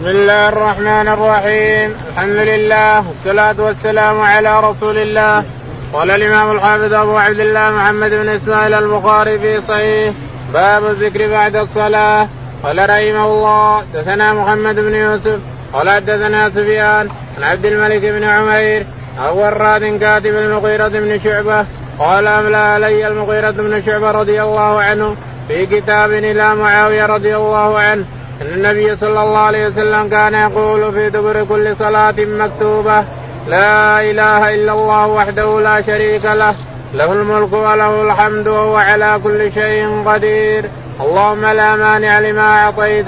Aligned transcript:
بسم 0.00 0.08
الله 0.08 0.48
الرحمن 0.48 1.08
الرحيم. 1.08 1.88
الحمد 2.10 2.36
لله 2.36 3.08
والصلاة 3.08 3.58
والسلام 3.58 4.20
على 4.20 4.60
رسول 4.60 4.98
الله. 4.98 5.44
قال 5.92 6.10
الإمام 6.10 6.56
الحافظ 6.56 6.94
أبو 6.94 7.16
عبد 7.16 7.40
الله 7.40 7.70
محمد 7.70 8.10
بن 8.10 8.28
إسماعيل 8.28 8.74
البخاري 8.74 9.38
في 9.38 9.60
صحيح. 9.68 10.14
باب 10.52 10.86
الذكر 10.86 11.30
بعد 11.30 11.56
الصلاة. 11.56 12.28
قال 12.62 12.78
رحمه 12.78 13.24
الله 13.24 13.82
دثنا 13.94 14.32
محمد 14.32 14.74
بن 14.74 14.94
يوسف. 14.94 15.38
قال 15.72 15.90
حدثنا 15.90 16.50
سفيان 16.50 17.08
عن 17.36 17.42
عبد 17.42 17.64
الملك 17.64 18.02
بن 18.02 18.24
عمير. 18.24 18.86
عن 19.18 19.28
وراد 19.28 19.84
كاتب 20.00 20.34
المغيرة 20.36 20.88
بن 20.88 21.20
شعبة. 21.24 21.66
قال 21.98 22.26
أملى 22.26 22.56
علي 22.56 23.06
المغيرة 23.06 23.50
بن 23.50 23.82
شعبة 23.86 24.10
رضي 24.10 24.42
الله 24.42 24.82
عنه 24.82 25.16
في 25.48 25.66
كتاب 25.66 26.10
إلى 26.10 26.54
معاوية 26.54 27.06
رضي 27.06 27.36
الله 27.36 27.78
عنه. 27.78 28.04
أن 28.40 28.46
النبي 28.46 28.96
صلى 28.96 29.22
الله 29.22 29.38
عليه 29.38 29.66
وسلم 29.66 30.08
كان 30.08 30.34
يقول 30.34 30.92
في 30.92 31.10
دبر 31.10 31.44
كل 31.44 31.76
صلاة 31.78 32.14
مكتوبة 32.18 33.04
لا 33.48 34.00
إله 34.00 34.54
إلا 34.54 34.72
الله 34.72 35.06
وحده 35.06 35.60
لا 35.60 35.80
شريك 35.80 36.24
له 36.24 36.54
له 36.94 37.12
الملك 37.12 37.52
وله 37.52 38.02
الحمد 38.02 38.48
وهو 38.48 38.76
على 38.76 39.20
كل 39.24 39.52
شيء 39.52 40.02
قدير. 40.06 40.64
اللهم 41.00 41.46
لا 41.46 41.76
مانع 41.76 42.18
لما 42.18 42.64
أعطيت 42.64 43.06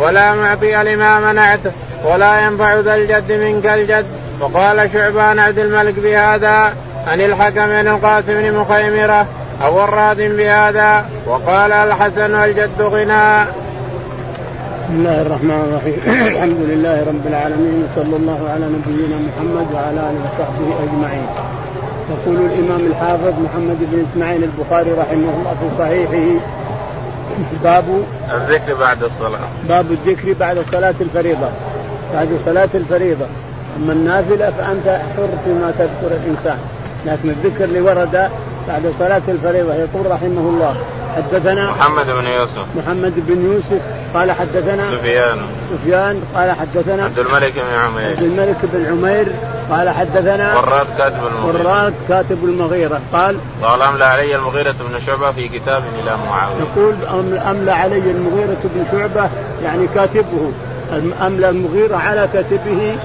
ولا 0.00 0.34
معطي 0.34 0.72
لما 0.72 1.20
منعت 1.20 1.60
ولا 2.04 2.40
ينفع 2.40 2.74
ذا 2.74 2.94
الجد 2.94 3.32
منك 3.32 3.66
الجد. 3.66 4.06
وقال 4.40 4.90
شعبان 4.92 5.38
عبد 5.38 5.58
الملك 5.58 5.94
بهذا 5.98 6.74
عن 7.06 7.20
الحكم 7.20 7.66
بن 7.66 7.88
القاسم 7.88 8.34
بن 8.42 8.52
مخيمرة 8.52 9.26
أو 9.62 9.84
الراد 9.84 10.20
بهذا. 10.20 11.04
وقال 11.26 11.72
الحسن 11.72 12.34
الجد 12.34 12.82
غنى 12.82 13.46
بسم 14.94 15.06
الله 15.06 15.22
الرحمن 15.22 15.50
الرحيم. 15.50 15.98
الحمد 16.34 16.56
لله 16.70 17.04
رب 17.04 17.26
العالمين 17.26 17.88
صلى 17.96 18.16
الله 18.16 18.48
على 18.50 18.66
نبينا 18.66 19.16
محمد 19.16 19.66
وعلى 19.74 20.00
آله 20.10 20.20
وصحبه 20.24 20.68
أجمعين. 20.84 21.26
يقول 22.10 22.36
الإمام 22.36 22.86
الحافظ 22.86 23.34
محمد 23.44 23.78
بن 23.80 24.06
إسماعيل 24.10 24.44
البخاري 24.44 24.90
رحمه 24.92 25.12
الله 25.12 25.54
في 25.60 25.68
صحيحه 25.78 26.46
باب 27.64 27.84
الذكر 28.34 28.74
بعد 28.74 29.02
الصلاة. 29.02 29.40
باب 29.68 29.92
الذكر 29.92 30.32
بعد 30.32 30.58
صلاة 30.72 30.94
الفريضة. 31.00 31.48
بعد 32.14 32.28
صلاة 32.46 32.68
الفريضة. 32.74 33.26
أما 33.76 33.92
النافله 33.92 34.50
فأنت 34.50 35.00
حر 35.16 35.28
فيما 35.44 35.70
تذكر 35.78 36.16
الإنسان. 36.16 36.58
لكن 37.06 37.30
الذكر 37.30 37.64
اللي 37.64 37.80
ورد 37.80 38.30
بعد 38.68 38.94
صلاة 38.98 39.22
الفريضة 39.28 39.74
يقول 39.74 40.10
رحمه 40.10 40.40
الله 40.40 40.76
حدثنا 41.16 41.70
محمد 41.70 42.06
بن 42.06 42.26
يوسف. 42.26 42.64
محمد 42.76 43.12
بن 43.16 43.52
يوسف 43.52 43.82
قال 44.14 44.32
حدثنا 44.32 44.90
سفيان. 44.90 45.38
سفيان 45.70 46.22
قال 46.34 46.50
حدثنا 46.52 47.04
عبد 47.04 47.18
الملك 47.18 47.52
بن 47.54 47.74
عمير. 47.74 48.10
عبد 48.10 48.22
الملك 48.22 48.56
بن 48.62 48.86
عمير 48.86 49.26
قال 49.70 49.88
حدثنا 49.88 50.58
وراد 50.58 50.86
كاتب 50.98 51.26
المغيرة. 51.26 51.68
وراد 51.68 51.94
كاتب 52.08 52.44
المغيرة. 52.44 53.00
قال 53.12 53.36
قال 53.62 53.82
أملى 53.82 54.04
علي 54.04 54.36
المغيرة 54.36 54.72
بن 54.72 55.06
شعبة 55.06 55.32
في 55.32 55.48
كتاب 55.48 55.82
إلى 56.02 56.16
معاوية. 56.30 56.56
يقول 56.60 56.94
أملى 57.50 57.72
علي 57.72 58.10
المغيرة 58.10 58.58
بن 58.64 58.84
شعبة 58.92 59.30
يعني 59.64 59.86
كاتبه. 59.94 60.52
أملى 61.20 61.48
المغيرة 61.48 61.96
على 61.96 62.28
كاتبه 62.32 62.96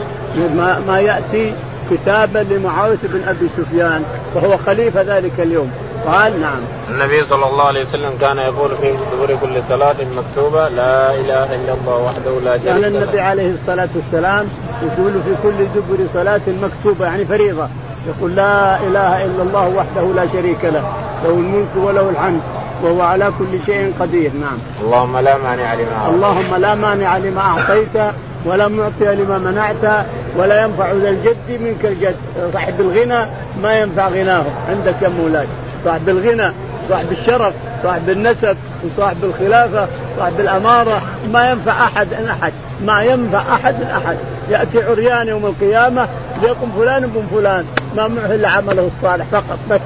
ما, 0.55 0.79
ما 0.87 0.99
يأتي 0.99 1.53
كتابا 1.91 2.39
لمعاوية 2.39 2.97
بن 3.03 3.27
أبي 3.27 3.49
سفيان 3.57 4.03
وهو 4.35 4.57
خليفة 4.57 5.01
ذلك 5.01 5.39
اليوم. 5.39 5.71
قال 6.07 6.41
نعم. 6.41 6.59
النبي 6.89 7.23
صلى 7.23 7.45
الله 7.45 7.63
عليه 7.63 7.81
وسلم 7.81 8.13
كان 8.21 8.37
يقول 8.37 8.69
في 8.81 8.93
دبر 9.11 9.35
كل 9.41 9.61
صلاة 9.69 9.95
مكتوبة 10.17 10.69
لا 10.69 11.13
إله 11.13 11.55
إلا 11.55 11.73
الله 11.73 11.97
وحده 11.97 12.39
لا 12.43 12.57
شريك 12.57 12.65
له. 12.65 12.73
كان 12.73 12.95
النبي 12.95 13.19
عليه 13.19 13.53
الصلاة 13.61 13.89
والسلام 13.95 14.47
يقول 14.81 15.13
في 15.13 15.35
كل 15.43 15.65
دبر 15.75 16.07
صلاة 16.13 16.41
مكتوبة 16.61 17.05
يعني 17.05 17.25
فريضة. 17.25 17.67
يقول 18.07 18.35
لا 18.35 18.79
إله 18.79 19.25
إلا 19.25 19.43
الله 19.43 19.67
وحده 19.67 20.13
لا 20.15 20.27
شريك 20.33 20.65
له 20.65 20.93
له 21.23 21.29
الملك 21.29 21.75
وله 21.75 22.09
الحمد 22.09 22.41
وهو 22.83 23.01
على 23.01 23.31
كل 23.39 23.59
شيء 23.65 23.93
قدير. 23.99 24.31
نعم. 24.33 24.57
اللهم 24.81 25.17
لا 25.17 25.37
مانع 25.37 25.73
لما 25.73 25.95
أعطيت 25.97 26.15
اللهم 26.15 26.55
لا 26.55 26.75
مانع 26.75 27.17
لما 27.17 27.41
أعطيت 27.41 28.13
ولا 28.45 28.67
معطي 28.67 29.15
لما 29.15 29.37
منعت 29.37 30.05
ولا 30.37 30.63
ينفع 30.63 30.91
ذا 30.91 31.09
الجد 31.09 31.61
منك 31.61 31.85
الجد. 31.85 32.15
صاحب 32.53 32.81
الغنى 32.81 33.25
ما 33.63 33.73
ينفع 33.73 34.07
غناه. 34.07 34.45
عندك 34.69 34.95
يا 35.01 35.09
مولاي. 35.09 35.47
صاحب 35.85 36.09
الغنى 36.09 36.53
صاحب 36.89 37.11
الشرف 37.11 37.53
صاحب 37.83 38.09
النسب 38.09 38.57
وصاحب 38.85 39.23
الخلافة 39.23 39.87
صاحب 40.17 40.39
الأمارة 40.39 41.01
ما 41.33 41.49
ينفع 41.51 41.71
أحد 41.71 42.13
أن 42.13 42.25
أحد. 42.25 42.53
ما 42.81 43.03
ينفع 43.03 43.41
أحد 43.53 43.75
من 43.75 43.87
أحد. 43.87 44.17
يأتي 44.49 44.83
عريان 44.83 45.27
يوم 45.27 45.45
القيامة 45.45 46.07
ليقم 46.41 46.71
فلان 46.77 47.07
بن 47.07 47.23
فلان. 47.31 47.65
ما 47.97 48.07
معه 48.07 48.35
إلا 48.35 48.49
عمله 48.49 48.89
الصالح 48.97 49.25
فقط. 49.31 49.59
بس 49.69 49.79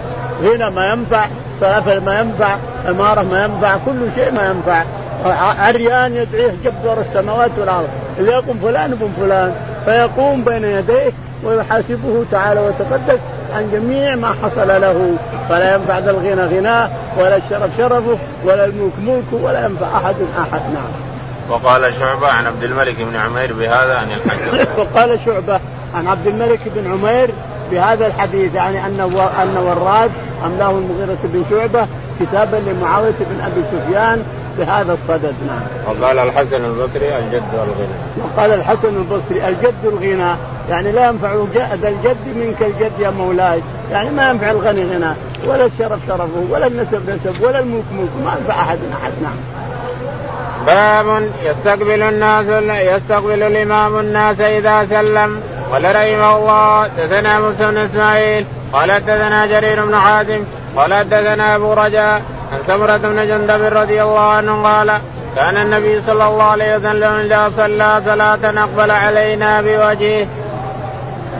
غنى 0.43 0.69
ما 0.69 0.91
ينفع 0.91 1.27
خلافة 1.61 1.99
ما 1.99 2.19
ينفع 2.19 2.55
أمارة 2.89 3.21
ما 3.21 3.43
ينفع 3.43 3.77
كل 3.85 4.15
شيء 4.15 4.31
ما 4.31 4.45
ينفع. 4.45 4.83
عريان 5.59 6.15
يدعيه 6.15 6.55
جبار 6.63 7.01
السماوات 7.01 7.51
والأرض. 7.57 7.89
ليقم 8.19 8.57
فلان 8.61 8.95
بن 8.95 9.09
فلان 9.17 9.53
فيقوم 9.85 10.43
بين 10.43 10.63
يديه 10.63 11.11
ويحاسبه 11.43 12.25
تعالى 12.31 12.59
وتقدس 12.59 13.19
عن 13.53 13.71
جميع 13.71 14.15
ما 14.15 14.35
حصل 14.43 14.67
له. 14.67 15.17
فلا 15.49 15.75
ينفع 15.75 15.99
ذا 15.99 16.11
الغنى 16.11 16.57
غناه 16.57 16.89
ولا 17.17 17.35
الشرف 17.35 17.69
شرفه 17.77 18.17
ولا 18.45 18.65
الملك 18.65 18.93
ملكه 18.99 19.45
ولا 19.45 19.65
ينفع 19.65 19.97
أحد 19.97 20.15
أحد. 20.39 20.61
نعم. 20.73 21.13
وقال 21.49 21.93
شعبة 21.99 22.27
عن 22.27 22.47
عبد 22.47 22.63
الملك 22.63 22.95
بن 23.01 23.15
عمير 23.15 23.53
بهذا 23.53 23.95
عن 23.95 24.07
الحكم 24.11 24.57
وقال 24.81 25.19
شعبة 25.25 25.59
عن 25.95 26.07
عبد 26.07 26.27
الملك 26.27 26.59
بن 26.75 26.91
عمير 26.91 27.31
بهذا 27.71 28.07
الحديث 28.07 28.55
يعني 28.55 28.85
أن 28.85 28.99
أن 29.41 29.57
وراد 29.57 30.11
أملاه 30.45 30.71
المغيرة 30.71 31.17
بن 31.23 31.43
شعبة 31.49 31.87
كتابا 32.19 32.57
لمعاوية 32.57 33.13
بن 33.19 33.41
أبي 33.45 33.63
سفيان 33.71 34.23
بهذا 34.57 34.93
الصدد. 34.93 35.33
نعم. 35.47 35.61
وقال 35.87 36.19
الحسن 36.19 36.65
البصري 36.65 37.17
الجد 37.17 37.43
الغنى. 37.53 37.95
وقال 38.23 38.53
الحسن 38.53 38.87
البصري 38.87 39.47
الجد 39.47 39.83
الغنى 39.83 40.35
يعني 40.69 40.91
لا 40.91 41.07
ينفع 41.07 41.33
ذا 41.55 41.87
الجد 41.89 42.35
منك 42.35 42.61
الجد 42.61 42.99
يا 42.99 43.09
مولاي. 43.09 43.61
يعني 43.91 44.09
ما 44.09 44.29
ينفع 44.29 44.51
الغني 44.51 44.83
غنى. 44.83 45.13
ولا 45.47 45.65
الشرف 45.65 45.99
شرفه 46.07 46.45
ولا 46.49 46.67
النسب 46.67 47.09
نسب 47.09 47.41
ولا 47.43 47.59
الملك 47.59 47.83
ملك 47.91 48.25
ما 48.25 48.35
ينفع 48.39 48.61
أحد 48.61 48.77
أحد. 49.03 49.11
نعم. 49.23 49.35
باب 50.65 51.29
يستقبل 51.43 52.01
الناس 52.01 52.45
يستقبل 52.95 53.43
الإمام 53.43 53.99
الناس 53.99 54.39
إذا 54.39 54.85
سلم. 54.85 55.41
قال 55.71 55.83
رحمه 55.83 56.37
الله 56.37 56.89
موسى 57.39 57.65
بن 57.65 57.81
إسماعيل. 57.81 58.45
قال 58.73 58.89
دثنا 58.89 59.45
جرير 59.45 59.85
بن 59.85 59.95
حازم. 59.95 60.43
قال 60.75 61.09
دثنا 61.09 61.55
أبو 61.55 61.73
رجاء. 61.73 62.21
عن 62.53 62.59
سمرة 62.67 62.97
بن 62.97 63.27
جندب 63.27 63.63
رضي 63.63 64.03
الله 64.03 64.19
عنه 64.19 64.63
قال 64.63 64.91
كان 65.35 65.57
النبي 65.57 66.01
صلى 66.01 66.27
الله 66.27 66.43
عليه 66.43 66.75
وسلم 66.75 67.13
إذا 67.13 67.51
صلى 67.57 68.01
صلاة 68.05 68.63
أقبل 68.63 68.91
علينا 68.91 69.61
بوجهه. 69.61 70.27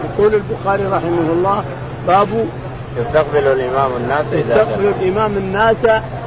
يقول 0.04 0.34
البخاري 0.34 0.84
رحمه 0.84 1.32
الله 1.34 1.64
باب 2.08 2.48
يستقبل 2.98 3.48
الإمام 3.48 3.92
الناس 3.98 4.26
إذا 4.34 4.40
يستقبل 4.40 4.94
الإمام 5.00 5.38
الناس 5.38 5.78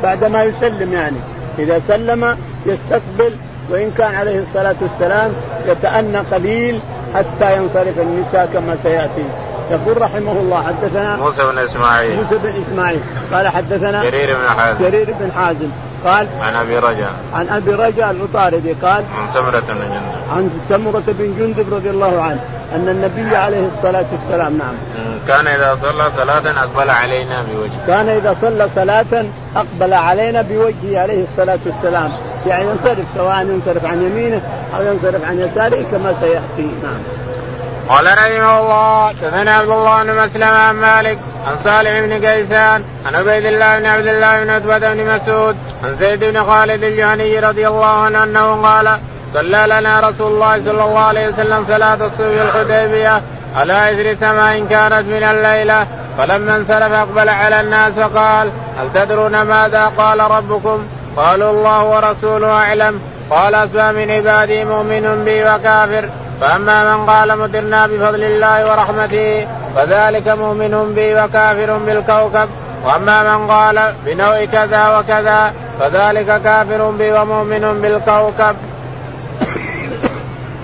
بعدما 0.02 0.44
يسلم 0.44 0.92
يعني. 0.92 1.16
إذا 1.58 1.80
سلم 1.88 2.36
يستقبل 2.66 3.32
وإن 3.70 3.91
كان 3.98 4.14
عليه 4.14 4.42
الصلاة 4.42 4.76
والسلام 4.80 5.32
يتأنى 5.68 6.18
قليل 6.18 6.80
حتى 7.14 7.56
ينصرف 7.56 7.98
النساء 7.98 8.48
كما 8.53 8.76
سيأتي. 8.82 9.24
يقول 9.71 10.03
رحمه 10.03 10.32
الله 10.32 10.62
حدثنا 10.62 11.16
موسى 11.16 11.43
بن 11.43 11.59
إسماعيل. 11.59 12.16
موسى 12.16 12.38
بن 12.38 12.62
إسماعيل. 12.62 13.00
قال 13.32 13.49
حدثنا 13.49 14.04
جرير 14.04 14.37
بن 14.37 14.49
حازم. 14.49 14.78
جرير 14.84 15.15
بن 15.21 15.32
حازم. 15.32 15.71
قال 16.04 16.27
عن 16.41 16.54
أبي 16.54 16.78
رجاء. 16.78 17.12
عن 17.34 17.49
أبي 17.49 17.75
رجاء 17.75 18.10
العطاردي 18.10 18.72
قال 18.72 19.04
عن 19.19 19.28
سمرة 19.34 19.60
بن 19.60 19.78
جندب. 19.78 20.37
عن 20.37 20.50
سمرة 20.69 21.04
بن 21.07 21.34
جندب 21.39 21.74
رضي 21.74 21.91
الله 21.91 22.22
عنه 22.22 22.41
أن 22.74 22.89
النبي 22.89 23.36
عليه 23.36 23.66
الصلاة 23.77 24.04
والسلام 24.13 24.59
نعم. 24.59 24.74
كان 25.28 25.47
إذا 25.47 25.78
صلى 25.83 26.10
صلاة 26.10 26.62
أقبل 26.62 26.91
علينا 26.91 27.42
بوجهه. 27.42 27.86
كان 27.86 28.09
إذا 28.09 28.36
صلى 28.41 28.69
صلاة 28.74 29.27
أقبل 29.57 29.95
علينا 29.95 30.42
بوجهه 30.42 31.01
عليه 31.01 31.24
الصلاة 31.24 31.59
والسلام. 31.66 32.12
يعني 32.47 32.65
ينصرف 32.65 33.04
سواء 33.16 33.42
ينصرف 33.42 33.84
عن 33.84 34.03
يمينه 34.03 34.41
أو 34.77 34.83
ينصرف 34.83 35.24
عن 35.24 35.41
يساره 35.41 35.83
كما 35.91 36.15
سيأتي 36.21 36.71
نعم. 36.83 37.01
قال 37.88 38.06
رحمه 38.06 38.59
الله 38.60 39.12
دثنا 39.12 39.54
عبد 39.54 39.71
الله 39.71 40.03
بن 40.03 40.15
مسلم 40.15 40.42
عن 40.54 40.74
مالك 40.74 41.18
عن 41.47 41.65
صالح 41.65 42.00
بن 42.00 42.27
قيسان 42.27 42.84
عن 43.06 43.15
عبيد 43.15 43.44
الله 43.44 43.78
بن 43.78 43.86
عبد 43.86 44.06
الله 44.06 44.44
بن 44.44 44.50
عتبة 44.50 44.78
بن 44.78 45.15
مسعود 45.15 45.56
عن 45.84 45.97
زيد 45.97 46.24
بن 46.24 46.44
خالد 46.44 46.83
الجهني 46.83 47.38
رضي 47.38 47.68
الله 47.68 47.86
عنه 47.86 48.22
أنه 48.24 48.62
قال 48.62 48.98
صلى 49.34 49.66
لنا 49.68 50.00
رسول 50.00 50.33
الله 50.33 50.65
صلى 50.65 50.84
الله 50.84 50.98
عليه 50.98 51.28
وسلم 51.28 51.65
صلاة 51.68 51.94
الصبح 51.94 52.41
الحديبية 52.42 53.22
على 53.54 53.92
اثر 53.92 54.27
سماء 54.27 54.66
كانت 54.71 55.06
من 55.09 55.22
الليلة 55.22 55.86
فلما 56.18 56.56
انصرف 56.56 56.92
أقبل 56.92 57.28
على 57.28 57.60
الناس 57.60 57.92
فقال 57.92 58.50
هل 58.78 58.92
تدرون 58.94 59.42
ماذا 59.42 59.92
قال 59.98 60.21
ربكم؟ 60.21 60.86
قالوا 61.16 61.50
الله 61.50 61.84
ورسوله 61.84 62.53
أعلم 62.53 63.00
قال 63.30 63.54
أسمى 63.54 63.92
من 63.92 64.10
عبادي 64.10 64.65
مؤمن 64.65 65.24
بي 65.24 65.44
وكافر 65.44 66.09
فأما 66.41 66.97
من 66.97 67.06
قال 67.06 67.38
مطرنا 67.38 67.86
بفضل 67.86 68.22
الله 68.24 68.71
ورحمته 68.71 69.48
فذلك 69.77 70.28
مؤمن 70.28 70.92
بي 70.94 71.15
وكافر 71.15 71.78
بالكوكب. 71.78 72.48
وأما 72.84 73.36
من 73.36 73.50
قال 73.50 73.94
بنوع 74.06 74.44
كذا 74.44 74.98
وكذا 74.98 75.53
فذلك 75.80 76.42
كافر 76.42 76.91
بي 76.91 77.12
ومؤمن 77.12 77.80
بالكوكب. 77.83 78.56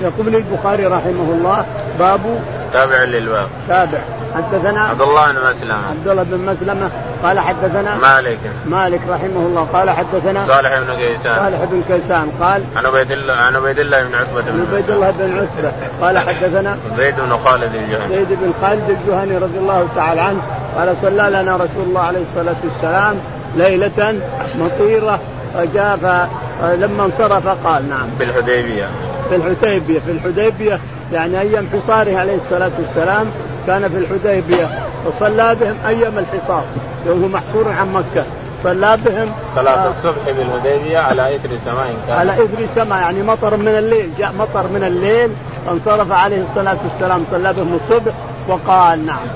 يقول 0.02 0.34
البخاري 0.34 0.86
رحمه 0.86 1.28
الله 1.32 1.64
باب 1.98 2.40
تابع 2.72 3.04
للباب 3.04 3.48
تابع. 3.68 3.98
حدثنا 4.34 4.80
عبد 4.80 5.00
الله 5.00 5.32
بن 5.32 5.38
مسلمة. 5.50 5.88
عبد 5.90 6.08
الله 6.08 6.22
بن 6.22 6.38
مسلمة. 6.38 6.90
قال 7.22 7.40
حدثنا 7.40 7.96
مالك. 7.96 8.38
مالك 8.66 9.00
رحمه 9.08 9.46
الله. 9.46 9.66
قال 9.72 9.90
حدثنا 9.90 10.46
صالح 10.46 10.78
بن 10.78 10.94
كيسان. 10.94 11.36
صالح 11.36 11.64
بن 11.64 11.82
كيسان. 11.88 12.30
قال 12.40 12.62
عن 12.76 12.86
عبيد 12.86 13.10
الله 13.10 13.34
عن 13.34 13.56
عبيد 13.56 13.78
الله 13.78 14.02
بن 14.02 14.14
عتبة 14.14 14.40
بن 14.40 14.66
عبيد 14.72 14.90
الله 14.90 15.10
بن 15.10 15.38
عتبة. 15.38 15.72
قال 16.00 16.18
حدثنا 16.18 16.76
زيد 16.96 17.14
بن 17.16 17.38
خالد 17.44 17.74
الجهني. 17.74 18.08
زيد 18.08 18.28
بن 18.28 18.52
خالد 18.62 18.90
الجهني 18.90 19.38
رضي 19.38 19.58
الله 19.58 19.88
تعالى 19.96 20.20
عنه. 20.20 20.42
قال 20.76 20.96
صلى 21.02 21.30
لنا 21.30 21.56
رسول 21.56 21.84
الله 21.86 22.00
عليه 22.00 22.22
الصلاة 22.28 22.56
والسلام 22.64 23.16
ليلة 23.56 24.20
مطيرة. 24.54 25.20
فجاء 25.54 26.28
لما 26.62 27.04
انصرف 27.04 27.48
قال 27.66 27.88
نعم. 27.88 28.06
بالحديبية 28.18 28.88
في 29.28 29.36
الحديبية. 29.36 30.00
في 30.00 30.10
الحديبية 30.10 30.80
يعني 31.12 31.40
أيام 31.40 31.68
حصاره 31.72 32.18
عليه 32.18 32.36
الصلاة 32.36 32.72
والسلام 32.78 33.26
كان 33.66 33.88
في 33.88 33.98
الحديبية 33.98 34.70
وصلى 35.06 35.54
بهم 35.54 35.76
أيام 35.86 36.18
الحصار 36.18 36.64
وهو 37.06 37.28
محصور 37.28 37.68
عن 37.68 37.92
مكة 37.92 38.24
صلى 38.64 38.98
بهم 39.04 39.32
صلاة 39.54 39.86
آه 39.86 39.90
الصبح 39.90 40.22
بالحديبية 40.26 40.98
على 40.98 41.36
إثر 41.36 41.48
سماء 41.64 41.94
كان 42.06 42.16
على 42.18 42.32
إثر 42.32 42.66
سماء 42.74 42.98
يعني 42.98 43.22
مطر 43.22 43.56
من 43.56 43.68
الليل 43.68 44.10
جاء 44.18 44.32
مطر 44.38 44.62
من 44.74 44.84
الليل 44.84 45.30
فانصرف 45.66 46.12
عليه 46.12 46.44
الصلاة 46.50 46.76
والسلام 46.84 47.24
صلى 47.30 47.52
بهم 47.52 47.78
الصبح 47.84 48.12
وقال 48.48 49.06
نعم 49.06 49.26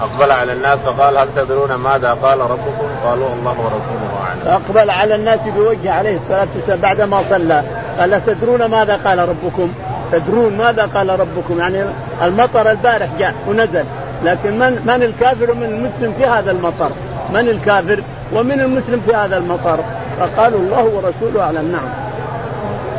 أقبل 0.00 0.30
على 0.30 0.52
الناس 0.52 0.78
فقال 0.78 1.16
هل 1.16 1.28
تدرون 1.36 1.74
ماذا 1.74 2.12
قال 2.12 2.40
ربكم؟ 2.40 2.88
قالوا 3.04 3.28
الله 3.28 3.50
ورسوله 3.50 4.10
أعلم. 4.26 4.62
أقبل 4.62 4.90
على 4.90 5.14
الناس 5.14 5.40
بوجه 5.56 5.92
عليه 5.92 6.16
الصلاة 6.16 6.48
والسلام 6.56 6.80
بعدما 6.80 7.22
صلى 7.30 7.64
قال 7.98 8.26
تدرون 8.26 8.64
ماذا 8.64 8.96
قال 8.96 9.18
ربكم؟ 9.18 9.72
تدرون 10.12 10.56
ماذا 10.56 10.88
قال 10.94 11.20
ربكم؟ 11.20 11.60
يعني 11.60 11.84
المطر 12.22 12.70
البارح 12.70 13.08
جاء 13.18 13.34
ونزل 13.48 13.84
لكن 14.24 14.58
من 14.58 14.82
من 14.86 15.02
الكافر 15.02 15.50
ومن 15.50 15.64
المسلم 15.64 16.14
في 16.18 16.26
هذا 16.26 16.50
المطر؟ 16.50 16.90
من 17.30 17.48
الكافر 17.48 18.02
ومن 18.32 18.60
المسلم 18.60 19.00
في 19.00 19.14
هذا 19.14 19.36
المطر؟ 19.36 19.80
فقالوا 20.20 20.60
الله 20.60 20.84
ورسوله 20.84 21.42
أعلم 21.42 21.72
نعم. 21.72 22.10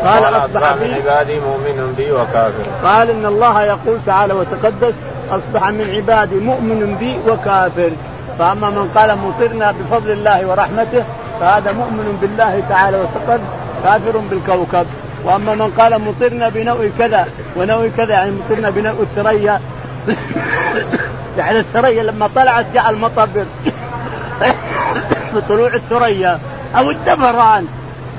قال 0.06 0.36
أصبح 0.36 0.75
من 0.75 0.94
عبادي 0.94 1.40
مؤمن 1.40 1.94
بي 1.98 2.12
وكافر. 2.12 2.63
قال 2.84 3.10
إن 3.10 3.25
الله 3.25 3.63
يقول 3.63 3.98
تعالى 4.06 4.34
وتقدس 4.34 4.94
أصبح 5.31 5.68
من 5.69 5.90
عبادي 5.96 6.36
مؤمن 6.36 6.96
بي 7.00 7.18
وكافر 7.31 7.92
فأما 8.40 8.69
من 8.69 8.90
قال 8.96 9.18
مطرنا 9.18 9.72
بفضل 9.72 10.12
الله 10.12 10.48
ورحمته 10.48 11.04
فهذا 11.40 11.72
مؤمن 11.72 12.18
بالله 12.22 12.63
تعالى 12.69 12.98
وتقد 12.98 13.42
كافر 13.84 14.18
بالكوكب 14.18 14.86
وأما 15.24 15.56
من 15.56 15.72
قال 15.72 16.02
مطرنا 16.02 16.50
بنوء 16.50 16.92
كذا 17.00 17.28
ونوء 17.56 17.92
كذا 17.98 18.10
يعني 18.14 18.32
مطرنا 18.32 18.70
بنوء 18.70 19.02
الثريا 19.02 19.62
يعني 21.38 21.60
الثريا 21.60 22.04
لما 22.04 22.30
طلعت 22.36 22.66
جاء 22.74 22.90
المطر 22.90 23.30
بطلوع 25.34 25.74
الثريا 25.74 26.40
أو 26.78 26.92
الدبران 26.92 27.68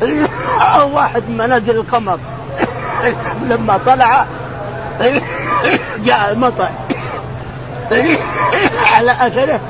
أو 0.76 0.96
واحد 0.96 1.22
من 1.28 1.36
منازل 1.36 1.70
القمر. 1.70 2.18
لما 3.48 3.80
طلع 3.86 4.26
جاء 6.04 6.32
المطر. 6.32 6.70
على 8.92 9.26
اثره 9.26 9.60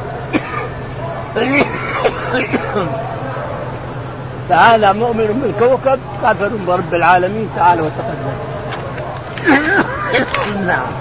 تعالى 4.49 4.93
مؤمن 4.93 5.27
بالكوكب 5.43 6.01
كافر 6.23 6.51
برب 6.67 6.95
العالمين 6.95 7.51
تعالى 7.57 7.83
وتقدم. 7.83 8.37
نعم. 10.67 10.93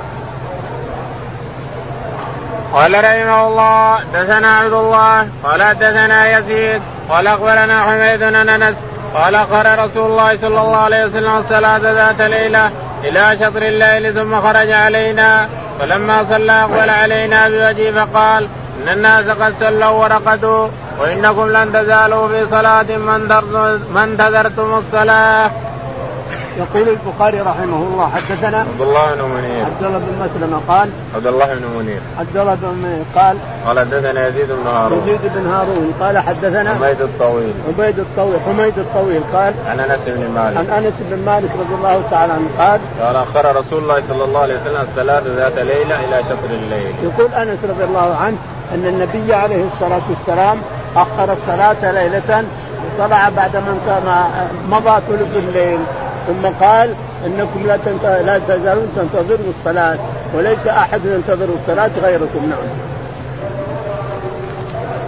قال 2.74 3.04
رحمه 3.04 3.48
الله 3.48 4.00
دثنا 4.14 4.48
عبد 4.48 4.74
الله 4.74 5.28
قال 5.44 5.80
دثنا 5.80 6.38
يزيد 6.38 6.82
قال 7.10 7.28
أخبرنا 7.28 7.84
حميد 7.84 8.20
بن 8.20 8.50
أنس 8.50 8.76
قال 9.14 9.36
قال 9.36 9.80
رسول 9.80 10.06
الله 10.06 10.38
صلى 10.38 10.62
الله 10.62 10.78
عليه 10.78 11.06
وسلم 11.06 11.38
الصلاة 11.38 11.78
ذات 11.78 12.22
ليلة 12.22 12.72
إلى 13.04 13.38
شطر 13.40 13.62
الليل 13.62 14.14
ثم 14.14 14.42
خرج 14.42 14.72
علينا 14.72 15.50
فلما 15.80 16.24
صلى 16.30 16.52
أقبل 16.52 16.90
علينا 16.90 17.50
بوجهه 17.50 18.06
فقال 18.06 18.48
إن 18.82 18.90
الناس 18.90 19.26
قد 19.26 19.54
صلوا 19.60 19.90
ورقدوا 19.90 20.68
وإنكم 21.00 21.50
لن 21.50 21.74
تزالوا 21.74 22.28
في 22.28 22.48
صلاة 22.52 22.98
ما 23.94 24.04
انتظرتم 24.04 24.74
الصلاة. 24.74 25.52
يقول 26.62 26.90
البخاري 26.90 27.42
رحمه 27.42 27.78
الله 27.78 28.10
حدثنا 28.10 28.58
عبد 28.58 28.82
الله 28.82 29.16
بن 29.16 29.22
منير. 29.22 29.66
عبد 29.66 29.84
الله 29.84 29.98
بن 29.98 30.14
مسلمة 30.24 30.62
قال 30.68 30.90
عبد 31.16 31.28
الله 31.28 31.54
بن 31.56 31.66
منير. 31.78 32.02
عبد 32.20 32.38
الله 32.38 32.56
بن 32.56 32.68
منير 32.68 33.06
قال 33.16 33.38
قال 33.66 33.80
حدثنا 33.80 34.28
يزيد 34.28 34.48
بن 34.52 34.68
هارون. 34.68 35.00
يزيد 35.00 35.22
بن 35.36 35.48
هارون 35.48 35.94
قال 36.00 36.18
حدثنا 36.18 36.76
حميد 36.76 37.02
الطويل. 37.02 37.54
حميد 37.78 38.00
الطويل 38.00 38.40
حميد 38.46 38.80
الطويل 38.80 39.22
قال 39.34 39.54
عن 39.68 39.80
أنس 39.80 40.00
بن 40.08 40.32
مالك. 40.36 40.58
عن 40.58 40.84
أنس 40.86 40.94
بن 41.10 41.26
مالك 41.26 41.52
رضي 41.60 41.76
الله 41.76 42.04
تعالى 42.12 42.34
عنه 42.34 42.50
قال 42.58 42.80
قال 43.02 43.16
اخر 43.16 43.56
رسول 43.56 43.84
الله 43.84 44.04
صلى 44.10 44.24
الله 44.24 44.40
عليه 44.40 44.56
وسلم 44.62 44.82
الصلاة 44.82 45.24
ذات 45.36 45.58
ليلة 45.58 45.96
إلى 45.96 46.24
شطر 46.24 46.50
الليل. 46.52 46.96
يقول 47.04 47.34
أنس 47.34 47.60
رضي 47.64 47.84
الله 47.84 48.16
عنه 48.16 48.38
أن 48.74 48.86
النبي 48.86 49.34
عليه 49.34 49.64
الصلاة 49.74 50.02
والسلام 50.10 50.58
أخر 50.96 51.34
الصلاة 51.34 51.92
ليلة 51.92 52.44
وطلع 53.00 53.30
بعد 53.30 53.56
ما 54.06 54.28
مضى 54.70 55.02
ثلث 55.08 55.36
الليل. 55.36 55.80
ثم 56.32 56.66
قال 56.66 56.96
إنكم 57.26 57.64
لا 57.68 57.78
لا 58.22 58.40
تزالون 58.40 58.92
تنتظروا 58.96 59.54
الصلاة 59.60 59.98
وليس 60.34 60.68
أحد 60.68 61.06
ينتظر 61.06 61.50
الصلاة 61.62 61.92
غيركم 62.04 62.50
نعم. 62.50 62.92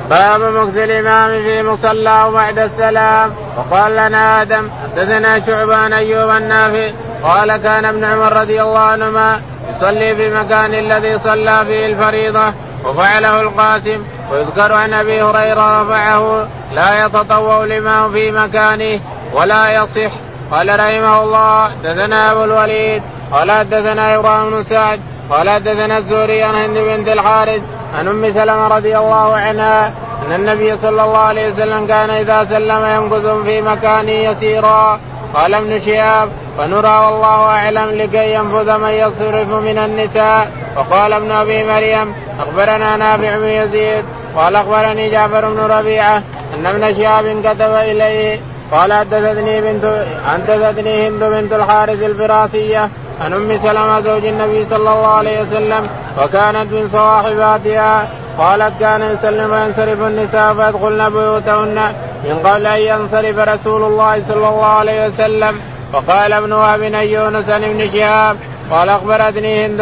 باب 0.09 0.41
مكث 0.41 0.77
الإمام 0.77 1.43
في 1.43 1.63
مصلاه 1.63 2.31
بعد 2.31 2.59
السلام 2.59 3.31
وقال 3.57 3.91
لنا 3.91 4.41
آدم 4.41 4.69
حدثنا 4.83 5.45
شعبان 5.45 5.93
أيوب 5.93 6.29
النافع 6.29 6.91
قال 7.23 7.57
كان 7.57 7.85
ابن 7.85 8.03
عمر 8.03 8.33
رضي 8.33 8.61
الله 8.61 8.79
عنهما 8.79 9.41
يصلي 9.75 10.15
في 10.15 10.33
مكان 10.33 10.73
الذي 10.73 11.19
صلى 11.19 11.65
فيه 11.65 11.85
الفريضة 11.85 12.53
وفعله 12.85 13.41
القاسم 13.41 14.03
ويذكر 14.31 14.73
عن 14.73 14.93
أبي 14.93 15.21
هريرة 15.21 15.83
رفعه 15.83 16.47
لا 16.75 17.05
يتطوع 17.05 17.63
الإمام 17.63 18.11
في 18.11 18.31
مكانه 18.31 18.99
ولا 19.33 19.69
يصح 19.69 20.11
قال 20.53 20.79
رحمه 20.79 21.23
الله 21.23 21.69
حدثنا 21.69 22.31
أبو 22.31 22.43
الوليد 22.43 23.01
قال 23.31 23.51
حدثنا 23.51 24.15
إبراهيم 24.15 24.49
بن 24.49 24.63
سعد 24.63 24.99
قال 25.29 25.49
حدثنا 25.49 25.97
الزهري 25.97 26.43
عن 26.43 26.55
هند 26.55 26.77
بنت 26.77 27.07
الحارث 27.07 27.61
عن 27.97 28.07
أم 28.07 28.33
سلمة 28.33 28.67
رضي 28.67 28.97
الله 28.97 29.35
عنها 29.35 29.93
أن 30.25 30.33
النبي 30.35 30.77
صلى 30.77 31.03
الله 31.03 31.17
عليه 31.17 31.47
وسلم 31.47 31.87
كان 31.87 32.09
إذا 32.09 32.43
سلم 32.43 32.85
يمكث 32.85 33.27
في 33.45 33.61
مكان 33.61 34.09
يسيرا 34.09 34.99
قال 35.33 35.53
ابن 35.53 35.81
شهاب 35.85 36.29
فنرى 36.57 37.05
والله 37.05 37.45
أعلم 37.45 37.89
لكي 37.89 38.33
ينفذ 38.33 38.77
من 38.77 38.89
يصرف 38.89 39.49
من 39.49 39.77
النساء. 39.77 40.51
وقال 40.77 41.13
ابن 41.13 41.31
أبي 41.31 41.63
مريم 41.63 42.13
أخبرنا 42.39 42.97
نافع 42.97 43.37
بن 43.37 43.47
يزيد 43.47 44.05
قال 44.35 44.55
أخبرني 44.55 45.11
جعفر 45.11 45.49
بن 45.49 45.59
ربيعة 45.59 46.23
أن 46.53 46.65
ابن 46.65 46.93
شهاب 46.93 47.41
كتب 47.43 47.73
إليه 47.75 48.39
قال 48.73 48.93
حدثتني 48.93 49.61
بنت 49.61 50.05
حدثتني 50.25 51.07
هند 51.07 51.23
بنت 51.23 51.53
الحارث 51.53 52.01
الفراسية 52.03 52.89
عن 53.21 53.33
أم 53.33 53.57
سلمة 53.57 53.99
زوج 53.99 54.25
النبي 54.25 54.65
صلى 54.65 54.77
الله 54.77 55.07
عليه 55.07 55.41
وسلم 55.41 55.89
وكانت 56.17 56.73
من 56.73 56.89
صواحباتها 56.91 58.09
قالت 58.37 58.73
كان 58.79 59.01
يسلم 59.01 59.51
وينصرف 59.51 60.01
النساء 60.01 60.53
فيدخلن 60.53 61.09
بيوتهن 61.09 61.93
من 62.23 62.39
قبل 62.43 62.65
أن 62.67 62.79
ينصرف 62.79 63.37
رسول 63.37 63.83
الله 63.83 64.23
صلى 64.27 64.47
الله 64.49 64.65
عليه 64.65 65.05
وسلم. 65.05 65.55
وقال 65.93 66.33
ابن 66.33 66.51
وهب 66.51 66.81
يونس 66.81 67.49
عن 67.49 67.63
ابن 67.63 67.91
شهاب 67.93 68.37
قال 68.71 68.89
أخبرتني 68.89 69.65
هند 69.65 69.81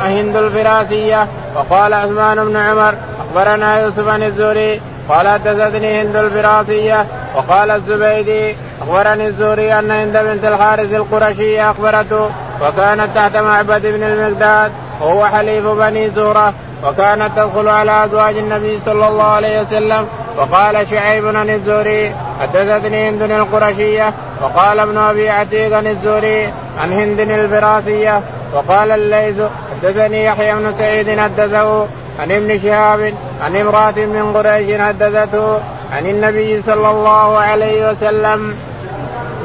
هند 0.00 0.36
الفراسية 0.36 1.28
وقال 1.56 1.94
عثمان 1.94 2.44
بن 2.44 2.56
عمر 2.56 2.94
أخبرنا 3.20 3.80
يوسف 3.80 4.08
عن 4.08 4.22
الزهري 4.22 4.80
قال 5.08 5.28
حدثتني 5.28 6.02
هند 6.02 6.16
الفراسية 6.16 7.06
وقال 7.36 7.70
الزبيدي 7.70 8.56
أخبرني 8.82 9.26
الزهري 9.26 9.78
أن 9.78 9.90
هند 9.90 10.16
بنت 10.16 10.44
الحارث 10.44 10.92
القرشية 10.92 11.70
أخبرته 11.70 12.30
وكانت 12.62 13.08
تحت 13.14 13.36
معبد 13.36 13.86
بن 13.86 14.02
المقداد 14.02 14.72
وهو 15.00 15.26
حليف 15.26 15.66
بني 15.66 16.10
زهرة 16.10 16.54
وكانت 16.84 17.30
تدخل 17.36 17.68
على 17.68 18.04
أزواج 18.04 18.36
النبي 18.36 18.80
صلى 18.84 19.08
الله 19.08 19.24
عليه 19.24 19.60
وسلم. 19.60 20.06
وقال 20.38 20.86
شعيب 20.90 21.36
عن 21.36 21.50
الزهري 21.50 22.14
حدثتني 22.40 23.08
هند 23.08 23.22
القرشية 23.22 24.14
وقال 24.42 24.80
ابن 24.80 24.98
أبي 24.98 25.28
عتيق 25.28 25.76
عن 25.76 25.86
الزهري 25.86 26.52
عن 26.80 26.92
هند 26.92 27.20
الفراسية 27.20 28.20
وقال 28.54 28.90
الليث 28.90 29.42
حدثني 29.82 30.24
يحيى 30.24 30.54
بن 30.54 30.72
سعيد 30.78 31.20
حدثه 31.20 31.86
عن 32.20 32.32
ابن 32.32 32.60
شهاب 32.60 33.14
عن 33.42 33.56
امرأة 33.56 33.96
من 33.96 34.32
قريش 34.36 34.80
حدثته 34.80 35.60
عن 35.92 36.06
النبي 36.06 36.62
صلى 36.62 36.90
الله 36.90 37.38
عليه 37.38 37.90
وسلم. 37.90 38.54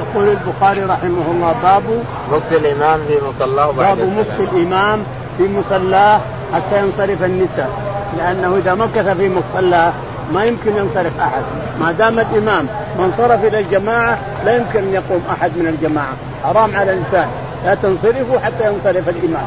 يقول 0.02 0.30
البخاري 0.30 0.84
رحمه 0.84 1.26
الله 1.32 1.56
باب 1.64 1.84
مكس 2.32 2.52
الإمام 2.52 3.00
في 3.08 3.18
مصلاه 3.28 3.72
بعد 3.72 3.98
باب 3.98 4.08
مكس 4.20 4.52
الإمام 4.54 5.04
في 5.38 5.48
مصلاه 5.48 6.22
حتى 6.54 6.80
ينصرف 6.80 7.24
النساء 7.24 7.70
لأنه 8.18 8.58
إذا 8.58 8.74
مكث 8.74 9.08
في 9.18 9.30
مصلاه 9.30 9.94
ما 10.34 10.46
يمكن 10.46 10.78
ينصرف 10.78 11.20
أحد. 11.20 11.44
ما 11.80 11.92
دام 11.92 12.20
الإمام 12.20 12.68
ما 12.98 13.06
انصرف 13.06 13.46
إلى 13.46 13.60
الجماعة 13.60 14.18
لا 14.46 14.56
يمكن 14.56 14.80
أن 14.80 14.94
يقوم 14.94 15.22
أحد 15.32 15.58
من 15.58 15.68
الجماعة. 15.68 16.14
حرام 16.44 16.76
على 16.76 16.94
الإنسان. 16.94 17.28
لا 17.66 17.76
تنصرفوا 17.76 18.40
حتى 18.40 18.66
ينصرف 18.66 19.10
الإمام. 19.10 19.46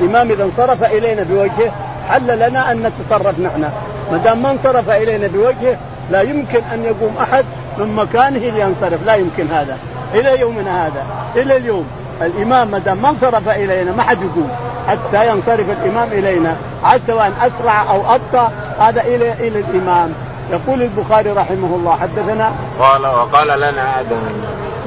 الإمام 0.00 0.30
إذا 0.30 0.44
انصرف 0.44 0.84
إلينا 0.84 1.22
بوجهه 1.22 1.72
حل 2.08 2.38
لنا 2.38 2.72
أن 2.72 2.82
نتصرف 2.82 3.40
نحن. 3.40 3.70
ما 4.12 4.18
دام 4.18 4.42
ما 4.42 4.50
انصرف 4.50 4.90
إلينا 4.90 5.26
بوجهه 5.26 5.76
لا 6.10 6.20
يمكن 6.20 6.60
أن 6.72 6.84
يقوم 6.84 7.14
أحد 7.20 7.44
من 7.78 7.94
مكانه 7.94 8.38
لينصرف. 8.38 9.06
لا 9.06 9.14
يمكن 9.14 9.46
هذا. 9.46 9.78
إلى 10.14 10.40
يومنا 10.40 10.86
هذا. 10.86 11.04
إلى 11.36 11.56
اليوم. 11.56 11.86
الإمام 12.22 12.68
ما 12.68 12.78
دام 12.78 13.02
ما 13.02 13.08
انصرف 13.08 13.48
إلينا 13.48 13.92
ما 13.92 14.02
حد 14.02 14.22
يقوم. 14.22 14.50
حتى 14.88 15.28
ينصرف 15.28 15.70
الإمام 15.70 16.08
إلينا. 16.12 16.56
عاد 16.84 17.00
سواء 17.06 17.32
أسرع 17.40 17.90
أو 17.90 18.14
ابطا 18.14 18.52
هذا 18.80 19.00
إلى 19.00 19.32
إلى 19.32 19.60
الإمام. 19.60 20.12
يقول 20.50 20.82
البخاري 20.82 21.30
رحمه 21.30 21.76
الله 21.76 21.96
حدثنا؟ 21.96 22.52
قال 22.80 23.06
وقال 23.06 23.60
لنا 23.60 24.00
آدم. 24.00 24.16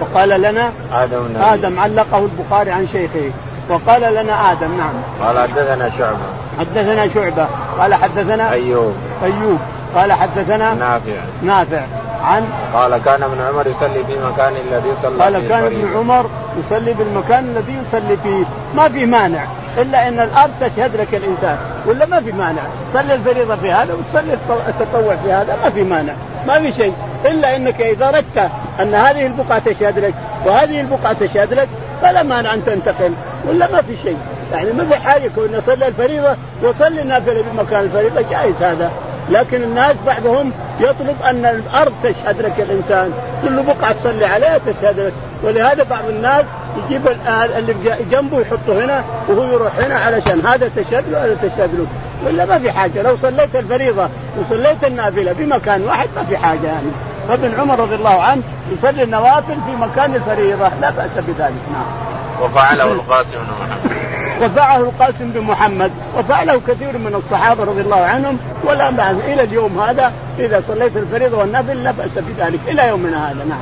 وقال 0.01 0.29
لنا؟ 0.29 0.71
آدم. 0.93 1.37
آدم 1.41 1.79
علقه 1.79 2.17
البخاري 2.17 2.71
عن 2.71 2.87
شيخه. 2.87 3.31
وقال 3.69 4.01
لنا 4.01 4.51
آدم 4.51 4.77
نعم. 4.77 4.93
قال 5.21 5.49
حدثنا 5.49 5.89
شعبة. 5.97 6.46
حدثنا 6.59 7.07
شعبة. 7.13 7.47
قال 7.79 7.93
حدثنا 7.93 8.51
أيوب. 8.51 8.93
أيوب. 9.23 9.59
قال 9.95 10.13
حدثنا 10.13 10.73
نافع. 10.73 11.21
نافع. 11.43 11.81
عن 12.21 12.43
قال 12.73 12.97
كان 12.97 13.23
ابن 13.23 13.41
عمر 13.41 13.67
يصلي 13.67 14.03
في 14.03 14.15
مكان 14.25 14.53
الذي 14.67 14.89
صلى 15.03 15.23
قال 15.23 15.47
كان 15.47 15.65
ابن 15.65 15.97
عمر 15.97 16.29
يصلي 16.57 16.93
بالمكان 16.93 17.43
الذي 17.43 17.77
يصلي 17.87 18.17
فيه. 18.17 18.45
ما 18.75 18.89
في 18.89 19.05
مانع. 19.05 19.45
إلا 19.77 20.07
أن 20.07 20.19
الأرض 20.19 20.51
تشهد 20.61 20.95
لك 20.95 21.15
الإنسان. 21.15 21.57
ولا 21.85 22.05
ما 22.05 22.21
في 22.21 22.31
مانع. 22.31 22.61
صلي 22.93 23.13
الفريضة 23.13 23.55
في 23.55 23.71
هذا 23.71 23.93
وتصلي 23.93 24.37
التطوع 24.67 25.15
في 25.15 25.31
هذا. 25.31 25.57
ما 25.63 25.69
في 25.69 25.83
مانع. 25.83 26.13
ما 26.47 26.59
في 26.59 26.73
شيء. 26.73 26.93
إلا 27.25 27.55
أنك 27.55 27.81
إذا 27.81 28.07
أردت 28.09 28.49
أن 28.79 28.95
هذه 28.95 29.25
البقعة 29.25 29.59
تشهد 29.59 29.99
لك 29.99 30.13
وهذه 30.45 30.81
البقعة 30.81 31.13
تشهد 31.13 31.53
لك 31.53 31.67
فلا 32.01 32.23
مانع 32.23 32.53
أن 32.53 32.65
تنتقل. 32.65 33.13
ولا 33.47 33.71
ما 33.71 33.81
في 33.81 33.97
شيء. 34.03 34.17
يعني 34.51 34.85
في 34.85 34.95
حاجة 34.95 35.31
كون 35.35 35.61
صلى 35.65 35.87
الفريضة 35.87 36.35
وصلي 36.63 37.01
النافله 37.01 37.43
بمكان 37.51 37.79
الفريضة 37.79 38.21
جائز 38.29 38.63
هذا. 38.63 38.91
لكن 39.29 39.63
الناس 39.63 39.95
بعضهم 40.05 40.51
يطلب 40.79 41.15
أن 41.23 41.45
الأرض 41.45 41.93
تشهد 42.03 42.41
لك 42.41 42.59
الإنسان. 42.59 43.11
كل 43.41 43.63
بقعه 43.63 43.91
تصلي 43.91 44.25
عليها 44.25 44.57
تشهد 44.57 44.99
لك. 44.99 45.13
ولهذا 45.43 45.83
بعض 45.83 46.05
الناس 46.09 46.45
يجيب 46.77 47.07
اللي 47.57 47.75
جنبه 48.11 48.39
يحطه 48.39 48.85
هنا 48.85 49.03
وهو 49.29 49.43
يروح 49.43 49.75
هنا 49.79 49.95
علشان 49.95 50.45
هذا 50.45 50.71
تشهد 50.75 51.03
له 51.09 51.25
هذا 51.25 51.35
تشهد 51.35 51.75
له. 51.75 51.87
ولا 52.25 52.45
ما 52.45 52.59
في 52.59 52.71
حاجة. 52.71 53.01
لو 53.01 53.17
صليت 53.17 53.55
الفريضة 53.55 54.09
وصليت 54.39 54.83
النافلة 54.83 55.33
بمكان 55.33 55.83
واحد 55.83 56.07
ما 56.15 56.23
في 56.23 56.37
حاجة 56.37 56.67
يعني. 56.67 56.91
فابن 57.27 57.59
عمر 57.59 57.79
رضي 57.79 57.95
الله 57.95 58.23
عنه 58.23 58.41
يصلي 58.71 59.03
النوافل 59.03 59.55
في 59.65 59.75
مكان 59.75 60.15
الفريضة. 60.15 60.69
لا 60.81 60.89
بأس 60.89 61.11
بذلك. 61.17 61.61
نعم. 61.73 62.07
وفعله 62.41 62.91
القاسم 62.91 63.31
بن 63.31 63.65
محمد. 63.65 64.26
وفعله 64.41 64.83
القاسم 64.83 65.31
بن 65.31 65.41
محمد 65.41 65.91
وفعله 66.17 66.61
كثير 66.67 66.97
من 66.97 67.15
الصحابة 67.15 67.63
رضي 67.63 67.81
الله 67.81 68.01
عنهم 68.01 68.37
ولا 68.63 68.89
بأس 68.89 69.15
إلى 69.15 69.43
اليوم 69.43 69.79
هذا 69.79 70.11
إذا 70.39 70.63
صليت 70.67 70.97
الفريضة 70.97 71.37
والنافل 71.37 71.83
لا 71.83 71.91
بأس 71.91 72.17
بذلك 72.17 72.59
إلى 72.67 72.87
يومنا 72.87 73.31
هذا 73.31 73.43
نعم. 73.43 73.59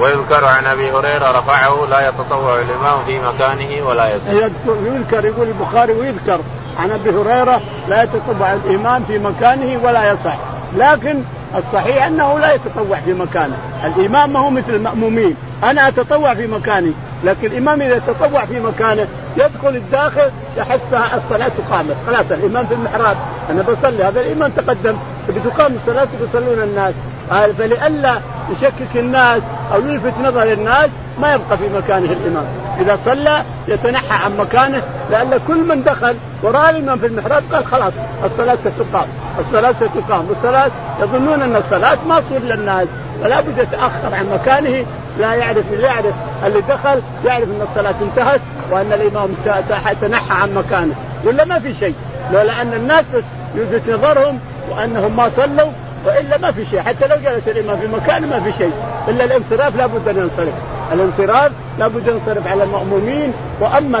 ويذكر 0.00 0.44
عن 0.44 0.66
أبي 0.66 0.90
هريرة 0.90 1.38
رفعه 1.38 1.86
لا 1.90 2.08
يتطوع 2.08 2.58
الإمام 2.60 3.04
في 3.06 3.18
مكانه 3.20 3.86
ولا 3.88 4.14
يسجد. 4.16 4.52
يذكر 4.66 5.24
يقول 5.24 5.48
البخاري 5.48 5.92
ويذكر 5.92 6.40
عن 6.78 6.90
أبي 6.90 7.10
هريرة 7.10 7.60
لا 7.88 8.02
يتطوع 8.02 8.52
الإمام 8.52 9.04
في 9.04 9.18
مكانه 9.18 9.84
ولا 9.84 10.12
يصح 10.12 10.36
لكن 10.76 11.22
الصحيح 11.56 12.06
أنه 12.06 12.38
لا 12.38 12.54
يتطوع 12.54 13.00
في 13.00 13.12
مكانه، 13.12 13.56
الإمام 13.84 14.32
ما 14.32 14.40
هو 14.40 14.50
مثل 14.50 14.74
المأمومين، 14.74 15.36
أنا 15.62 15.88
أتطوع 15.88 16.34
في 16.34 16.46
مكاني، 16.46 16.92
لكن 17.24 17.46
الإمام 17.46 17.82
إذا 17.82 17.98
تطوع 17.98 18.44
في 18.44 18.60
مكانه 18.60 19.08
يدخل 19.36 19.76
الداخل 19.76 20.30
يحسها 20.56 21.16
الصلاة 21.16 21.52
قامت، 21.70 21.96
خلاص 22.06 22.26
الإمام 22.30 22.66
في 22.66 22.74
المحراب، 22.74 23.16
أنا 23.50 23.62
بصلي 23.62 24.04
هذا 24.04 24.20
الإمام 24.20 24.50
تقدم. 24.50 24.96
بتقام 25.28 25.76
الصلاة 25.76 26.08
بيصلون 26.20 26.62
الناس، 26.62 26.94
فلئلا 27.30 28.20
يشكك 28.50 28.96
الناس 28.96 29.42
أو 29.72 29.80
يلفت 29.80 30.18
نظر 30.24 30.52
الناس 30.52 30.90
ما 31.20 31.34
يبقى 31.34 31.58
في 31.58 31.68
مكانه 31.68 32.12
الإمام، 32.12 32.44
إذا 32.80 32.98
صلى 33.04 33.42
يتنحى 33.68 34.24
عن 34.24 34.36
مكانه 34.36 34.82
لأن 35.10 35.40
كل 35.48 35.64
من 35.68 35.84
دخل 35.84 36.16
وراى 36.42 36.70
الإمام 36.70 36.98
في 36.98 37.06
المحراب 37.06 37.42
قال 37.52 37.64
خلاص 37.66 37.92
الصلاة 38.24 38.56
ستقام، 38.56 39.06
الصلاة 39.38 39.72
ستقام، 39.72 40.26
الصلاه 40.30 40.70
يظنون 41.00 41.42
أن 41.42 41.56
الصلاة 41.56 41.98
ما 42.08 42.20
تصير 42.20 42.40
للناس، 42.40 42.88
فلا 43.22 43.40
بد 43.40 43.58
يتأخر 43.58 44.14
عن 44.14 44.26
مكانه 44.34 44.86
لا 45.18 45.34
يعرف 45.34 45.72
اللي 45.72 45.86
يعرف 45.86 46.14
اللي 46.46 46.60
دخل 46.60 47.02
يعرف 47.24 47.48
أن 47.48 47.66
الصلاة 47.70 47.94
انتهت 48.02 48.40
وأن 48.70 48.92
الإمام 48.92 49.28
تنحى 50.00 50.34
عن 50.42 50.54
مكانه. 50.54 50.94
ولا 51.24 51.44
ما 51.44 51.58
في 51.58 51.74
شيء. 51.74 51.94
لولا 52.32 52.62
أن 52.62 52.74
الناس 52.74 53.04
يلفت 53.54 53.88
نظرهم 53.88 54.38
وأنهم 54.70 55.16
ما 55.16 55.30
صلوا 55.36 55.70
وإلا 56.06 56.38
ما 56.38 56.52
في 56.52 56.66
شيء. 56.66 56.80
حتى 56.80 57.06
لو 57.06 57.16
جلس 57.16 57.48
الامام 57.48 57.76
في 57.80 57.86
مكانه 57.86 58.26
ما 58.26 58.40
في 58.40 58.52
شيء. 58.58 58.72
إلا 59.08 59.24
الانصراف 59.24 59.76
لابد 59.76 60.08
أن 60.08 60.16
ينصرف. 60.16 60.54
الانصراف 60.92 61.52
لابد 61.78 62.06
ينصرف 62.06 62.46
على 62.46 62.62
المأمومين. 62.62 63.32
وأما 63.60 63.98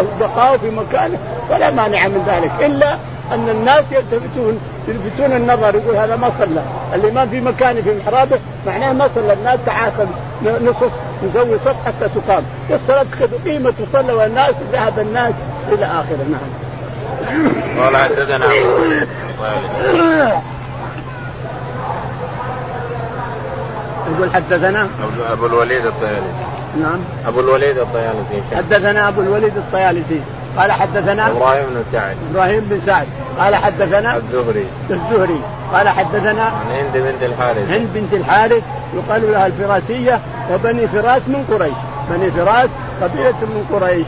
البقاء 0.00 0.56
في 0.56 0.70
مكانه 0.70 1.18
فلا 1.48 1.70
مانع 1.70 2.08
من 2.08 2.24
ذلك. 2.26 2.52
إلا 2.60 2.96
أن 3.32 3.48
الناس 3.48 3.84
يلتفتون 3.90 4.60
يلفتون 4.88 5.36
النظر 5.36 5.74
يقول 5.74 5.96
هذا 5.96 6.16
ما 6.16 6.32
صلى. 6.38 6.62
الإمام 6.94 7.28
في 7.28 7.40
مكانه 7.40 7.80
في 7.80 7.98
محرابه 7.98 8.38
معناه 8.66 8.92
ما 8.92 9.08
صلى. 9.14 9.32
الناس 9.32 9.58
تعاقب 9.66 10.08
نصف 10.44 10.90
نسوي 11.24 11.58
صف 11.58 11.86
حتى 11.86 12.08
تقام 12.08 12.42
الصلاة 12.70 13.06
قيمة 13.44 13.72
تصلى 13.92 14.12
والناس 14.12 14.54
ذهب 14.72 14.98
الناس 14.98 15.34
إلى 15.72 15.86
آخره. 15.86 16.26
نعم. 16.30 16.70
قال 17.80 17.96
حدثنا 17.96 18.46
يقول 24.14 24.30
حدثنا؟ 24.34 24.88
ابو 25.32 25.46
الوليد 25.46 25.86
الطيالسي. 25.86 26.44
نعم. 26.80 26.98
أبو 27.26 27.40
الوليد 27.40 27.78
الطيالسي 27.78 28.56
حدثنا 28.56 29.08
أبو 29.08 29.20
الوليد 29.20 29.56
الطيالسي. 29.56 30.20
قال 30.58 30.72
حدثنا؟ 30.72 31.30
إبراهيم 31.30 31.64
بن 31.70 31.82
سعد. 31.92 32.16
إبراهيم 32.30 32.60
بن 32.70 32.80
سعد. 32.86 33.06
قال 33.38 33.54
حدثنا؟ 33.54 34.16
الزهري. 34.16 34.66
الزهري. 34.90 35.40
قال 35.72 35.88
حدثنا؟ 35.88 36.42
عن 36.42 36.70
هند 36.70 36.92
بنت 36.94 37.22
الحارث. 37.22 37.70
هند 37.70 37.88
بنت 37.94 38.14
الحارث. 38.14 38.62
يقال 38.94 39.32
لها 39.32 39.46
الفراسية 39.46 40.20
وبني 40.52 40.88
فراس 40.88 41.22
من 41.26 41.44
قريش. 41.50 41.76
بني 42.10 42.30
فراس 42.30 42.70
قبيلة 43.02 43.40
من 43.40 43.64
قريش. 43.72 44.06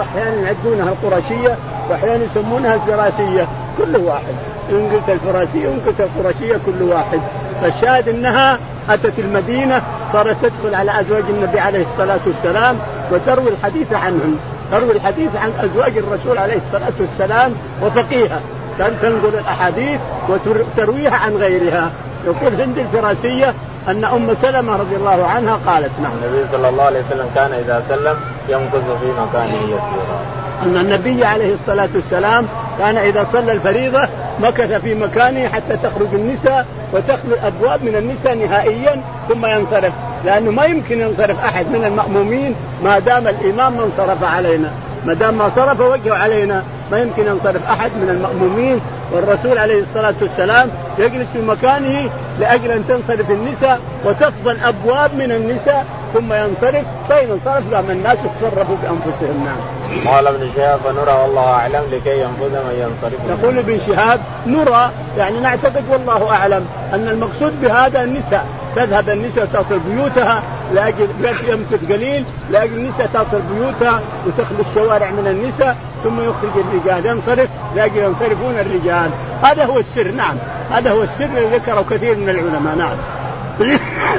أحيانا 0.00 0.36
يعدونها 0.36 0.88
القرشية 0.92 1.56
وأحيانا 1.90 2.24
يسمونها 2.24 2.74
الفراسية. 2.74 3.48
كل 3.78 3.96
واحد. 3.96 4.34
إن 4.70 4.90
قلت 4.92 5.08
الفراسية 5.08 5.68
وان 5.68 5.80
قلت 5.86 6.00
القرشية 6.00 6.56
كل 6.66 6.82
واحد. 6.82 7.20
فالشاهد 7.62 8.08
انها 8.08 8.58
اتت 8.90 9.18
المدينة 9.18 9.82
صارت 10.12 10.36
تدخل 10.42 10.74
على 10.74 11.00
ازواج 11.00 11.24
النبي 11.28 11.60
عليه 11.60 11.86
الصلاة 11.92 12.20
والسلام 12.26 12.76
وتروي 13.12 13.48
الحديث 13.48 13.92
عنهم. 13.92 14.38
تروي 14.70 14.92
الحديث 14.92 15.36
عن 15.36 15.52
ازواج 15.64 15.98
الرسول 15.98 16.38
عليه 16.38 16.56
الصلاة 16.66 16.92
والسلام 17.00 17.52
وفقيها. 17.82 18.40
تنقل 18.78 19.38
الاحاديث 19.38 20.00
وترويها 20.28 21.16
عن 21.16 21.36
غيرها. 21.36 21.90
يقول 22.26 22.60
هند 22.60 22.78
الفراسية 22.78 23.54
أن 23.88 24.04
أم 24.04 24.34
سلمة 24.34 24.76
رضي 24.76 24.96
الله 24.96 25.26
عنها 25.26 25.58
قالت 25.66 25.90
نعم. 26.02 26.12
النبي 26.12 26.48
صلى 26.52 26.68
الله 26.68 26.82
عليه 26.82 27.00
وسلم 27.00 27.30
كان 27.34 27.52
إذا 27.52 27.82
سلم 27.88 28.16
يمكث 28.48 28.90
في 29.00 29.06
مكانه 29.20 29.62
يسيرا. 29.62 30.37
أن 30.62 30.76
النبي 30.76 31.24
عليه 31.24 31.54
الصلاة 31.54 31.88
والسلام 31.94 32.46
كان 32.78 32.96
إذا 32.96 33.26
صلى 33.32 33.52
الفريضة 33.52 34.08
مكث 34.40 34.72
في 34.72 34.94
مكانه 34.94 35.48
حتى 35.48 35.76
تخرج 35.82 36.08
النساء 36.12 36.66
وتخلو 36.92 37.34
الابواب 37.34 37.84
من 37.84 37.96
النساء 37.96 38.34
نهائيا 38.34 39.02
ثم 39.28 39.46
ينصرف. 39.46 39.92
لأنه 40.24 40.50
ما 40.50 40.64
يمكن 40.64 41.00
ينصرف 41.00 41.40
أحد 41.40 41.66
من 41.66 41.84
المأمومين 41.84 42.54
ما 42.84 42.98
دام 42.98 43.28
الإمام 43.28 43.76
ما 43.76 43.84
انصرف 43.84 44.24
علينا. 44.24 44.70
ما 45.06 45.14
دام 45.14 45.38
ما 45.38 45.50
صرف 45.56 45.80
وجهه 45.80 46.14
علينا 46.14 46.62
ما 46.92 46.98
يمكن 46.98 47.26
ينصرف 47.26 47.70
أحد 47.70 47.90
من 48.02 48.10
المأمومين. 48.10 48.80
والرسول 49.12 49.58
عليه 49.58 49.82
الصلاة 49.82 50.14
والسلام 50.22 50.70
يجلس 50.98 51.26
في 51.32 51.42
مكانه 51.42 52.10
لأجل 52.40 52.70
أن 52.70 52.84
تنصرف 52.88 53.30
النساء 53.30 53.80
وتفضل 54.04 54.56
ابواب 54.64 55.14
من 55.14 55.32
النساء 55.32 55.86
ثم 56.14 56.32
ينصرف 56.32 56.84
فإن 57.08 57.30
انصرف 57.30 57.74
قام 57.74 57.90
الناس 57.90 58.18
يتصرفوا 58.24 58.76
بأنفسهم 58.82 59.44
نعم. 59.44 60.08
قال 60.08 60.26
ابن 60.26 60.50
شهاب 60.56 60.80
فنرى 60.84 61.12
والله 61.22 61.50
أعلم 61.50 61.82
لكي 61.92 62.20
ينفذ 62.20 62.50
من 62.50 62.74
ينصرف. 62.80 63.40
يقول 63.40 63.58
ابن 63.58 63.80
شهاب 63.86 64.20
نرى 64.46 64.90
يعني 65.18 65.40
نعتقد 65.40 65.84
والله 65.90 66.30
أعلم 66.30 66.66
أن 66.94 67.08
المقصود 67.08 67.60
بهذا 67.60 68.02
النساء 68.02 68.46
تذهب 68.76 69.08
النساء 69.08 69.44
تصل 69.44 69.78
بيوتها 69.78 70.42
لاجل 70.74 71.08
يمكث 71.48 71.92
قليل 71.92 72.24
لاجل 72.50 72.76
النساء 72.76 73.06
تصل 73.06 73.40
بيوتها 73.52 74.00
وتخلو 74.26 74.58
الشوارع 74.70 75.10
من 75.10 75.26
النساء 75.26 75.76
ثم 76.04 76.20
يخرج 76.20 76.64
الرجال. 76.64 77.06
ينصرف 77.06 77.48
لاجل 77.76 77.96
ينصرفون 77.96 78.54
الرجال. 78.54 79.10
هذا 79.42 79.64
هو 79.64 79.78
السر 79.78 80.10
نعم. 80.10 80.36
هذا 80.70 80.90
هو 80.90 81.02
السر 81.02 81.24
الذي 81.24 81.56
ذكره 81.56 81.84
كثير 81.90 82.16
من 82.16 82.28
العلماء 82.28 82.74
نعم. 82.76 82.96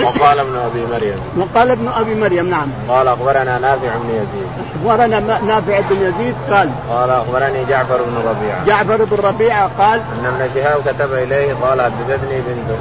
وقال 0.03 0.39
ابن 0.39 0.55
أبي 0.57 0.85
مريم. 0.91 1.19
وقال 1.37 1.71
ابن 1.71 1.87
أبي 1.87 2.15
مريم 2.15 2.49
نعم. 2.49 2.67
قال 2.89 3.07
أخبرنا 3.07 3.59
نافع 3.59 3.95
بن 3.95 4.09
يزيد. 4.09 4.47
أخبرنا 4.75 5.19
نافع 5.19 5.79
بن 5.79 5.95
يزيد 5.95 6.35
قال 6.51 6.69
قال 6.89 7.09
أخبرني 7.09 7.65
جعفر 7.65 7.97
بن 8.03 8.15
ربيعة. 8.29 8.65
جعفر 8.65 9.05
بن 9.05 9.17
ربيعة 9.17 9.71
قال 9.77 10.01
إن 10.19 10.25
ابن 10.25 10.53
شهاب 10.53 10.81
كتب 10.81 11.13
إليه 11.13 11.53
قال 11.53 11.81
حدثتني 11.81 12.41
بنت 12.41 12.77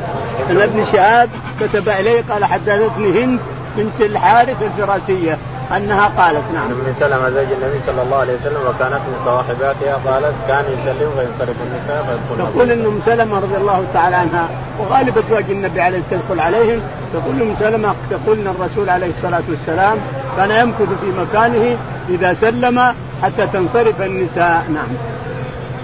إن 0.51 0.61
ابن 0.61 0.87
شهاب 0.93 1.29
كتب 1.61 1.89
إليه 1.89 2.25
قال 2.31 2.45
حدثتني 2.45 3.25
هند 3.25 3.41
بنت 3.79 4.01
الحارث 4.01 4.63
الفراسيه 4.63 5.39
أنها 5.77 6.07
قالت 6.19 6.43
نعم. 6.55 6.71
ام 6.71 6.95
سلمه 7.01 7.31
زوج 7.31 7.53
النبي 7.53 7.81
صلى 7.87 8.03
الله 8.03 8.17
عليه 8.17 8.35
وسلم 8.35 8.61
وكانت 8.69 9.03
من 9.09 9.17
صواحباتها 9.25 9.95
قالت 10.07 10.35
كان 10.49 10.65
يسلم 10.65 11.11
فينصرف 11.17 11.57
النساء 11.67 12.01
فيدخلن. 12.07 12.53
تقول 12.53 12.71
ان 12.71 12.87
أم 12.87 13.01
سلمة 13.07 13.39
رضي 13.39 13.57
الله 13.57 13.85
تعالى 13.95 14.17
عنها 14.17 14.49
وغالب 14.79 15.19
أزواج 15.19 15.45
النبي 15.51 15.81
عليه 15.81 16.03
تدخل 16.11 16.41
عليهم 16.41 16.81
تقول 17.13 17.43
أم 17.43 17.55
سلمة 17.59 17.95
تقول 18.11 18.39
ان 18.39 18.47
الرسول 18.47 18.91
عليه 18.91 19.11
الصلاة 19.17 19.43
والسلام 19.49 19.99
كان 20.37 20.51
يمكث 20.51 20.89
في 21.01 21.11
مكانه 21.21 21.77
إذا 22.09 22.35
سلم 22.35 22.95
حتى 23.23 23.47
تنصرف 23.53 24.03
النساء 24.03 24.65
نعم. 24.75 24.89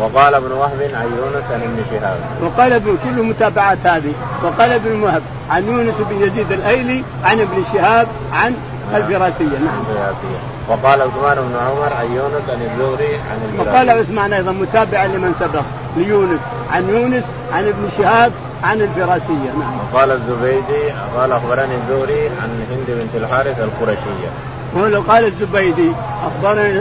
وقال 0.01 0.35
ابن 0.35 0.53
وهب 0.53 0.81
عن 0.95 1.07
يونس 1.19 1.45
عن 1.53 1.63
ابن 1.63 1.83
شهاب. 1.91 2.19
وقال 2.43 2.73
ابن 2.73 2.97
كل 3.05 3.23
متابعات 3.23 3.79
هذه. 3.85 4.13
وقال 4.45 4.73
ابن 4.73 5.03
وهب 5.03 5.23
عن 5.51 5.65
يونس 5.65 5.95
بن 6.11 6.23
يزيد 6.23 6.53
الأيلي 6.53 7.05
عن 7.25 7.41
ابن 7.41 7.65
شهاب 7.73 8.07
عن 8.33 8.55
الفراسية. 8.95 9.59
نعم. 9.59 9.81
الفراسية. 9.91 10.39
وقال 10.69 11.03
عثمان 11.03 11.37
بن 11.37 11.57
عمر 11.57 11.93
عن 11.93 12.07
يونس 12.07 12.51
عن 12.51 12.63
الزهري 12.63 13.19
عن 13.19 13.39
الفراسية 13.45 13.71
وقال 13.71 13.91
عثمان 13.91 14.33
أيضا 14.33 14.53
متابعا 14.53 15.07
لمن 15.07 15.35
سبق 15.41 15.63
ليونس. 15.97 16.41
عن 16.73 16.89
يونس 16.89 17.25
عن 17.53 17.69
ابن 17.69 17.91
شهاب 17.99 18.33
عن 18.63 18.81
الفراسية. 18.81 19.53
نعم. 19.61 19.79
وقال 19.93 20.11
الزبيدي 20.11 20.93
قال 21.17 21.33
أخبرني 21.33 21.75
الزهري 21.75 22.29
عن 22.29 22.67
هند 22.71 22.87
بنت 22.89 23.23
الحارث 23.23 23.61
القرشية. 23.61 24.31
ولو 24.75 25.01
قال 25.01 25.25
الزبيدي 25.25 25.93
أخبرني 26.27 26.81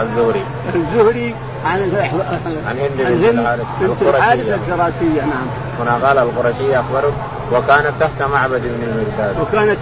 الزهري. 0.00 0.44
الزهري 0.74 1.34
عن 1.66 1.80
عن 2.66 2.78
هند 2.78 2.90
بنت 2.98 3.38
الحارث 3.38 3.66
القرشية. 3.80 4.54
الفراسية 4.54 5.20
نعم. 5.20 5.46
هنا 5.80 6.06
قال 6.06 6.18
القرشية 6.18 6.80
أخبرك 6.80 7.12
وكانت 7.52 7.92
تحت 8.00 8.22
معبد 8.22 8.54
ابن 8.64 8.82
المقداد. 8.82 9.40
وكانت 9.40 9.78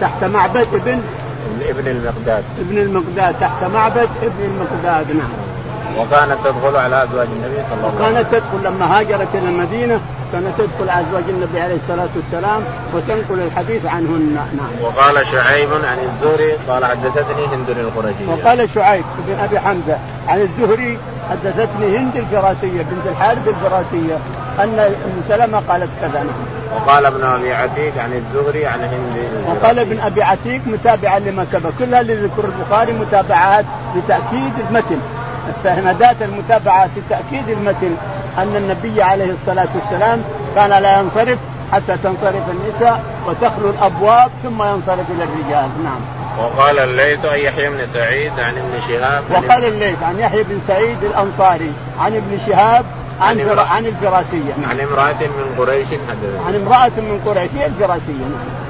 تحت 0.00 0.24
معبد 0.24 0.66
ابن 0.74 1.00
ابن 1.68 1.88
المقداد. 1.88 2.44
ابن 2.58 2.78
المقداد 2.78 3.34
تحت 3.40 3.64
معبد 3.64 4.08
ابن 4.22 4.44
المقداد 4.44 5.16
نعم. 5.16 5.45
وكانت 5.98 6.38
تدخل 6.44 6.76
على 6.76 7.04
أزواج 7.04 7.28
النبي 7.32 7.62
صلى 7.70 7.74
الله 7.78 7.86
عليه 7.86 7.96
وسلم 7.96 8.00
وكانت 8.00 8.26
تدخل 8.34 8.64
لما 8.64 8.98
هاجرت 8.98 9.28
إلى 9.34 9.48
المدينة 9.48 10.00
كانت 10.32 10.52
تدخل 10.58 10.90
على 10.90 11.06
أزواج 11.06 11.24
النبي 11.28 11.60
عليه 11.60 11.76
الصلاة 11.76 12.08
والسلام 12.16 12.62
وتنقل 12.94 13.40
الحديث 13.40 13.86
عنهن 13.86 14.34
نعم. 14.34 14.68
وقال 14.82 15.26
شعيب 15.26 15.68
عن 15.72 15.98
الزهري 15.98 16.52
قال 16.68 16.84
حدثتني 16.84 17.46
هند 17.46 17.70
القرشية. 17.70 18.28
وقال 18.28 18.70
شعيب 18.74 19.04
بن 19.26 19.38
أبي 19.38 19.60
حمزة 19.60 19.98
عن 20.28 20.40
الزهري 20.40 20.98
حدثتني 21.30 21.98
هند 21.98 22.16
الفراسية 22.16 22.82
بنت 22.82 23.06
الحارث 23.06 23.48
الفراسية 23.48 24.18
أن 24.58 24.78
أم 24.78 25.22
سلمة 25.28 25.60
قالت 25.68 25.90
كذا 26.00 26.22
نعم. 26.22 26.56
وقال 26.76 27.06
ابن 27.06 27.24
أبي 27.24 27.54
عتيق 27.54 27.98
عن 27.98 28.12
الزهري 28.12 28.66
عن 28.66 28.80
هند 28.80 29.16
وقال 29.48 29.78
ابن 29.78 30.00
أبي 30.00 30.22
عتيق 30.22 30.60
متابعا 30.66 31.18
لما 31.18 31.46
سبق 31.52 31.70
كل 31.78 31.94
اللي 31.94 32.14
ذكر 32.14 32.44
البخاري 32.44 32.92
متابعات 32.92 33.64
لتأكيد 33.96 34.52
المتن 34.68 34.98
السندات 35.48 36.22
المتابعة 36.22 36.90
لتاكيد 36.96 37.48
المتن 37.48 37.96
أن 38.38 38.56
النبي 38.56 39.02
عليه 39.02 39.30
الصلاة 39.30 39.68
والسلام 39.74 40.22
كان 40.54 40.70
لا 40.70 41.00
ينصرف 41.00 41.38
حتى 41.72 41.96
تنصرف 41.96 42.50
النساء 42.50 43.04
وتخلو 43.26 43.70
الأبواب 43.70 44.30
ثم 44.42 44.62
ينصرف 44.62 45.10
إلى 45.10 45.24
الرجال 45.24 45.68
نعم. 45.84 46.00
وقال 46.38 46.78
الليث 46.78 47.24
عن 47.24 47.38
يحيى 47.38 47.70
بن 47.70 47.86
سعيد 47.94 48.32
عن 48.40 48.54
ابن 48.54 48.88
شهاب 48.88 49.24
وقال 49.30 49.64
الليث 49.64 50.02
عن 50.02 50.18
يحيى 50.18 50.42
بن 50.42 50.60
سعيد 50.68 51.04
الأنصاري 51.04 51.72
عن 52.00 52.16
ابن 52.16 52.38
شهاب 52.46 52.84
عن 53.20 53.40
عن, 53.58 53.86
الفراسية 53.86 54.54
نعم. 54.60 54.70
عن 54.70 54.80
امرأة 54.80 55.20
من 55.20 55.54
قريش 55.58 55.88
حدثت 55.88 56.46
عن 56.46 56.54
امرأة 56.54 57.00
من 57.00 57.20
قريش 57.24 57.50
هي 57.54 57.66
الفراسية 57.66 58.12
نعم. 58.12 58.65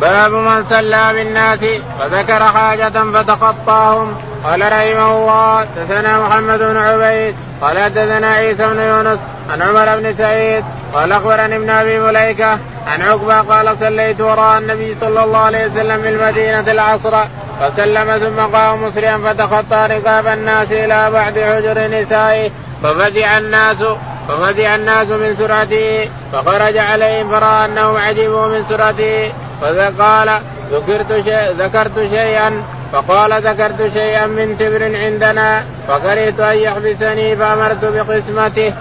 باب 0.00 0.32
من 0.32 0.64
صلى 0.64 1.10
بالناس 1.14 1.60
فذكر 1.98 2.44
حاجة 2.44 3.12
فتخطاهم. 3.12 4.14
قال 4.44 4.60
رحمه 4.60 5.16
الله 5.16 5.64
دثنا 5.76 6.18
محمد 6.18 6.58
بن 6.58 6.76
عبيد 6.76 7.34
قال 7.60 7.78
حدثنا 7.78 8.32
عيسى 8.32 8.66
بن 8.66 8.80
يونس 8.80 9.18
عن 9.50 9.62
عمر 9.62 9.98
بن 9.98 10.14
سعيد 10.14 10.64
قال 10.94 11.12
أخبرني 11.12 11.56
ابن 11.56 11.70
أبي 11.70 12.00
مليكة 12.00 12.58
عن 12.86 13.02
عقبة 13.02 13.40
قال 13.40 13.76
صليت 13.80 14.20
وراء 14.20 14.58
النبي 14.58 14.96
صلى 15.00 15.24
الله 15.24 15.38
عليه 15.38 15.66
وسلم 15.66 16.02
بالمدينة 16.02 16.72
العصر 16.72 17.24
فسلم 17.60 18.18
ثم 18.18 18.56
قام 18.56 18.84
مسرعا 18.84 19.18
فتخطى 19.18 19.86
رقاب 19.90 20.26
الناس 20.26 20.72
إلى 20.72 21.10
بعد 21.10 21.38
حجر 21.38 22.00
نسائه 22.00 22.50
ففزع 22.82 23.38
الناس 23.38 23.82
ففزع 24.28 24.74
الناس 24.74 25.08
من 25.08 25.36
سرعته 25.36 26.08
فخرج 26.32 26.78
عليهم 26.78 27.30
فرأى 27.30 27.64
أنهم 27.64 27.96
عجبوا 27.96 28.46
من 28.46 28.64
سرعته 28.68 29.32
فقال 29.60 30.40
ذكرت 30.72 31.24
شيء 31.24 31.52
ذكرت 31.58 31.98
شيئا 31.98 32.62
فقال 32.92 33.46
ذكرت 33.46 33.92
شيئا 33.92 34.26
من 34.26 34.58
تبر 34.58 34.96
عندنا 34.96 35.64
فكرهت 35.88 36.40
أن 36.40 36.56
يحبسني 36.56 37.36
فأمرت 37.36 37.84
بقسمته. 37.84 38.72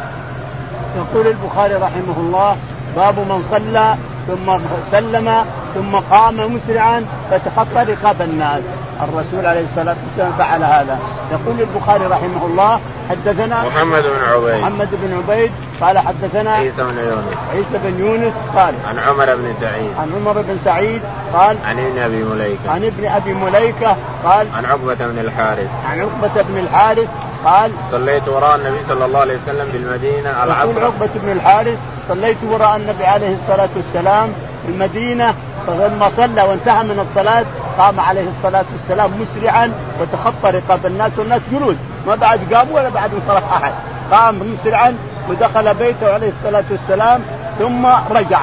يقول 0.97 1.27
البخاري 1.27 1.73
رحمه 1.73 2.17
الله 2.17 2.57
باب 2.95 3.19
من 3.19 3.43
صلى 3.51 3.95
ثم 4.27 4.57
سلم 4.91 5.45
ثم 5.75 5.95
قام 5.95 6.55
مسرعا 6.55 7.05
فتخطى 7.31 7.93
رقاب 7.93 8.21
الناس 8.21 8.61
الرسول 9.01 9.45
عليه 9.45 9.65
الصلاة 9.65 9.95
والسلام 10.07 10.33
فعل 10.37 10.63
هذا. 10.63 10.99
يقول 11.31 11.61
البخاري 11.61 12.05
رحمه 12.05 12.45
الله 12.45 12.79
حدثنا 13.09 13.63
محمد 13.63 14.03
بن 14.03 14.23
عبيد. 14.33 14.61
محمد 14.61 14.89
بن 14.91 15.17
عبيد 15.17 15.51
قال 15.81 15.99
حدثنا 15.99 16.51
عيسى 16.51 16.83
بن 16.83 16.97
يونس. 16.97 17.37
عيسى 17.53 17.77
بن 17.83 17.99
يونس 17.99 18.33
قال 18.55 18.73
عن 18.87 18.99
عمر 18.99 19.35
بن 19.35 19.53
سعيد. 19.61 19.91
عن 19.99 20.11
عمر 20.15 20.41
بن 20.41 20.57
سعيد 20.65 21.01
قال 21.33 21.57
عن 21.65 21.79
ابن 21.79 21.99
أبي 21.99 22.23
مليكة. 22.23 22.71
عن 22.71 22.85
ابن 22.85 23.05
أبي 23.05 23.33
مليكة 23.33 23.95
قال 24.23 24.47
عن 24.55 24.65
عقبة 24.65 25.07
بن 25.07 25.19
الحارث. 25.19 25.69
عن 25.89 25.99
عقبة 25.99 26.41
بن 26.41 26.57
الحارث 26.57 27.09
قال 27.45 27.71
صليت 27.91 28.27
وراء 28.27 28.55
النبي 28.55 28.77
صلى 28.87 29.05
الله 29.05 29.19
عليه 29.19 29.37
وسلم 29.43 29.71
بالمدينة 29.71 30.43
العصر. 30.43 30.83
عقبة 30.85 31.09
بن 31.15 31.31
الحارث 31.31 31.77
صليت 32.09 32.37
وراء 32.49 32.75
النبي 32.75 33.05
عليه 33.05 33.35
الصلاة 33.35 33.69
والسلام 33.75 34.33
في 34.65 34.71
المدينة 34.71 35.33
فلما 35.67 36.09
صلى 36.17 36.41
وانتهى 36.41 36.83
من 36.83 37.07
الصلاة 37.09 37.45
قام 37.77 37.99
عليه 37.99 38.25
الصلاة 38.37 38.65
والسلام 38.73 39.11
مسرعا 39.21 39.71
وتخطى 40.01 40.49
رقاب 40.49 40.85
الناس 40.85 41.11
والناس 41.17 41.41
جلود 41.51 41.77
ما 42.07 42.15
بعد 42.15 42.53
قاموا 42.53 42.75
ولا 42.75 42.89
بعد 42.89 43.11
انصرف 43.13 43.53
أحد. 43.53 43.73
قام 44.11 44.39
مسرعا 44.53 44.97
ودخل 45.29 45.73
بيته 45.73 46.13
عليه 46.13 46.29
الصلاة 46.29 46.63
والسلام 46.71 47.21
ثم 47.59 47.85
رجع. 48.11 48.39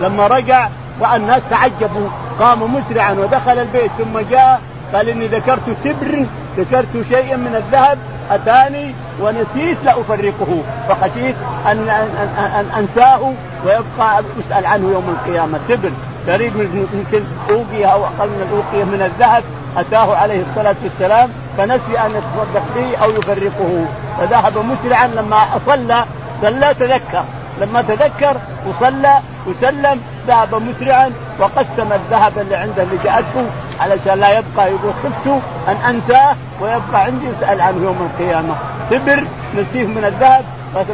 لما 0.00 0.26
رجع 0.26 0.68
الناس 1.16 1.42
تعجبوا 1.50 2.08
قام 2.40 2.74
مسرعا 2.74 3.12
ودخل 3.12 3.58
البيت 3.58 3.90
ثم 3.98 4.18
جاء 4.30 4.60
قال 4.94 5.08
إني 5.08 5.26
ذكرت 5.26 5.70
تبر 5.84 6.26
ذكرت 6.56 7.04
شيئا 7.08 7.36
من 7.36 7.54
الذهب 7.54 7.98
أتاني 8.30 8.94
ونسيت 9.20 9.78
لا 9.84 10.00
أفرقه. 10.00 10.62
فخشيت 10.88 11.36
ان 11.66 11.88
ان 11.88 12.28
ان 12.38 12.66
أنساه 12.78 13.32
ويبقى 13.64 14.22
أسأل 14.40 14.66
عنه 14.66 14.92
يوم 14.92 15.16
القيامة. 15.18 15.60
تبر 15.68 15.90
قريب 16.28 16.52
يمكن 16.94 17.24
اوقيه 17.50 17.86
أو 17.86 18.04
أقل 18.04 18.28
من 18.28 18.46
الاوقيه 18.48 18.84
من 18.84 19.02
الذهب. 19.02 19.42
أتاه 19.76 20.16
عليه 20.16 20.42
الصلاة 20.42 20.76
والسلام 20.82 21.30
فنسي 21.58 21.98
أن 21.98 22.10
يتصدق 22.10 22.62
به 22.76 22.96
أو 22.96 23.10
يفرقه. 23.10 23.84
فذهب 24.18 24.58
مسرعا 24.58 25.06
لما 25.06 25.38
صلى 25.66 26.04
صلى 26.42 26.74
تذكر. 26.74 27.24
لما 27.60 27.82
تذكر 27.82 28.36
وصلى 28.68 29.20
وسلم 29.46 30.00
ذهب 30.26 30.54
مسرعا 30.54 31.12
وقسم 31.40 31.92
الذهب 31.92 32.38
اللي 32.38 32.56
عنده 32.56 32.82
اللي 32.82 32.96
جاءته 33.04 33.46
علشان 33.80 34.20
لا 34.20 34.38
يبقى 34.38 34.70
يقول 34.70 34.92
خفت 35.04 35.26
أن 35.68 35.76
أنساه 35.94 36.36
ويبقى 36.60 37.04
عندي 37.04 37.26
يسأل 37.26 37.60
عنه 37.60 37.82
يوم 37.82 38.10
القيامة. 38.10 38.54
تبر 38.90 39.24
نسيف 39.54 39.88
من 39.88 40.04
الذهب 40.04 40.44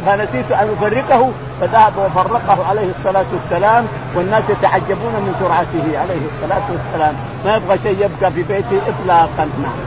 فنسيت 0.05 0.51
أن 0.51 0.69
أفرقه 0.77 1.31
فذهب 1.61 1.93
وفرقه 1.97 2.67
عليه 2.69 2.91
الصلاة 2.99 3.25
والسلام 3.33 3.87
والناس 4.15 4.43
يتعجبون 4.49 5.13
من 5.13 5.35
سرعته 5.39 5.99
عليه 5.99 6.21
الصلاة 6.35 6.63
والسلام. 6.71 7.15
ما 7.45 7.55
يبغى 7.55 7.77
شيء 7.83 8.05
يبقى 8.05 8.31
في 8.31 8.43
بيته 8.43 8.81
اطلاقا. 8.87 9.49
نعم. 9.61 9.77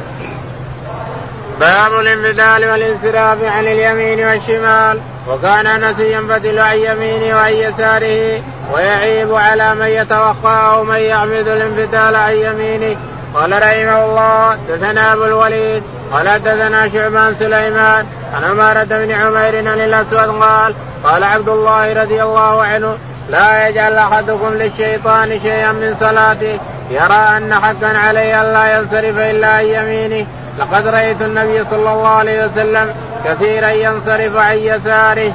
باب 1.60 2.00
الانفدال 2.00 2.70
والانصراف 2.70 3.44
عن 3.44 3.64
اليمين 3.64 4.26
والشمال. 4.26 5.00
وكان 5.28 5.66
انس 5.66 6.00
ينفتل 6.00 6.58
عن 6.58 6.76
يمينه 6.76 7.36
وعن 7.36 7.52
يساره. 7.52 8.42
ويعيب 8.72 9.35
على 9.35 9.74
من 9.74 9.87
يتوقع 9.87 10.74
أو 10.74 10.85
من 10.85 10.96
يعمد 10.96 11.48
الانفتال 11.48 12.16
عن 12.16 12.33
يمينه 12.33 12.96
قال 13.35 13.52
رحمه 13.52 14.04
الله 14.04 14.59
دثنا 14.68 15.12
أبو 15.12 15.24
الوليد 15.24 15.83
قال 16.12 16.42
دثنا 16.42 16.88
شعبان 16.88 17.37
سليمان 17.38 18.06
عن 18.35 18.44
عمارة 18.44 18.85
بن 18.85 19.11
عمير 19.11 19.68
عن 19.68 19.80
الأسود 19.80 20.42
قال 20.42 20.74
قال 21.04 21.24
عبد 21.24 21.48
الله 21.48 22.02
رضي 22.02 22.22
الله 22.22 22.62
عنه 22.62 22.98
لا 23.30 23.68
يجعل 23.68 23.98
أحدكم 23.98 24.54
للشيطان 24.54 25.40
شيئا 25.40 25.72
من 25.72 25.96
صلاته 26.00 26.61
يرى 26.90 27.37
أن 27.37 27.54
حقا 27.54 27.98
عليه 27.98 28.42
الا 28.42 28.76
ينصرف 28.76 29.18
إلا 29.18 29.48
عن 29.48 29.64
يمينه 29.64 30.26
لقد 30.59 30.87
رأيت 30.87 31.20
النبي 31.20 31.64
صلى 31.70 31.92
الله 31.92 32.09
عليه 32.09 32.44
وسلم 32.44 32.94
كثيرا 33.24 33.68
ينصرف 33.68 34.37
عن 34.37 34.56
يساره. 34.56 35.33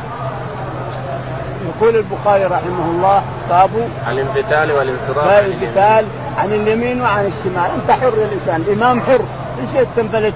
يقول 1.66 1.96
البخاري 1.96 2.44
رحمه 2.44 2.86
الله 2.86 3.22
باب 3.50 3.70
الانفتال 4.12 4.72
والانصراف 4.72 5.26
باب 5.28 5.46
الانفتال 5.46 6.06
عن 6.38 6.54
اليمين 6.54 7.02
وعن 7.02 7.26
الشمال. 7.26 7.70
انت 7.82 7.92
حر 7.92 8.14
الإنسان. 8.14 8.62
الإمام 8.68 9.02
حر. 9.02 9.22
إن 9.60 9.68
شئت 9.74 9.88
تنفلت 9.96 10.34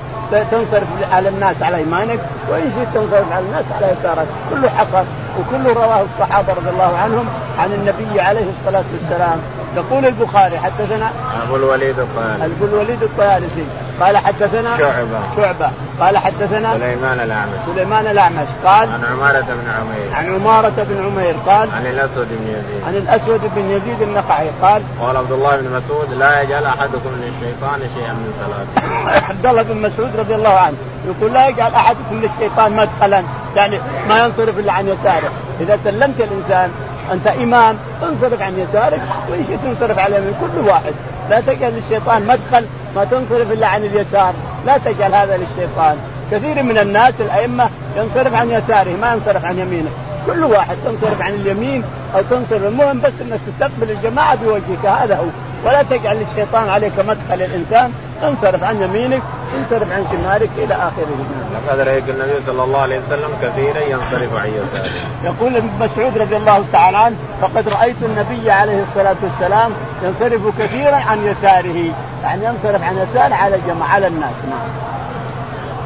تنصرف 0.51 0.87
على 1.11 1.29
الناس 1.29 1.61
على 1.61 1.77
إيمانك 1.77 2.19
وإن 2.49 2.71
شئت 2.75 2.87
تنصرف 2.93 3.31
على 3.31 3.45
الناس 3.45 3.65
على 3.75 3.95
يسارك 3.99 4.27
كله 4.49 4.69
حصل 4.69 5.03
وكله 5.39 5.73
رواه 5.73 6.01
الصحابة 6.01 6.53
رضي 6.53 6.69
الله 6.69 6.97
عنهم 6.97 7.25
عن 7.57 7.73
النبي 7.73 8.21
عليه 8.21 8.49
الصلاة 8.49 8.83
والسلام. 8.93 9.39
يقول 9.75 10.05
البخاري 10.05 10.59
حدثنا 10.59 11.11
أبو 11.43 11.55
الوليد 11.55 11.99
الطيالسي. 11.99 12.45
أبو 12.45 12.65
الوليد 12.65 13.03
الطيالسي. 13.03 13.65
قال 14.01 14.17
حدثنا 14.17 14.77
شعبة. 14.77 15.19
شعبة. 15.35 15.71
قال 15.99 16.17
حدثنا 16.17 16.73
سليمان 16.73 17.19
الأعمش. 17.19 17.53
سليمان 17.75 18.07
الأعمش. 18.07 18.47
قال 18.65 18.89
عن 18.89 19.05
عمارة 19.05 19.41
بن 19.41 19.69
عمير. 19.79 20.13
عن 20.13 20.35
عمارة 20.35 20.73
بن 20.89 21.05
عمير. 21.05 21.35
قال 21.45 21.71
عن 21.71 21.85
الأسود 21.85 22.27
بن 22.29 22.47
يزيد. 22.47 22.83
عن 22.87 22.95
الأسود 22.95 23.41
بن 23.55 23.71
يزيد 23.71 24.01
النقعي. 24.01 24.49
قال 24.61 24.81
قال 25.01 25.17
عبد 25.17 25.31
الله 25.31 25.55
بن 25.55 25.67
مسعود 25.67 26.13
لا 26.13 26.41
يجعل 26.41 26.65
أحدكم 26.65 27.09
للشيطان 27.21 27.79
شيئا 27.95 28.13
من 28.13 28.33
صلاته. 28.39 29.27
عبد 29.29 29.45
الله 29.45 29.61
بن 29.61 29.81
مسعود 29.81 30.15
رضي 30.15 30.35
الله 30.35 30.53
عنه 30.59 30.77
يقول 31.05 31.33
لا 31.33 31.47
يجعل 31.47 31.73
أحدكم 31.73 32.21
للشيطان 32.21 32.75
مدخلا 32.75 33.23
يعني 33.55 33.79
ما 34.09 34.25
ينصرف 34.25 34.59
إلا 34.59 34.73
عن 34.73 34.87
يساره. 34.87 35.31
إذا 35.61 35.79
سلمت 35.83 36.21
الإنسان 36.21 36.71
أنت 37.13 37.27
إمام 37.27 37.77
انصرف 38.03 38.41
عن 38.41 38.59
يسارك 38.59 39.01
وإن 39.29 39.45
شئت 39.47 39.59
تنصرف 39.63 39.99
على 39.99 40.17
اليمين 40.17 40.33
كل 40.41 40.69
واحد. 40.69 40.93
لا 41.29 41.41
تجعل 41.41 41.73
للشيطان 41.73 42.27
مدخل 42.27 42.65
ما 42.95 43.03
تنصرف 43.03 43.51
إلا 43.51 43.67
عن 43.67 43.83
اليسار. 43.83 44.33
لا 44.65 44.77
تجعل 44.77 45.13
هذا 45.13 45.37
للشيطان. 45.37 45.97
كثير 46.31 46.63
من 46.63 46.77
الناس 46.77 47.13
الأئمة 47.19 47.69
ينصرف 47.97 48.33
عن 48.33 48.51
يساره 48.51 48.95
ما 49.01 49.13
ينصرف 49.13 49.45
عن 49.45 49.59
يمينه. 49.59 49.89
كل 50.25 50.43
واحد 50.43 50.75
تنصرف 50.85 51.21
عن 51.21 51.33
اليمين 51.33 51.83
أو 52.15 52.21
تنصرف 52.21 52.65
المهم 52.65 53.01
بس 53.01 53.13
إنك 53.21 53.39
تستقبل 53.47 53.91
الجماعة 53.91 54.35
بوجهك 54.35 54.85
هذا 54.85 55.15
هو. 55.15 55.25
ولا 55.65 55.83
تجعل 55.83 56.17
للشيطان 56.17 56.69
عليك 56.69 56.99
مدخل 56.99 57.41
الإنسان 57.41 57.93
انصرف 58.23 58.63
عن 58.63 58.81
يمينك 58.81 59.21
انصرف 59.57 59.91
عن 59.91 60.05
شمالك 60.11 60.49
إلى 60.57 60.73
آخره. 60.73 61.25
لقد 61.53 61.79
رأيت 61.79 62.09
النبي 62.09 62.39
صلى 62.47 62.63
الله 62.63 62.81
عليه 62.81 62.99
وسلم 62.99 63.31
كثيرا 63.41 63.79
ينصرف 63.79 64.33
عن 64.37 64.47
يساره. 64.49 64.91
يقول 65.23 65.55
ابن 65.55 65.69
مسعود 65.79 66.17
رضي 66.17 66.37
الله 66.37 66.65
تعالى 66.73 66.97
عنه 66.97 67.15
فقد 67.41 67.69
رأيت 67.69 67.97
النبي 68.01 68.51
عليه 68.51 68.83
الصلاة 68.83 69.15
والسلام 69.23 69.71
ينصرف 70.03 70.59
كثيرا 70.59 70.95
عن 70.95 71.25
يساره، 71.25 71.93
يعني 72.23 72.45
ينصرف 72.45 72.83
عن 72.83 72.97
يساره 72.97 73.35
على 73.35 73.59
جماعة 73.67 73.89
على 73.89 74.07
الناس، 74.07 74.33
نعم. 74.49 74.89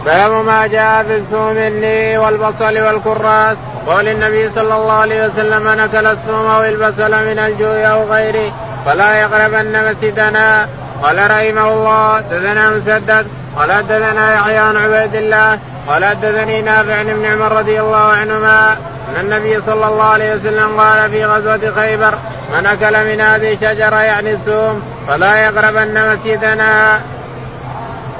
باب 0.06 0.46
ما 0.46 0.68
جاء 0.68 1.04
في 1.04 1.16
الثوم 1.16 1.58
الني 1.58 2.18
والبصل 2.18 2.78
والكراس 2.78 3.58
قال 3.88 4.08
النبي 4.08 4.50
صلى 4.50 4.76
الله 4.76 4.94
عليه 4.94 5.26
وسلم 5.26 5.70
نكل 5.70 6.06
الثوم 6.06 6.46
والبصل 6.46 7.12
من 7.12 7.40
الجوع 7.40 7.92
أو 7.92 8.04
غيره 8.04 8.54
فلا 8.86 9.16
يقربن 9.16 9.92
مسجدنا 9.92 10.68
قال 11.02 11.18
رحمه 11.18 11.74
الله 11.74 12.20
دثنا 12.20 12.70
مسدد 12.70 13.28
قال 13.58 13.72
حدثنا 13.72 14.34
يحيى 14.34 14.58
عن 14.58 14.78
عبيد 14.78 15.16
الله 15.16 15.60
قال 15.88 16.06
حدثني 16.06 16.62
نافع 16.62 17.04
بن 17.04 17.26
عمر 17.26 17.52
رضي 17.52 17.82
الله 17.82 17.98
عنهما 17.98 18.78
أن 19.10 19.20
النبي 19.20 19.62
صلى 19.66 19.88
الله 19.88 20.04
عليه 20.04 20.36
وسلم 20.36 20.80
قال 20.80 21.10
في 21.10 21.26
غزوة 21.26 21.74
خيبر 21.76 22.18
من 22.54 22.66
أكل 22.66 23.12
من 23.12 23.22
هذه 23.22 23.54
الشجرة 23.54 23.96
يعني 23.96 24.32
الثوم 24.32 24.82
فلا 25.08 25.36
يقربن 25.36 26.14
مسجدنا. 26.14 27.00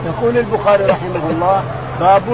يقول 0.06 0.38
البخاري 0.38 0.86
رحمه 0.86 1.30
الله 1.30 1.64
باب 2.00 2.30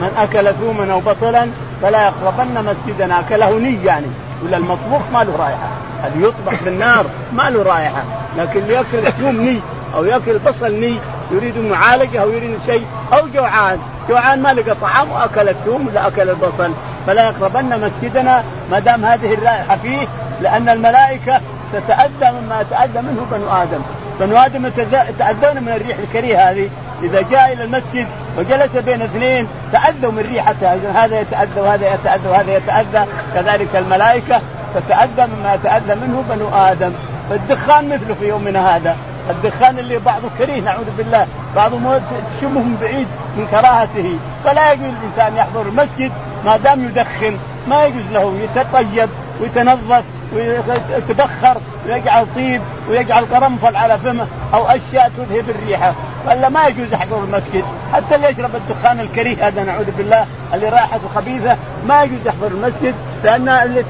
من 0.00 0.10
أكل 0.18 0.54
ثوما 0.54 0.92
أو 0.92 1.00
بصلا 1.00 1.46
فلا 1.82 2.02
يقربن 2.02 2.64
مسجدنا. 2.64 3.20
أكله 3.20 3.58
ني 3.58 3.84
يعني 3.84 4.06
ولا 4.44 4.56
المطبوخ 4.56 5.02
ما 5.12 5.24
له 5.24 5.36
رائحة. 5.38 5.68
هذا 6.02 6.26
يطبخ 6.26 6.62
بالنار 6.64 7.06
ما 7.32 7.50
له 7.50 7.62
رائحة 7.62 8.02
لكن 8.36 8.60
اللي 8.60 8.74
ياكل 8.74 9.06
الثوم 9.06 9.40
ني. 9.40 9.60
أو 9.94 10.04
يأكل 10.04 10.30
البصل 10.30 10.72
ني 10.72 10.98
يريد 11.30 11.58
معالجة 11.58 12.22
أو 12.22 12.30
يريد 12.30 12.58
شيء 12.66 12.84
أو 13.12 13.28
جوعان. 13.34 13.78
جوعان 14.08 14.42
ما 14.42 14.52
لقى 14.52 14.74
طعام 14.74 15.10
وأكل 15.10 15.48
الثوم 15.48 15.86
ولا 15.86 16.06
أكل 16.06 16.30
البصل. 16.30 16.72
فلا 17.06 17.24
يقربن 17.24 17.80
مسجدنا 17.80 18.44
ما 18.70 18.78
دام 18.78 19.04
هذه 19.04 19.34
الرائحة 19.34 19.76
فيه 19.76 20.08
لأن 20.40 20.68
الملائكة 20.68 21.40
تتأذى 21.72 22.40
مما 22.40 22.60
يتأذى 22.60 23.02
منه 23.02 23.26
بنو 23.32 23.62
آدم. 23.62 23.80
بنو 24.20 24.36
آدم 24.36 24.66
يتاذون 24.66 25.62
من 25.62 25.68
الريح 25.68 25.98
الكريهة 25.98 26.50
هذه. 26.50 26.70
إذا 27.02 27.22
جاء 27.30 27.52
إلى 27.52 27.64
المسجد 27.64 28.06
وجلس 28.38 28.76
بين 28.84 29.02
اثنين 29.02 29.48
تأذوا 29.72 30.12
من 30.12 30.28
ريحتها 30.32 31.04
هذا 31.04 31.20
يتأذى 31.20 31.60
وهذا 31.60 31.94
يتأذى 31.94 32.28
وهذا 32.28 32.56
يتأذى. 32.56 33.06
كذلك 33.34 33.76
الملائكة 33.76 34.40
تتأذى 34.74 35.26
مما 35.32 35.54
يتأذى 35.54 35.94
منه 35.94 36.24
بنو 36.30 36.48
آدم. 36.54 36.92
فالدخان 37.30 37.88
مثله 37.88 38.14
في 38.14 38.28
يومنا 38.28 38.76
هذا. 38.76 38.96
الدخان 39.30 39.78
اللي 39.78 39.98
بعضه 39.98 40.28
كريه 40.38 40.60
نعوذ 40.60 40.90
بالله. 40.96 41.26
بعضهم 41.56 42.00
تشمه 42.38 42.60
من 42.60 42.76
بعيد 42.80 43.06
من 43.36 43.46
كراهته. 43.50 44.18
فلا 44.44 44.72
يجوز 44.72 44.86
الإنسان 45.02 45.36
يحضر 45.36 45.62
المسجد 45.62 46.12
ما 46.44 46.56
دام 46.56 46.84
يدخن 46.84 47.36
ما 47.68 47.84
يجوز 47.84 48.04
له 48.12 48.34
يتطيب 48.42 49.08
ويتنظف 49.40 50.04
ويتبخر 50.34 51.60
ويجعل 51.86 52.26
طيب 52.34 52.62
ويجعل 52.90 53.24
قرنفل 53.24 53.76
على 53.76 53.98
فمه 53.98 54.26
أو 54.54 54.66
أشياء 54.66 55.10
تذهب 55.16 55.44
الريحه 55.50 55.94
ولا 56.26 56.48
ما 56.48 56.66
يجوز 56.66 56.92
يحضر 56.92 57.24
المسجد. 57.24 57.64
حتى 57.92 58.14
اللي 58.14 58.28
يشرب 58.28 58.50
الدخان 58.56 59.00
الكريه 59.00 59.48
هذا 59.48 59.64
نعوذ 59.64 59.90
بالله 59.90 60.26
اللي 60.54 60.68
رائحته 60.68 61.08
خبيثه 61.14 61.56
ما 61.86 62.02
يجوز 62.02 62.26
يحضر 62.26 62.46
المسجد 62.46 62.94
لأن 63.24 63.84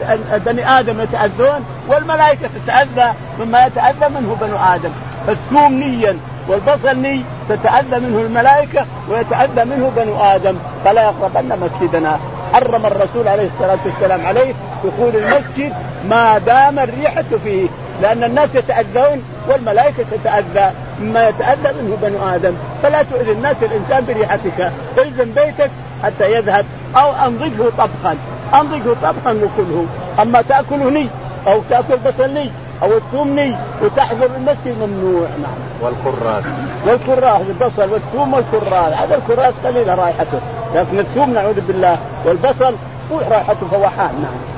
بني 0.47 0.69
آدم 0.79 1.01
يتأذون 1.01 1.65
والملائكة 1.89 2.49
تتأذى 2.49 3.15
مما 3.41 3.67
يتأذى 3.67 4.09
منه 4.09 4.37
بنو 4.41 4.57
آدم. 4.57 4.91
فالثوم 5.27 5.73
نيا 5.73 6.17
والبصل 6.49 6.97
ني 6.97 7.25
تتأذى 7.49 8.01
منه 8.01 8.21
الملائكة 8.21 8.87
ويتأذى 9.09 9.65
منه 9.65 9.93
بنو 9.97 10.17
آدم. 10.17 10.57
فلا 10.85 11.03
يقربن 11.03 11.59
مسجدنا. 11.61 12.19
حرم 12.55 12.87
الرسول 12.87 13.29
عليه 13.29 13.49
الصلاة 13.55 13.79
والسلام 13.87 14.27
عليه 14.27 14.55
دخول 14.85 15.17
المسجد 15.17 15.73
ما 16.09 16.39
دام 16.39 16.79
الريحه 16.79 17.25
فيه 17.45 17.69
لأن 18.03 18.25
الناس 18.25 18.49
يتأذون 18.55 19.23
والملائكة 19.49 20.05
تتأذى 20.11 20.71
مما 21.01 21.29
يتأذى 21.29 21.83
منه 21.83 21.97
بنو 22.03 22.29
آدم. 22.35 22.55
فلا 22.83 23.03
تؤذي 23.03 23.33
الناس 23.33 23.57
الإنسان 23.63 24.05
بريحتك. 24.05 24.73
الزم 24.99 25.33
بيتك 25.33 25.71
حتى 26.03 26.33
يذهب 26.33 26.65
أو 26.97 27.13
أنضجه 27.27 27.71
طبخا. 27.79 28.17
أنضجه 28.55 28.95
طبخا 29.03 29.33
وكله. 29.33 29.87
أما 30.23 30.43
تأكله 30.43 30.91
ني 30.91 31.09
أو 31.47 31.63
تأكل 31.71 31.97
بصل 31.97 32.31
ني 32.35 32.51
أو 32.83 32.97
الثوم 32.97 33.29
ني 33.29 33.57
وتحضر 33.83 34.27
المسجد 34.37 34.77
ممنوع 34.83 35.29
نعم. 35.43 35.59
والكراث 35.81 36.45
والكراث 36.87 37.41
البصل 37.41 37.93
والثوم 37.93 38.35
والكراث 38.35 38.93
هذا 38.93 39.15
الكراث 39.15 39.55
قليلة 39.67 39.95
رائحته 39.95 40.41
لكن 40.75 40.99
الثوم 40.99 41.35
نعوذ 41.35 41.61
بالله 41.61 41.99
والبصل 42.25 42.75
رائحته 43.11 43.67
فوحان 43.71 44.15
نعم. 44.23 44.58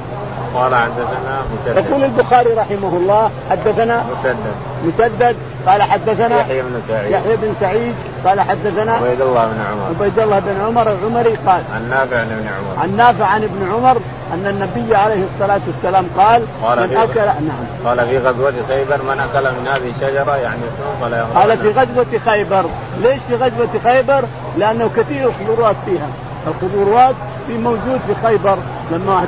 قال 0.55 0.75
حدثنا 0.75 1.43
مسدد. 1.53 1.77
يقول 1.77 2.05
البخاري 2.05 2.51
رحمه 2.51 2.97
الله 2.97 3.31
حدثنا 3.51 4.05
مسدد. 4.13 4.55
مسدد 4.85 5.37
قال 5.67 5.83
حدثنا 5.83 6.41
يحيى 6.41 6.63
بن 6.63 6.83
سعيد. 6.89 7.11
يحيى 7.11 7.37
بن 7.37 7.55
سعيد 7.61 7.95
قال 8.27 8.41
حدثنا 8.41 8.93
عبيد 8.93 9.21
الله 9.21 9.47
بن 9.47 9.61
عمر. 9.71 9.87
عبيد 10.01 10.19
الله 10.19 10.39
بن 10.39 10.61
عمر 10.61 10.93
العمري 10.93 11.37
قال 11.47 11.63
عن 11.75 11.91
نافع 11.91 12.17
عن 12.17 12.31
ابن 12.33 12.49
عمر. 12.49 12.83
عن 12.83 12.97
نافع 12.97 13.25
عن 13.25 13.45
ابن 13.45 13.73
عمر 13.73 14.01
أن 14.35 14.47
النبي 14.47 14.97
عليه 14.97 15.25
الصلاة 15.35 15.61
والسلام 15.67 16.07
قال, 16.17 16.43
قال 16.63 16.91
من 16.91 16.97
اكل 16.97 17.21
نعم. 17.25 17.65
قال 17.85 18.07
في 18.07 18.19
غزوة 18.19 18.55
خيبر 18.69 19.03
من 19.03 19.21
أكل 19.21 19.45
من 19.61 19.69
هذه 19.69 19.91
الشجرة 19.97 20.37
يعني 20.37 20.63
فلا 21.01 21.25
قال 21.25 21.59
في 21.59 21.71
غزوة 21.71 22.19
خيبر. 22.25 22.65
ليش 23.03 23.21
في 23.29 23.35
غزوة 23.35 23.81
خيبر؟ 23.85 24.25
لأنه 24.59 24.91
كثير 24.97 25.29
الحضورات 25.29 25.77
فيها. 25.85 26.09
الخضروات 26.47 27.15
في 27.47 27.59
موجود 27.59 28.01
في 28.07 28.15
خيبر. 28.27 28.59
لما 28.93 29.25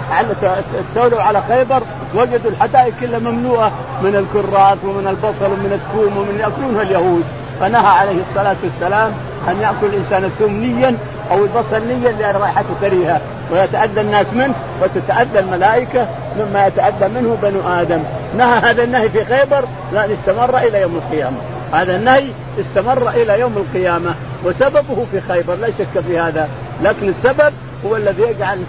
استولوا 0.81 1.23
على 1.23 1.43
خيبر 1.49 1.83
وجدوا 2.15 2.51
الحدائق 2.51 2.95
كلها 3.01 3.19
مملوءة 3.19 3.73
من 4.03 4.17
الكرات 4.17 4.79
ومن 4.85 5.07
البصل 5.07 5.53
ومن 5.53 5.73
الثوم 5.73 6.17
ومن 6.17 6.39
يأكلونها 6.41 6.83
اليهود. 6.83 7.25
فنهى 7.61 7.87
عليه 7.87 8.17
الصلاة 8.31 8.57
والسلام 8.65 9.13
أن 9.49 9.61
يأكل 9.61 9.87
الإنسان 9.87 10.25
الثوم 10.25 10.53
نيا 10.53 10.97
أو 11.31 11.45
البصل 11.45 11.87
نيا 11.87 12.13
لأن 12.13 12.37
رائحته 12.37 12.75
كريهة. 12.81 13.21
ويتأذى 13.53 14.01
الناس 14.01 14.27
منه 14.33 14.55
وتتأذى 14.83 15.39
الملائكة 15.39 16.07
مما 16.39 16.67
يتأذى 16.67 17.09
منه 17.09 17.37
بنو 17.43 17.61
آدم. 17.81 18.03
نهى 18.39 18.59
هذا 18.59 18.85
النهي 18.85 19.09
في 19.09 19.25
خيبر 19.25 19.65
لأن 19.93 20.11
استمر 20.13 20.59
إلى 20.59 20.81
يوم 20.81 20.97
القيامة. 20.97 21.37
هذا 21.73 21.97
النهي 21.97 22.25
استمر 22.61 23.11
إلى 23.11 23.41
يوم 23.41 23.57
القيامة 23.57 24.15
وسببه 24.45 25.07
في 25.13 25.21
خيبر 25.21 25.55
لا 25.55 25.71
شك 25.71 26.01
في 26.07 26.19
هذا 26.19 26.49
لكن 26.83 27.09
السبب 27.09 27.53
هو 27.87 27.97
الذي 27.97 28.23
يجعل 28.23 28.63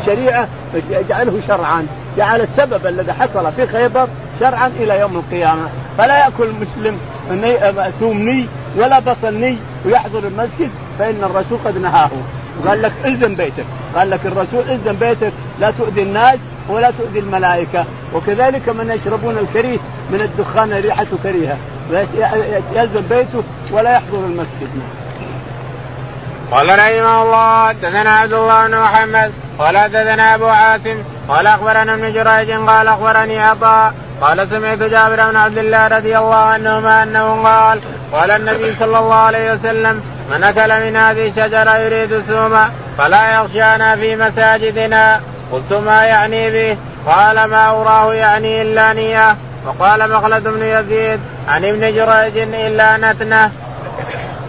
الشريعة 0.00 0.48
يجعله 0.90 1.40
شرعا 1.48 1.86
جعل 2.16 2.40
السبب 2.40 2.86
الذي 2.86 3.12
حصل 3.12 3.52
في 3.52 3.66
خيبر 3.66 4.08
شرعا 4.40 4.66
إلى 4.66 5.00
يوم 5.00 5.16
القيامة. 5.16 5.68
فلا 5.98 6.18
يأكل 6.18 6.44
المسلم 6.44 6.98
ثوم 8.00 8.18
ني 8.18 8.48
ولا 8.76 8.98
بصل 8.98 9.34
ني 9.34 9.56
ويحضر 9.86 10.18
المسجد 10.18 10.70
فإن 10.98 11.24
الرسول 11.24 11.58
قد 11.64 11.78
نهاه. 11.78 12.10
قال 12.68 12.82
لك 12.82 12.92
الزم 13.04 13.34
بيتك. 13.34 13.64
قال 13.94 14.10
لك 14.10 14.26
الرسول 14.26 14.70
الزم 14.70 14.92
بيتك 14.92 15.32
لا 15.60 15.70
تؤذي 15.70 16.02
الناس 16.02 16.38
ولا 16.68 16.90
تؤذي 16.90 17.18
الملائكة. 17.18 17.84
وكذلك 18.14 18.68
من 18.68 18.90
يشربون 18.90 19.38
الكريه 19.38 19.78
من 20.10 20.20
الدخان 20.20 20.72
ريحته 20.72 21.16
كريهة. 21.22 21.56
يلزم 22.74 23.02
بيته 23.10 23.42
ولا 23.72 23.92
يحضر 23.92 24.18
المسجد. 24.18 24.70
قال 26.50 26.68
رحمه 26.68 27.22
الله 27.22 27.68
حدثنا 27.68 28.10
عبد 28.10 28.32
الله 28.32 28.66
بن 28.66 28.78
محمد 28.78 29.32
قال 29.58 29.78
حدثنا 29.78 30.34
أبو 30.34 30.46
عاصم 30.46 31.02
قال 31.28 31.46
أخبرنا 31.46 31.94
ابن 31.94 32.12
جريج 32.12 32.50
قال 32.50 32.88
أخبرني 32.88 33.38
عطاء 33.38 33.94
قال 34.20 34.48
سمعت 34.50 34.78
جابر 34.78 35.30
بن 35.30 35.36
عبد 35.36 35.58
الله 35.58 35.88
رضي 35.88 36.18
الله 36.18 36.34
عنهما 36.34 37.02
أنه 37.02 37.42
قال 37.42 37.80
قال 38.12 38.30
النبي 38.30 38.76
صلى 38.78 38.98
الله 38.98 39.14
عليه 39.14 39.52
وسلم 39.52 40.02
من 40.30 40.44
أكل 40.44 40.86
من 40.86 40.96
هذه 40.96 41.26
الشجرة 41.28 41.76
يريد 41.76 42.12
السوم 42.12 42.58
فلا 42.98 43.34
يخشانا 43.34 43.96
في 43.96 44.16
مساجدنا. 44.16 45.20
قلت 45.52 45.72
ما 45.72 46.02
يعني 46.04 46.50
به؟ 46.50 46.78
قال 47.06 47.44
ما 47.44 47.70
أراه 47.70 48.14
يعني 48.14 48.62
إلا 48.62 48.92
نية. 48.92 49.36
وقال 49.66 50.12
مخلد 50.12 50.42
بن 50.42 50.62
يزيد 50.62 51.20
عن 51.48 51.64
ابن 51.64 51.80
جريج 51.80 52.36
إلا 52.54 52.96
نتنة. 52.96 53.50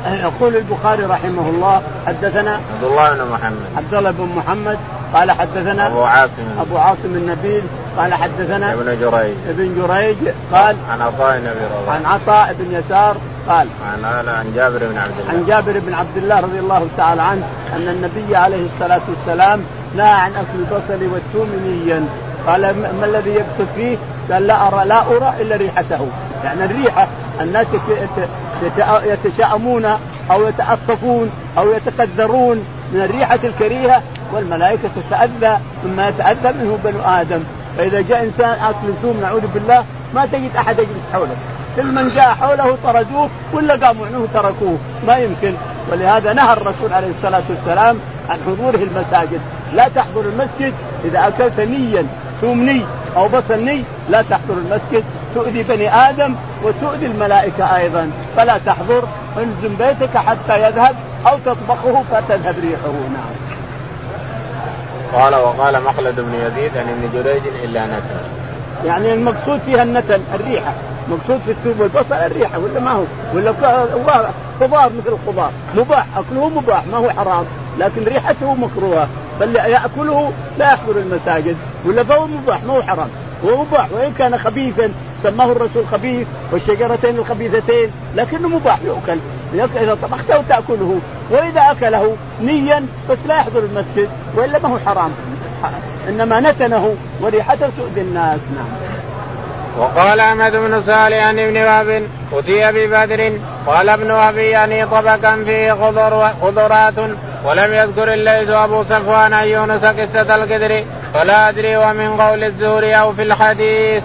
يقول 0.05 0.55
البخاري 0.55 1.03
رحمه 1.03 1.49
الله 1.49 1.81
حدثنا 2.07 2.59
عبد 2.73 2.83
الله 2.83 3.13
بن 3.13 3.31
محمد. 3.31 3.65
عبد 3.77 3.93
الله 3.93 4.11
بن 4.11 4.29
محمد 4.35 4.77
قال 5.13 5.31
حدثنا 5.31 5.87
أبو 5.87 6.03
عاصم. 6.03 6.59
أبو 6.59 6.77
عاصم 6.77 7.05
النبيل 7.05 7.63
قال 7.97 8.13
حدثنا 8.13 8.73
ابن 8.73 8.85
جريج. 8.85 9.35
ابن 9.49 9.75
جريج 9.75 10.17
قال 10.53 10.75
عن 10.91 11.01
عطاء 11.01 11.39
بن 11.39 11.47
أبي 11.47 11.89
عن 11.89 12.05
عطاء 12.05 12.55
بن 12.59 12.75
يسار 12.75 13.17
قال 13.47 13.67
عن 14.03 14.29
عن 14.29 14.53
جابر 14.55 14.77
بن 14.77 14.97
عبد 14.97 15.19
الله. 15.19 15.31
عن 15.31 15.45
جابر 15.45 15.79
بن 15.79 15.93
عبد 15.93 16.17
الله 16.17 16.39
رضي 16.39 16.59
الله 16.59 16.87
تعالى 16.97 17.21
عنه 17.21 17.43
أن 17.75 17.87
النبي 17.87 18.35
عليه 18.35 18.65
الصلاة 18.73 19.01
والسلام 19.09 19.63
نهى 19.95 20.11
عن 20.11 20.31
أكل 20.31 20.59
البصل 20.59 21.13
والثوم 21.13 21.49
نيا. 21.65 22.05
قال 22.47 22.61
ما 22.99 23.05
الذي 23.05 23.29
يقصد 23.29 23.67
فيه؟ 23.75 23.97
قال 24.31 24.47
لا 24.47 24.67
ارى 24.67 24.85
لا 24.85 25.01
أرى 25.01 25.33
إلا 25.41 25.55
ريحته. 25.55 26.07
يعني 26.43 26.65
الريحه 26.65 27.07
الناس 27.41 27.67
يتشاءمون 29.05 29.85
أو 30.31 30.47
يتعطفون 30.47 31.31
أو 31.57 31.71
يتقدرون 31.71 32.65
من 32.93 33.01
الريحة 33.01 33.39
الكريهة 33.43 34.01
والملائكة 34.33 34.89
تتأذى 35.09 35.59
مما 35.85 36.09
يتأذى 36.09 36.51
منه 36.59 36.77
بنو 36.83 36.99
آدم. 37.05 37.43
فإذا 37.77 38.01
جاء 38.01 38.23
إنسان 38.23 38.49
آكل 38.49 38.93
ثوم 39.01 39.19
نعوذ 39.21 39.47
بالله 39.53 39.85
ما 40.13 40.25
تجد 40.25 40.55
أحد 40.57 40.79
يجلس 40.79 41.03
حوله. 41.13 41.35
كل 41.75 41.85
من 41.85 42.09
جاء 42.09 42.29
حوله 42.33 42.77
طردوه 42.83 43.29
ولا 43.53 43.87
قاموا 43.87 44.05
عنه 44.05 44.27
تركوه 44.33 44.77
ما 45.07 45.15
يمكن. 45.15 45.53
ولهذا 45.91 46.33
نهى 46.33 46.53
الرسول 46.53 46.93
عليه 46.93 47.11
الصلاة 47.17 47.43
والسلام 47.49 47.99
عن 48.29 48.39
حضوره 48.45 48.83
المساجد. 48.83 49.41
لا 49.73 49.87
تحضر 49.87 50.21
المسجد 50.21 50.73
إذا 51.05 51.27
أكلت 51.27 51.59
نيا 51.59 52.05
ثوم 52.41 52.63
ني 52.63 52.85
أو 53.15 53.27
بصل 53.27 53.59
ني 53.59 53.83
لا 54.09 54.21
تحضر 54.21 54.53
المسجد. 54.53 55.03
تؤذي 55.35 55.63
بني 55.63 55.95
آدم 55.95 56.35
وتؤذي 56.63 57.05
الملائكة 57.05 57.75
أيضا. 57.75 58.11
فلا 58.37 58.57
تحضر. 58.65 59.03
انزم 59.37 59.75
بيتك 59.79 60.17
حتى 60.17 60.67
يذهب 60.67 60.95
أو 61.27 61.37
تطبخه 61.45 62.03
فتذهب 62.11 62.55
ريحه. 62.59 62.91
نعم. 62.91 63.50
قال 65.13 65.35
وقال 65.35 65.83
مخلد 65.83 66.15
بن 66.15 66.33
يزيد 66.33 66.77
عن 66.77 66.89
ابن 66.89 67.09
جريج 67.13 67.41
إلا 67.63 67.85
نتن. 67.85 68.21
يعني 68.85 69.13
المقصود 69.13 69.59
فيها 69.65 69.83
النتن 69.83 70.21
الريحة. 70.33 70.73
مقصود 71.09 71.39
في 71.45 71.51
الثوب 71.51 71.79
والبصل 71.79 72.13
الريحة 72.13 72.59
ولا 72.59 72.79
ما 72.79 72.91
هو؟ 72.91 73.03
ولا 73.33 73.53
خضار 74.59 74.91
مثل 74.97 75.13
الخضار. 75.13 75.51
مباح 75.75 76.05
أكله 76.17 76.49
مباح 76.49 76.87
ما 76.87 76.97
هو 76.97 77.09
حرام. 77.09 77.45
لكن 77.79 78.03
ريحته 78.03 78.53
مكروهة. 78.53 79.07
فاللي 79.39 79.59
يأكله 79.59 80.31
لا 80.57 80.65
يحضر 80.65 80.97
المساجد 80.97 81.57
ولا 81.85 82.03
فهو 82.03 82.27
مباح 82.27 82.63
ما 82.63 82.73
هو 82.73 82.81
حرام. 82.81 83.09
هو 83.45 83.63
مباح 83.63 83.91
وإن 83.91 84.13
كان 84.13 84.37
خبيثا 84.37 84.91
سماه 85.23 85.51
الرسول 85.51 85.87
خبيث 85.91 86.27
والشجرتين 86.51 87.15
الخبيثتين 87.15 87.91
لكنه 88.15 88.47
مباح 88.47 88.79
يؤكل 88.85 89.17
إذا 89.53 89.97
طبخته 90.01 90.41
تأكله. 90.49 90.99
واذا 91.31 91.61
أكله 91.71 92.15
نيا 92.41 92.85
بس 93.09 93.17
لا 93.27 93.35
يحضر 93.35 93.59
المسجد 93.59 94.09
وإلا 94.35 94.59
ما 94.59 94.69
هو 94.69 94.77
حرام. 94.85 95.11
إنما 96.07 96.39
نتنه 96.39 96.95
وريحته 97.21 97.69
تؤذي 97.77 98.01
الناس. 98.01 98.39
نعم. 98.55 98.91
وقال 99.77 100.19
أحمد 100.19 100.51
بن 100.51 100.83
صالح 100.83 101.27
عن 101.27 101.39
ابن 101.39 101.57
وهب 101.57 102.03
أتي 102.33 102.71
ببدر 102.71 103.31
قال 103.67 103.89
ابن 103.89 104.11
وهب 104.11 104.37
يعني 104.37 104.85
طبقا 104.85 105.43
فيه 105.45 105.73
خضر 105.73 106.33
خضرات 106.41 106.93
ولم 107.45 107.73
يذكر 107.73 108.13
الليث 108.13 108.49
أبو 108.49 108.83
صفوان 108.83 109.33
عن 109.33 109.47
يونس 109.47 109.85
قصة 109.85 110.35
القدر 110.35 110.83
فلا 111.13 111.49
أدري 111.49 111.77
ومن 111.77 112.21
قول 112.21 112.43
الزهري 112.43 112.95
أو 112.95 113.13
في 113.13 113.21
الحديث. 113.21 114.03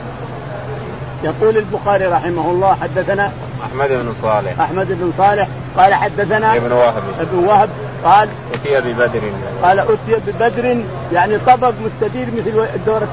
يقول 1.25 1.57
البخاري 1.57 2.07
رحمه 2.07 2.51
الله 2.51 2.77
حدثنا 2.83 3.33
أحمد 3.65 3.89
بن 3.89 4.15
صالح. 4.23 4.61
أحمد 4.61 4.87
بن 4.89 5.13
صالح 5.19 5.49
قال 5.79 5.95
حدثنا 5.95 6.57
ابن 6.57 6.73
وهب. 6.73 7.03
ابن 7.21 7.45
وهب 7.45 7.69
قال 8.05 8.29
أتي 8.55 8.81
ببدر. 8.81 9.23
قال 9.63 9.79
أتي 9.79 10.21
ببدر 10.27 10.77
يعني 11.13 11.39
طبق 11.39 11.75
مستدير 11.87 12.27
مثل 12.37 12.67
دورة 12.87 13.09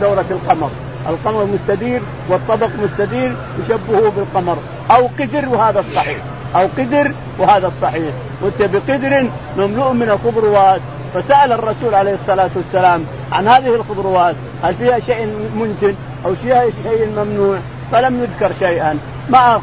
دورة 0.00 0.24
القمر. 0.30 0.70
القمر 1.08 1.44
مستدير 1.44 2.00
والطبق 2.28 2.70
مستدير 2.82 3.32
يشبهه 3.58 4.12
بالقمر. 4.16 4.58
أو 4.90 5.08
قدر 5.18 5.48
وهذا 5.48 5.80
الصحيح. 5.80 6.18
أو 6.56 6.66
قدر 6.78 7.12
وهذا 7.38 7.66
الصحيح. 7.66 8.14
أتي 8.42 8.66
بقدر 8.66 9.30
مملوء 9.56 9.92
من 9.92 10.10
الخضروات. 10.10 10.80
فسأل 11.14 11.52
الرسول 11.52 11.94
عليه 11.94 12.14
الصلاة 12.14 12.50
والسلام 12.56 13.04
عن 13.32 13.48
هذه 13.48 13.74
الخضروات 13.74 14.34
هل 14.62 14.74
فيها 14.74 14.98
شيء 14.98 15.26
منتن 15.56 15.94
أو 16.26 16.34
فيها 16.34 16.64
شيء 16.82 17.08
ممنوع؟ 17.16 17.58
فلم 17.92 18.22
يذكر 18.22 18.54
شيئا. 18.58 18.98
ما 19.28 19.60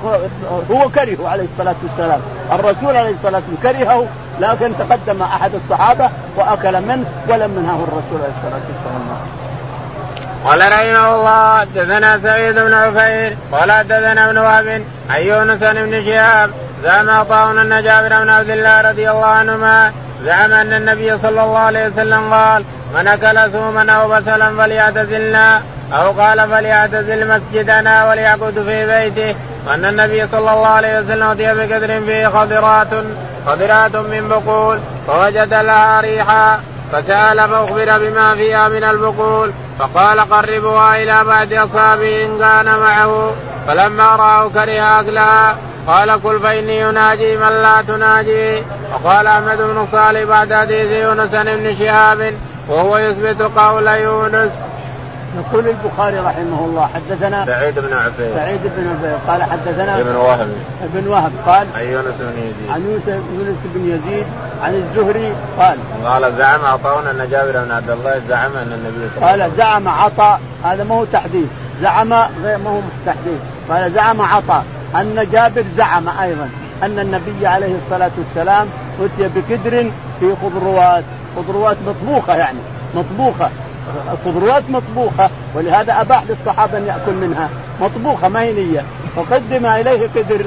هو 0.72 0.90
كرهه 0.90 1.30
عليه 1.30 1.48
الصلاة 1.54 1.76
والسلام. 1.84 2.22
الرسول 2.52 2.96
عليه 2.96 3.10
الصلاة 3.10 3.42
والسلام 3.50 3.76
كرهه 3.84 4.08
لكن 4.40 4.72
تقدم 4.78 5.22
أحد 5.22 5.52
الصحابة 5.56 6.10
وأكل 6.38 6.82
منه 6.82 7.06
ولم 7.30 7.52
منهه 7.52 7.84
الرسول 7.84 8.22
عليه 8.22 8.34
الصلاة 8.38 8.62
والسلام. 8.70 9.18
قال 10.46 10.60
رحمه 10.60 11.16
الله 11.16 11.60
حدثنا 11.60 12.20
سعيد 12.24 12.56
بن 12.60 12.74
عفير 12.74 13.38
قال 13.52 13.72
حدثنا 13.72 14.30
ابن 14.30 14.38
وهب 14.38 14.84
عن 15.10 15.22
يونس 15.22 15.60
بن 15.60 16.06
شهاب 16.06 16.50
زعم 16.84 17.10
عطاء 17.10 17.52
أن 17.52 17.84
جابر 17.84 18.24
بن 18.24 18.30
عبد 18.30 18.50
الله 18.50 18.82
رضي 18.82 19.12
الله 19.12 19.26
عنهما 19.26 19.92
زعم 20.26 20.54
أن 20.54 20.74
النبي 20.74 21.18
صلى 21.18 21.44
الله 21.44 21.58
عليه 21.58 21.88
وسلم 21.88 22.34
قال 22.34 22.64
من 22.94 23.08
اكل 23.08 23.52
ثوما 23.52 23.92
أو 23.92 24.08
بسلا 24.08 24.58
فليعتزلنا 24.58 25.62
أو 25.94 26.12
قال 26.12 26.50
فليعتزل 26.50 27.28
مسجدنا 27.28 28.10
وليعبد 28.10 28.54
في 28.54 28.88
بيته. 28.88 29.36
وأن 29.68 29.86
النبي 29.86 30.28
صلى 30.28 30.40
الله 30.40 30.68
عليه 30.68 31.00
وسلم 31.00 31.28
أتي 31.28 31.44
بقدر 31.44 32.02
فيه 32.02 32.28
خضرات 32.28 32.88
خضرات 33.48 33.96
من 33.96 34.28
بقول 34.30 34.80
فوجد 35.08 35.54
لها 35.54 36.02
ريحا 36.02 36.60
فسأل 36.92 37.50
فأخبر 37.50 37.98
بما 37.98 38.36
فيها 38.36 38.70
من 38.70 38.84
البقول. 38.84 39.52
فقال 39.80 40.20
قربوها 40.20 41.04
إلى 41.04 41.24
بعد 41.24 41.54
أصحابه 41.54 42.24
إن 42.24 42.40
كان 42.40 42.80
معه. 42.80 43.32
فلما 43.68 44.16
راه 44.16 44.50
كره 44.50 45.00
أكلها 45.00 45.58
قال 45.88 46.12
قل 46.12 46.40
فإني 46.40 46.80
يناجي 46.80 47.38
من 47.38 47.50
لا 47.50 47.82
تناجي. 47.88 48.64
وقال 48.94 49.28
أحمد 49.28 49.58
بن 49.58 49.88
صالح 49.92 50.24
بعد 50.24 50.54
حديث 50.54 50.92
يونس 50.92 51.32
بن 51.32 51.76
شهاب 51.80 52.34
وهو 52.70 52.98
يثبت 52.98 53.42
قول 53.42 53.88
يونس. 53.88 54.52
يقول 55.36 55.68
البخاري 55.68 56.20
رحمه 56.20 56.66
الله 56.66 56.88
حدثنا 56.88 57.46
سعيد 57.46 57.80
بن 57.80 57.94
عفيف. 57.94 58.36
سعيد 58.36 58.62
بن 58.64 58.90
عفيف 58.90 59.30
قال 59.30 59.44
حدثنا 59.44 60.00
ابن 60.00 60.16
وهب. 60.16 60.50
ابن 60.84 61.08
وهب 61.08 61.32
قال 61.46 61.68
عن 61.76 61.84
يونس 61.84 62.16
بن 62.20 62.38
يزيد. 62.38 62.70
عن 62.70 62.82
يونس 63.34 63.58
بن 63.76 63.86
يزيد 63.86 64.26
عن 64.64 64.76
الزهري 64.76 65.36
قال 65.60 65.78
قال 66.06 66.36
زعم 66.38 66.66
عطاء 66.66 67.00
أن 67.00 67.28
جابر 67.32 67.64
بن 67.66 67.72
عبد 67.72 67.90
الله 67.90 68.22
زعم 68.30 68.52
أن 68.52 68.74
النبي 68.74 69.10
صلى 69.10 69.18
الله 69.18 69.28
عليه 69.28 69.44
وسلم. 69.44 69.52
قال 69.52 69.58
زعم 69.58 69.88
عطاء 69.88 70.40
هذا 70.64 70.84
ما 70.84 70.96
هو 70.96 71.06
تحديث. 71.06 71.48
زعم 71.82 72.14
غير 72.44 72.58
ما 72.58 72.70
هو 72.70 72.80
تحديث. 73.06 73.40
قال 73.70 73.92
زعم 73.92 74.22
عطاء 74.22 74.66
أن 74.96 75.28
جابر 75.32 75.64
زعم 75.78 76.10
أيضا 76.10 76.50
أن 76.84 77.00
النبي 77.00 77.48
عليه 77.48 77.76
الصلاة 77.86 78.12
والسلام 78.18 78.68
أتي 79.02 79.28
بكدر 79.28 79.92
في 80.20 80.36
خضروات. 80.42 81.04
خضروات 81.36 81.78
مطبوخة 81.88 82.36
يعني. 82.36 82.60
مطبوخة. 82.96 83.50
الخضروات 84.12 84.64
مطبوخة. 84.70 85.30
ولهذا 85.56 86.02
أباح 86.02 86.24
للصحابة 86.30 86.78
أن 86.78 86.86
يأكل 86.86 87.14
منها. 87.14 87.50
مطبوخة 87.82 88.28
ما 88.28 88.42
هي 88.42 88.54
نية. 88.54 88.84
فقدم 89.16 89.66
إليه 89.66 90.10
قدر 90.16 90.46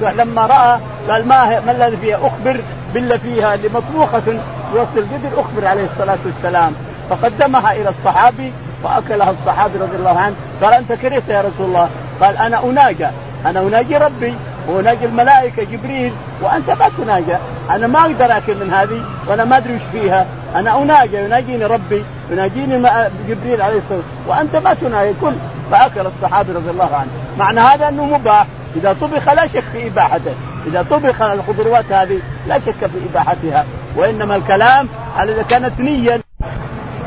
فلما 0.00 0.46
رأى 0.46 0.78
قال 1.08 1.28
ما 1.28 1.60
ما 1.60 1.72
الذي 1.72 1.96
فيها؟ 1.96 2.16
أخبر 2.16 2.60
بالله 2.94 3.16
فيها 3.16 3.56
لمطبوخه 3.56 4.20
في 4.20 4.40
وسط 4.74 4.96
القدر 4.96 5.40
أخبر 5.40 5.66
عليه 5.66 5.84
الصلاة 5.84 6.18
والسلام. 6.24 6.72
فقدمها 7.10 7.72
إلى 7.72 7.88
الصحابي 7.88 8.52
وأكلها 8.82 9.30
الصحابي 9.30 9.78
رضي 9.78 9.96
الله 9.96 10.18
عنه. 10.18 10.34
قال 10.62 10.74
أنت 10.74 10.92
كرهت 10.92 11.28
يا 11.28 11.40
رسول 11.40 11.66
الله. 11.66 11.88
قال 12.22 12.36
أنا 12.36 12.64
أناجى. 12.64 13.08
أنا 13.46 13.60
أناجي 13.60 13.96
ربي. 13.96 14.34
وناجي 14.68 15.04
الملائكة 15.04 15.62
جبريل 15.62 16.12
وأنت 16.42 16.70
ما 16.70 16.88
تناجى. 16.98 17.36
أنا 17.70 17.86
ما 17.86 18.00
أقدر 18.00 18.36
أكل 18.36 18.54
من 18.54 18.70
هذه 18.70 19.04
وأنا 19.28 19.44
ما 19.44 19.56
أدري 19.56 19.76
وش 19.76 19.82
فيها. 19.92 20.26
أنا 20.54 20.82
أناجى. 20.82 21.16
يناجيني 21.24 21.64
ربي 21.64 22.04
يناجيني 22.30 22.88
جبريل 23.28 23.62
عليه 23.62 23.78
الصلاه 23.78 24.02
وأنت 24.26 24.56
ما 24.56 24.74
تناجي 24.74 25.12
كل 25.20 25.34
فأكل 25.70 26.06
الصحابي 26.06 26.52
رضي 26.52 26.70
الله 26.70 26.94
عنه 26.94 27.10
معنى 27.38 27.60
هذا 27.60 27.88
أنه 27.88 28.04
مباح. 28.04 28.46
إذا 28.76 28.96
طبخ 29.00 29.28
لا 29.28 29.46
شك 29.46 29.64
في 29.72 29.86
إباحته. 29.86 30.34
إذا 30.66 30.86
طبخ 30.90 31.22
الخضروات 31.22 31.92
هذه 31.92 32.20
لا 32.48 32.58
شك 32.58 32.86
في 32.86 32.98
إباحتها. 33.10 33.64
وإنما 33.96 34.36
الكلام 34.36 34.88
على 35.16 35.32
إذا 35.32 35.42
كانت 35.42 35.80
نيا. 35.80 36.20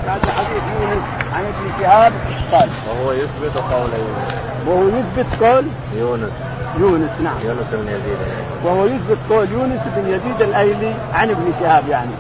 هذا 0.07 0.31
حديث 0.31 0.63
يونس 0.81 1.03
عن 1.33 1.45
ابن 1.45 1.71
شهاب 1.79 2.13
قال 2.51 2.69
وهو 2.89 3.11
يثبت 3.11 3.57
قول 3.57 3.89
يونس 3.93 4.35
وهو 4.67 4.87
يثبت 4.87 5.43
قول 5.43 5.65
يونس. 5.97 6.31
يونس 6.79 7.11
نعم. 7.23 7.35
يونس 7.45 7.67
بن 7.71 7.87
يزيد. 7.87 8.17
وهو 8.65 8.85
يثبت 8.85 9.17
قول 9.29 9.51
يونس 9.51 9.81
بن 9.95 10.09
يزيد 10.09 10.41
الأيلي 10.41 10.95
عن 11.13 11.29
ابن 11.29 11.53
شهاب 11.59 11.87
يعني. 11.87 12.11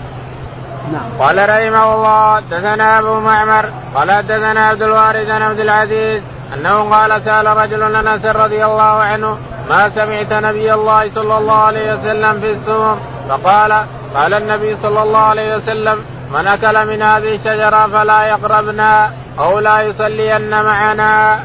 نعم. 0.93 1.05
قال 1.19 1.49
رحمه 1.49 1.95
الله 1.95 2.35
حدثنا 2.35 2.99
أبو 2.99 3.19
معمر 3.19 3.69
قال 3.95 4.11
حدثنا 4.11 4.67
عبد 4.67 4.81
الوارث 4.81 5.29
عن 5.29 5.41
عبد 5.41 5.59
العزيز 5.59 6.21
أنه 6.53 6.89
قال 6.89 7.21
سأل 7.25 7.47
رجل 7.57 7.95
أنس 7.95 8.25
رضي 8.25 8.65
الله 8.65 8.83
عنه 8.83 9.37
ما 9.69 9.89
سمعت 9.89 10.31
نبي 10.31 10.73
الله 10.73 11.11
صلى 11.15 11.37
الله 11.37 11.55
عليه 11.55 11.93
وسلم 11.93 12.39
في 12.41 12.51
السوم 12.51 12.99
فقال 13.29 13.85
قال 14.15 14.33
النبي 14.33 14.77
صلى 14.81 15.03
الله 15.03 15.19
عليه 15.19 15.55
وسلم 15.55 15.97
من 16.33 16.47
أكل 16.47 16.87
من 16.87 17.01
هذه 17.03 17.35
الشجرة 17.35 17.87
فلا 17.87 18.23
يقربنا 18.23 19.11
أو 19.39 19.59
لا 19.59 19.81
يصلين 19.81 20.63
معنا. 20.63 21.39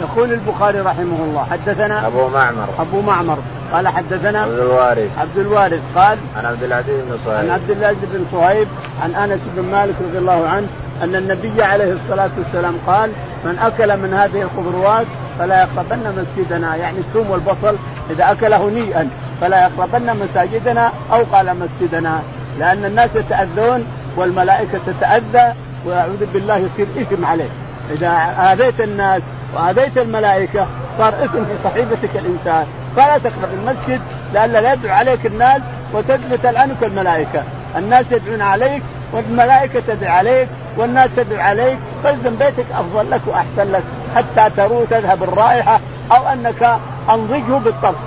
يقول 0.00 0.32
البخاري 0.32 0.80
رحمه 0.80 1.24
الله 1.24 1.44
حدثنا 1.44 2.06
أبو 2.06 2.28
معمر. 2.28 2.68
أبو 2.78 3.00
معمر. 3.00 3.38
قال 3.72 3.88
حدثنا 3.88 4.40
عبد 4.42 4.58
الوارث. 4.58 5.18
عبد 5.18 5.38
الوارث. 5.38 5.80
قال 5.94 6.18
عن 6.36 6.46
عبد 6.46 6.62
العزيز 6.62 7.00
بن 7.00 7.18
صهيب. 7.24 7.38
عن 7.38 7.50
عبد 7.50 7.70
العزيز 7.70 8.04
بن 8.12 8.24
صهيب 8.32 8.68
عن 9.02 9.14
أنس 9.14 9.40
بن 9.56 9.70
مالك 9.70 9.94
رضي 10.08 10.18
الله 10.18 10.48
عنه 10.48 10.66
أن 11.02 11.14
النبي 11.14 11.62
عليه 11.62 11.92
الصلاة 11.92 12.30
والسلام 12.38 12.74
قال 12.86 13.10
من 13.44 13.58
أكل 13.58 13.96
من 13.96 14.14
هذه 14.14 14.42
الخضروات 14.42 15.06
فلا 15.38 15.62
يقربن 15.62 16.24
مسجدنا. 16.36 16.76
يعني 16.76 16.98
الثوم 16.98 17.30
والبصل 17.30 17.76
إذا 18.10 18.32
أكله 18.32 18.70
نيئا 18.70 19.08
فلا 19.40 19.62
يقربن 19.62 20.16
مساجدنا 20.16 20.92
أو 21.12 21.22
قال 21.32 21.56
مسجدنا 21.56 22.20
لأن 22.58 22.84
الناس 22.84 23.10
يتأذون 23.14 23.86
والملائكة 24.16 24.78
تتأذى 24.86 25.54
وأعوذ 25.86 26.26
بالله 26.32 26.56
يصير 26.56 26.86
إثم 27.00 27.24
عليه. 27.24 27.48
إذا 27.92 28.10
آذيت 28.52 28.80
الناس 28.80 29.22
واذيت 29.54 29.98
الملائكة 29.98 30.66
صار 30.98 31.24
اثم 31.24 31.44
في 31.44 31.56
صحيفتك 31.64 32.10
الإنسان. 32.16 32.66
فلا 32.96 33.18
تقرب 33.18 33.54
المسجد 33.54 34.00
لئلا 34.34 34.72
يدعو 34.72 34.94
عليك 34.94 35.26
الناس 35.26 35.62
وتثبت 35.92 36.46
عنك 36.46 36.84
الملائكة. 36.84 37.42
الناس 37.76 38.04
يدعون 38.10 38.42
عليك 38.42 38.82
والملائكة 39.12 39.80
تدعو 39.80 40.12
عليك 40.12 40.48
والناس 40.76 41.10
تدعو 41.16 41.40
عليك. 41.40 41.78
فالزم 42.04 42.36
بيتك 42.36 42.66
أفضل 42.72 43.10
لك 43.10 43.20
وأحسن 43.26 43.72
لك 43.72 43.84
حتى 44.16 44.50
تروي 44.56 44.86
تذهب 44.86 45.22
الرائحة 45.22 45.80
أو 46.12 46.26
أنك 46.26 46.78
أنضجه 47.12 47.58
بالطبخ. 47.58 47.98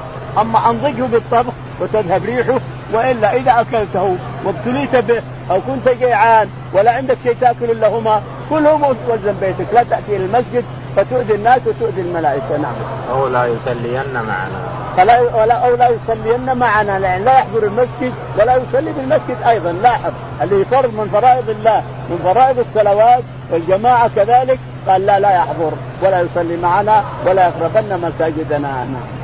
أما 0.42 0.70
أنضجه 0.70 1.04
بالطبخ 1.04 1.54
وتذهب 1.82 2.26
ريحه 2.26 2.60
وإلا 2.94 3.34
إذا 3.36 3.62
أكلته 3.62 4.18
وابتليت 4.46 4.96
به 4.96 5.22
أو 5.52 5.62
كنت 5.62 5.90
جيعان 5.90 6.50
ولا 6.74 6.92
عندك 6.92 7.18
شيء 7.24 7.36
تأكل 7.42 7.72
إلا 7.72 7.88
هما 7.88 8.22
كلهم 8.50 8.84
والزم 9.08 9.34
بيتك. 9.42 9.74
لا 9.74 9.84
تأتي 9.84 10.16
إلى 10.16 10.26
المسجد 10.26 10.64
فتؤذي 10.96 11.36
الناس 11.36 11.60
وتؤذي 11.68 12.02
الملائكة 12.02 12.58
نعم. 12.58 12.76
أو 13.12 13.28
لا 13.28 13.46
يصلين 13.46 14.14
معنا. 14.14 14.80
فلا 14.98 15.20
ولا 15.20 15.54
أو 15.54 15.76
لا 15.76 15.90
يصلين 15.90 16.58
معنا 16.58 17.00
لأن 17.00 17.26
لا 17.26 17.34
يحضر 17.34 17.64
المسجد 17.64 18.14
ولا 18.40 18.56
يصلي 18.56 18.92
بالمسجد 18.92 19.38
أيضا 19.48 19.72
لاحظ 19.72 20.14
اللي 20.42 20.66
فرض 20.66 20.94
من 20.94 21.10
فرائض 21.10 21.50
الله 21.50 21.84
من 22.10 22.20
فرائض 22.24 22.60
الصلوات 22.60 23.24
والجماعة 23.52 24.10
كذلك 24.16 24.60
قال 24.88 25.06
لا 25.06 25.20
لا 25.20 25.36
يحضر 25.36 25.72
ولا 26.04 26.22
يصلي 26.22 26.58
معنا 26.58 27.04
ولا 27.26 27.48
يقربن 27.48 27.98
مساجدنا 28.02 28.58
نعم. 28.60 29.20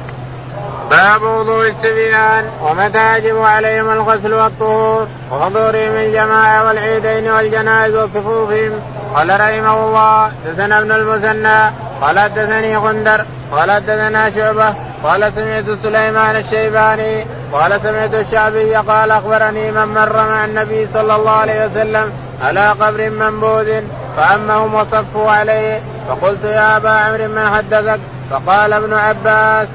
باب 0.92 1.22
وضوء 1.22 1.68
السبيان 1.68 2.50
ومتى 2.62 3.18
يجب 3.18 3.38
عليهم 3.38 3.90
الغسل 3.90 4.34
والطهور 4.34 5.08
وحضورهم 5.32 5.96
الجماعة 5.96 6.68
والعيدين 6.68 7.32
والجنائز 7.32 7.96
وصفوفهم 7.96 8.72
قال 9.16 9.30
رحمه 9.30 9.86
الله 9.86 10.32
حدثنا 10.46 10.80
ابن 10.80 10.92
المثنى 10.92 11.74
قال 12.02 12.20
حدثني 12.20 12.78
غندر 12.78 13.26
قال 13.52 13.72
حدثنا 13.72 14.30
شعبة 14.30 14.74
قال 15.04 15.34
سمعت 15.34 15.80
سليمان 15.84 16.36
الشيباني 16.36 17.26
قال 17.54 17.82
سمعت 17.82 18.14
الشعبي 18.14 18.76
قال 18.76 19.12
أخبرني 19.12 19.72
من 19.72 19.86
مر 19.86 20.14
مع 20.14 20.46
النبي 20.46 20.88
صلى 20.94 21.16
الله 21.16 21.32
عليه 21.32 21.66
وسلم 21.66 22.12
على 22.44 22.70
قبر 22.70 23.10
منبوذ 23.10 23.82
فأمهم 24.18 24.74
وصفوا 24.74 25.32
عليه 25.32 25.82
فقلت 26.08 26.44
يا 26.44 26.78
أبا 26.78 26.90
عمرو 26.90 27.28
من 27.28 27.46
حدثك؟ 27.56 28.00
فقال 28.30 28.74
ابن 28.74 28.94
عباس. 28.94 29.68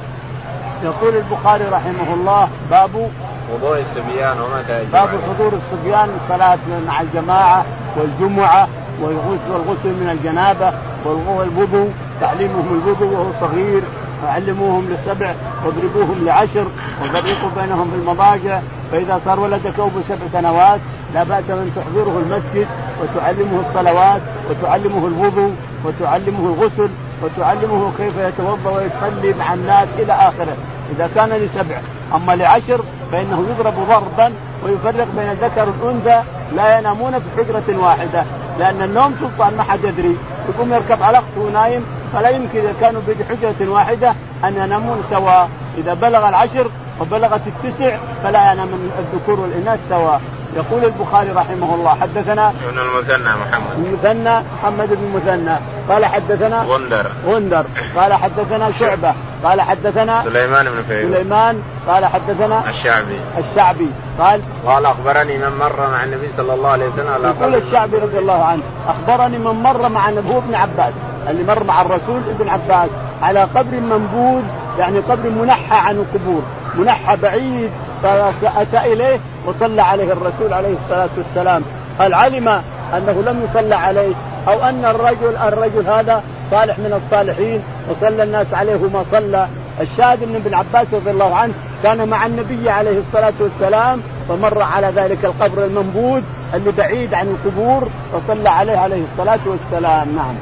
يقول 0.82 1.16
البخاري 1.16 1.64
رحمه 1.64 2.14
الله 2.14 2.48
باب 2.70 3.10
وضوء 3.52 3.80
الصبيان 3.80 4.40
ومتى 4.40 4.84
باب 4.92 5.08
حضور 5.08 5.52
الصبيان 5.52 6.08
الصلاة 6.22 6.58
مع 6.86 7.00
الجماعة 7.00 7.64
والجمعة 7.96 8.68
والغسل 9.00 9.50
والغسل 9.52 9.88
من 9.88 10.08
الجنابة 10.10 10.72
والوضوء 11.04 11.90
تعليمهم 12.20 12.82
الوضوء 12.82 13.08
وهو 13.08 13.30
صغير 13.40 13.82
علموهم 14.24 14.88
لسبع 14.90 15.34
واضربوهم 15.64 16.24
لعشر 16.24 16.66
وفرقوا 17.02 17.50
بينهم 17.56 17.90
في 17.90 17.96
المضاجع 17.96 18.60
فإذا 18.92 19.20
صار 19.24 19.40
ولدك 19.40 19.78
أو 19.78 19.88
بسبع 19.88 20.40
سنوات 20.40 20.80
لا 21.14 21.22
بأس 21.22 21.50
أن 21.50 21.70
تحضره 21.76 22.22
المسجد 22.26 22.66
وتعلمه 23.02 23.60
الصلوات 23.60 24.22
وتعلمه 24.50 25.06
الوضوء 25.06 25.54
وتعلمه 25.84 26.46
الغسل 26.46 26.90
وتعلمه 27.22 27.92
كيف 27.98 28.16
يتوضأ 28.18 28.70
ويصلي 28.70 29.34
مع 29.38 29.54
الناس 29.54 29.88
إلى 29.98 30.12
آخره. 30.12 30.56
إذا 30.96 31.10
كان 31.14 31.28
لسبع 31.28 31.80
أما 32.14 32.32
لعشر 32.32 32.84
فإنه 33.12 33.46
يضرب 33.50 33.74
ضربا 33.88 34.32
ويفرق 34.64 35.08
بين 35.16 35.30
الذكر 35.30 35.68
والأنثى 35.68 36.22
لا 36.52 36.78
ينامون 36.78 37.12
في 37.12 37.26
حجرة 37.36 37.78
واحدة. 37.78 38.24
لأن 38.58 38.82
النوم 38.82 39.16
سلطان 39.20 39.56
ما 39.56 39.62
حد 39.62 39.84
يدري. 39.84 40.16
يقوم 40.48 40.72
يركب 40.72 41.02
على 41.02 41.18
أخته 41.18 41.50
نايم 41.52 41.84
فلا 42.12 42.28
يمكن 42.28 42.58
إذا 42.58 42.74
كانوا 42.80 43.00
بحجره 43.08 43.68
واحدة 43.68 44.14
أن 44.44 44.56
ينامون 44.56 45.02
سواء 45.10 45.48
إذا 45.78 45.94
بلغ 45.94 46.28
العشر 46.28 46.70
وبلغت 47.00 47.40
التسع 47.46 47.96
فلا 48.22 48.52
ينام 48.52 48.68
الذكور 48.98 49.40
والإناث 49.40 49.80
سواء 49.88 50.20
يقول 50.56 50.84
البخاري 50.84 51.30
رحمه 51.30 51.74
الله 51.74 51.90
حدثنا 51.90 52.48
ابن 52.48 52.78
المثنى 52.78 53.28
محمد. 53.28 53.86
المثنى 53.86 54.40
محمد 54.40 54.88
بن 54.88 55.04
المثنى. 55.04 55.56
قال 55.88 56.04
حدثنا 56.04 56.62
غندر. 56.62 57.06
غندر. 57.26 57.64
قال 57.96 58.14
حدثنا 58.14 58.72
شعبة. 58.72 59.14
قال 59.44 59.60
حدثنا 59.60 60.22
سليمان 60.22 60.64
بن 60.64 60.82
فيروز. 60.82 61.14
سليمان. 61.14 61.62
قال 61.88 62.06
حدثنا 62.06 62.70
الشعبي. 62.70 63.20
الشعبي. 63.38 63.90
قال 64.18 64.40
قال 64.66 64.86
أخبرني 64.86 65.38
من 65.38 65.58
مر 65.60 65.90
مع 65.90 66.04
النبي 66.04 66.28
صلى 66.36 66.54
الله 66.54 66.68
عليه 66.68 66.88
وسلم 66.88 67.08
على 67.08 67.28
يقول 67.28 67.54
الشعبي 67.54 67.98
رضي 67.98 68.18
الله 68.18 68.44
عنه 68.44 68.62
أخبرني 68.88 69.38
من 69.38 69.62
مر 69.62 69.88
مع 69.88 70.10
هو 70.10 70.38
ابن 70.38 70.54
عباس 70.54 70.92
اللي 71.28 71.44
مر 71.44 71.64
مع 71.64 71.82
الرسول 71.82 72.22
ابن 72.30 72.48
عباس 72.48 72.90
على 73.22 73.40
قبر 73.40 73.80
منبوذ 73.80 74.42
يعني 74.78 74.98
قبر 74.98 75.30
منحى 75.30 75.78
عن 75.78 75.96
القبور 75.96 76.42
منحى 76.74 77.16
بعيد 77.16 77.70
فاتى 78.02 78.92
إليه 78.92 79.18
وصلى 79.46 79.82
عليه 79.82 80.12
الرسول 80.12 80.52
عليه 80.52 80.74
الصلاة 80.84 81.08
والسلام. 81.16 81.62
قال 81.98 82.14
علم 82.14 82.48
أنه 82.96 83.22
لم 83.26 83.46
يصلى 83.50 83.74
عليه 83.74 84.14
أو 84.48 84.62
أن 84.62 84.84
الرجل 84.84 85.36
الرجل 85.36 85.86
هذا 85.86 86.22
صالح 86.50 86.78
من 86.78 86.92
الصالحين 86.92 87.62
وصلى 87.90 88.22
الناس 88.22 88.46
عليه 88.52 88.88
ما 88.92 89.04
صلى؟ 89.12 89.46
الشاهد 89.80 90.22
أن 90.22 90.34
ابن 90.34 90.54
عباس 90.54 90.86
رضي 90.92 91.10
الله 91.10 91.36
عنه 91.36 91.54
كان 91.82 92.08
مع 92.08 92.26
النبي 92.26 92.70
عليه 92.70 92.98
الصلاة 92.98 93.32
والسلام 93.40 94.00
فمر 94.28 94.62
على 94.62 94.86
ذلك 94.86 95.24
القبر 95.24 95.64
المنبوذ 95.64 96.22
اللي 96.54 96.70
بعيد 96.72 97.14
عن 97.14 97.28
القبور 97.28 97.88
فصلى 98.12 98.48
عليه 98.48 98.78
عليه 98.78 99.02
الصلاة 99.12 99.40
والسلام. 99.46 100.16
نعم. 100.16 100.34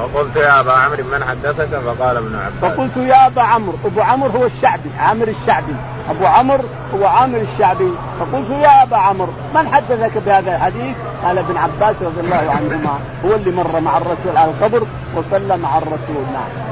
فقلت 0.00 0.36
يا 0.36 0.60
أبا 0.60 0.72
عمرو 0.72 1.04
من 1.04 1.24
حدثك؟ 1.24 1.68
فقال 1.68 2.16
ابن 2.16 2.36
عباس. 2.36 2.72
فقلت 2.72 2.96
يا 2.96 3.26
أبا 3.26 3.42
عمرو 3.42 3.78
أبو 3.84 4.00
عمرو 4.00 4.30
هو 4.30 4.46
الشعبي 4.46 4.90
عامر 4.98 5.28
الشعبي. 5.28 5.76
أبو 6.10 6.26
عمرو 6.26 6.64
هو 6.94 7.06
عامر 7.06 7.40
الشعبي. 7.40 7.92
فقلت 8.20 8.50
يا 8.50 8.82
أبا 8.82 8.96
عمرو 8.96 9.32
من 9.54 9.68
حدثك 9.74 10.18
بهذا 10.26 10.56
الحديث؟ 10.56 10.96
قال 11.24 11.38
ابن 11.38 11.56
عباس 11.56 11.96
رضي 12.02 12.20
الله 12.20 12.50
عنهما. 12.56 12.98
هو 13.24 13.34
اللي 13.34 13.50
مر 13.50 13.80
مع 13.80 13.96
الرسول 13.96 14.36
على 14.36 14.50
القبر 14.50 14.86
وصلى 15.16 15.56
مع 15.56 15.78
الرسول 15.78 16.24
نعم. 16.32 16.70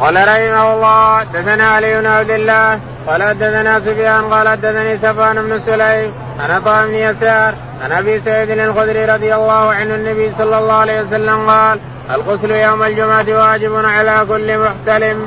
قال 0.00 0.14
رحمه 0.14 0.74
الله 0.74 1.18
حدثنا 1.18 1.64
علي 1.64 2.00
بن 2.00 2.06
عبد 2.06 2.30
الله 2.30 2.80
قال 3.06 3.22
حدثنا 3.22 3.80
سفيان 3.80 4.24
قال 4.24 4.48
حدثني 4.48 4.98
سفان 4.98 5.42
بن 5.42 5.60
سليم 5.60 6.12
عن 6.40 6.50
عطاء 6.50 6.86
بن 6.86 6.94
يسار 6.94 7.54
عن 7.84 7.92
أبي 7.92 8.20
سعيد 8.20 8.50
الخدري 8.50 9.04
رضي 9.04 9.34
الله 9.34 9.74
عنه 9.74 9.94
النبي 9.94 10.32
صلى 10.38 10.58
الله 10.58 10.74
عليه 10.74 11.00
وسلم 11.00 11.50
قال 11.50 11.80
الغسل 12.10 12.50
يوم 12.50 12.82
الجمعة 12.82 13.26
واجب 13.28 13.74
على 13.84 14.26
كل 14.28 14.58
محتلم. 14.58 15.26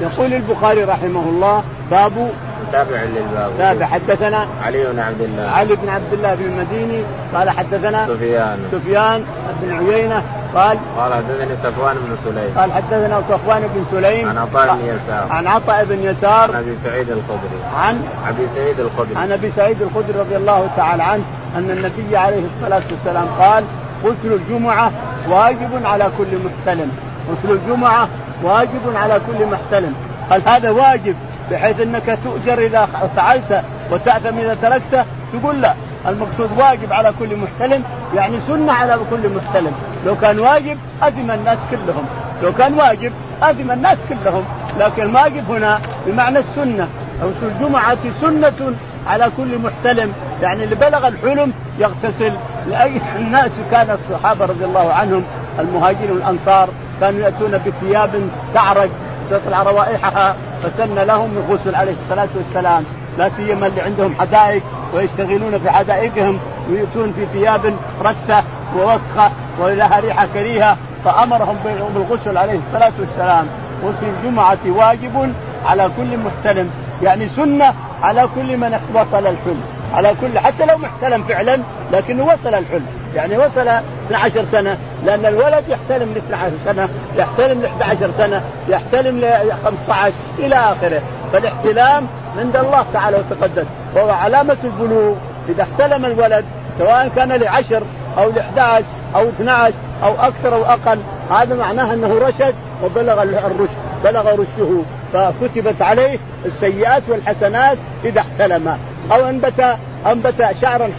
يقول 0.00 0.34
البخاري 0.34 0.84
رحمه 0.84 1.20
الله 1.20 1.62
باب 1.90 2.30
تابع 2.72 3.02
للباب. 3.02 3.52
تابع. 3.58 3.86
حدثنا 3.86 4.46
علي 4.64 4.84
بن 4.84 4.98
عبد 4.98 5.20
الله. 5.20 5.50
علي 5.50 5.76
بن 5.76 5.88
عبد 5.88 6.12
الله 6.12 6.34
بن 6.34 6.44
المديني 6.44 7.02
قال 7.34 7.50
حدثنا 7.50 8.06
سفيان. 8.06 8.58
سفيان 8.72 9.24
بن 9.62 9.72
عيينة 9.72 10.22
قال 10.54 10.78
قال 10.98 11.14
حدثني 11.14 11.56
صفوان 11.56 11.96
بن 11.96 12.16
سليم. 12.24 12.58
قال 12.58 12.72
حدثنا 12.72 13.22
صفوان 13.30 13.62
بن 13.74 13.84
سليم 13.90 14.28
عن 14.28 14.38
عطاء 14.38 14.76
بن 14.76 14.84
يسار. 14.84 15.26
عن 15.30 15.46
عطاء 15.46 15.84
بن 15.84 15.98
يسار 16.02 16.50
عن 16.56 16.62
أبي 16.62 16.76
سعيد 16.84 17.10
الخدري. 17.10 17.60
عن 17.76 18.02
أبي 18.28 18.46
سعيد 18.54 18.80
الخدري. 18.80 19.16
عن 19.16 19.32
أبي 19.32 19.52
سعيد 19.56 19.82
الخدري 19.82 20.18
رضي 20.18 20.36
الله 20.36 20.68
تعالى 20.76 21.02
عنه 21.02 21.24
أن 21.56 21.70
النبي 21.70 22.16
عليه 22.16 22.42
الصلاة 22.56 22.82
والسلام 22.90 23.26
قال 23.38 23.64
غسل 24.04 24.32
الجمعة 24.32 24.92
واجب 25.28 25.86
على 25.86 26.10
كل 26.18 26.38
محتلم. 26.44 26.90
غسل 27.30 27.50
الجمعة 27.52 28.08
واجب 28.42 28.96
على 28.96 29.20
كل 29.26 29.46
محتلم. 29.46 29.94
قال 30.30 30.48
هذا 30.48 30.70
واجب 30.70 31.16
بحيث 31.50 31.80
أنك 31.80 32.18
تؤجر 32.24 32.58
إذا 32.66 32.88
فعلت 33.16 33.62
وتأثم 33.90 34.38
إذا 34.38 34.54
تركته 34.54 35.04
تقول 35.32 35.60
لا. 35.60 35.74
المقصود 36.06 36.50
واجب 36.58 36.92
على 36.92 37.12
كل 37.18 37.36
محتلم 37.36 37.84
يعني 38.14 38.40
سنة 38.48 38.72
على 38.72 38.98
كل 39.10 39.28
محتلم. 39.28 39.72
لو 40.06 40.16
كان 40.16 40.38
واجب 40.38 40.78
اثم 41.02 41.30
الناس 41.30 41.58
كلهم. 41.70 42.04
لو 42.42 42.52
كان 42.52 42.74
واجب 42.74 43.12
اثم 43.42 43.70
الناس 43.70 43.98
كلهم. 44.08 44.44
لكن 44.78 45.02
الواجب 45.02 45.50
هنا 45.50 45.80
بمعنى 46.06 46.38
السنة. 46.38 46.88
غسل 47.22 47.46
الجمعة 47.46 47.98
سنة 48.20 48.74
على 49.06 49.30
كل 49.36 49.58
محتلم. 49.58 50.12
يعني 50.42 50.64
اللي 50.64 50.74
بلغ 50.74 51.08
الحلم 51.08 51.52
يغتسل 51.78 52.32
لاي 52.70 53.00
الناس 53.16 53.50
كان 53.70 53.90
الصحابة 53.90 54.44
رضي 54.44 54.64
الله 54.64 54.92
عنهم 54.92 55.24
المهاجرين 55.58 56.10
والأنصار 56.10 56.68
كانوا 57.00 57.20
يأتون 57.20 57.58
بثياب 57.66 58.28
تعرج 58.54 58.90
تطلع 59.30 59.62
روائحها 59.62 60.36
فسن 60.62 60.94
لهم 60.94 61.30
الغسل 61.36 61.74
عليه 61.74 61.94
الصلاة 62.04 62.28
والسلام. 62.36 62.84
لا 63.18 63.30
سيما 63.36 63.66
اللي 63.66 63.80
عندهم 63.80 64.14
حدائق 64.20 64.62
ويشتغلون 64.94 65.58
في 65.58 65.70
حدائقهم 65.70 66.38
ويؤتون 66.70 67.12
في 67.12 67.26
ثياب 67.26 67.74
رثه 68.02 68.42
ووسخة 68.76 69.30
ولها 69.60 70.00
ريحة 70.00 70.26
كريهة 70.34 70.76
فأمرهم 71.04 71.56
بالغسل 71.94 72.38
عليه 72.38 72.58
الصلاة 72.58 72.92
والسلام. 73.00 73.46
غسل 73.84 74.06
الجمعة 74.06 74.58
واجب 74.66 75.32
على 75.66 75.90
كل 75.96 76.18
محتلم 76.18 76.70
يعني 77.02 77.28
سنة 77.28 77.74
على 78.02 78.28
كل 78.34 78.56
من 78.56 78.80
وصل 78.94 79.26
الحلم. 79.26 79.62
على 79.94 80.14
كل 80.20 80.38
حتى 80.38 80.64
لو 80.64 80.78
محتلم 80.78 81.22
فعلا 81.22 81.58
لكنه 81.92 82.24
وصل 82.24 82.54
الحلم. 82.54 82.86
يعني 83.14 83.38
وصل 83.38 83.68
12 83.68 84.44
سنة 84.52 84.78
لأن 85.04 85.26
الولد 85.26 85.64
يحتلم 85.68 86.14
ل 86.14 86.16
12 86.16 86.52
سنة 86.64 86.88
يحتلم 87.16 87.62
ل 87.62 87.66
11 87.66 88.10
سنة 88.18 88.42
يحتلم 88.68 89.20
ل 89.20 89.52
15 89.64 90.12
إلى 90.38 90.54
آخره. 90.54 91.02
فالاحتلام 91.32 92.06
عند 92.38 92.56
الله 92.56 92.86
تعالى 92.92 93.16
وتقدس. 93.16 93.66
وهو 93.96 94.10
علامة 94.10 94.56
البلوغ. 94.64 95.14
إذا 95.48 95.62
احتلم 95.62 96.04
الولد 96.04 96.44
سواء 96.78 97.08
كان 97.16 97.32
لعشر 97.32 97.82
أو 98.18 98.30
ل 98.30 98.38
11 98.38 98.84
أو 99.16 99.28
12 99.28 99.74
أو 100.04 100.14
أكثر 100.14 100.54
أو 100.54 100.64
أقل 100.64 100.98
هذا 101.30 101.54
معناه 101.54 101.94
أنه 101.94 102.18
رشد 102.18 102.54
وبلغ 102.84 103.22
الرشد 103.22 103.76
بلغ 104.04 104.32
رشده. 104.32 104.82
فكتبت 105.12 105.82
عليه 105.82 106.18
السيئات 106.44 107.02
والحسنات 107.08 107.78
إذا 108.04 108.20
احتلم. 108.20 108.78
أو 109.12 109.28
أنبت 109.28 109.76
أنبت 110.06 110.48
شعرا 110.62 110.90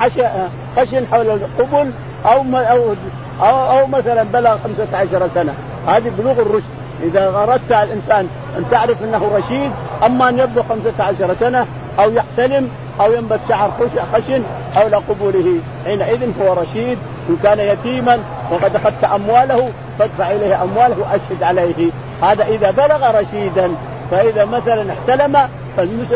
خشن 0.78 1.06
حول 1.12 1.30
القبل 1.30 1.92
أو 2.26 2.44
أو 2.56 2.96
أو, 3.42 3.80
أو 3.80 3.88
مثلا 3.88 4.24
بلغ 4.24 4.58
15 4.64 5.30
سنة. 5.36 5.54
هذه 5.88 6.12
بلوغ 6.18 6.40
الرشد. 6.40 6.66
إذا 7.04 7.30
أردت 7.30 7.72
الإنسان 7.72 8.28
أن 8.58 8.66
تعرف 8.72 9.04
أنه 9.04 9.32
رشيد 9.36 9.72
أما 10.06 10.30
أن 10.30 10.40
يبلغ 10.40 10.64
15 10.70 11.36
سنة 11.40 11.66
أو 12.00 12.12
يحتلم 12.12 12.70
أو 13.02 13.14
ينبت 13.14 13.40
شعر 13.50 13.72
خشن 14.14 14.44
حول 14.76 14.96
قبوله 14.96 15.60
حينئذ 15.86 16.32
هو 16.42 16.54
رشيد. 16.54 16.98
إن 17.30 17.38
كان 17.44 17.60
يتيما 17.60 18.20
وقد 18.52 18.76
اخذت 18.76 19.04
أمواله 19.04 19.70
فادفع 20.00 20.32
إليه 20.32 20.64
أمواله 20.64 20.96
وأشهد 21.00 21.44
عليه. 21.44 21.92
هذا 22.24 22.46
إذا 22.46 22.72
بلغ 22.72 23.22
رشيدا 23.22 23.72
فإذا 24.12 24.46
مثلا 24.46 24.86
احتلم 24.94 25.38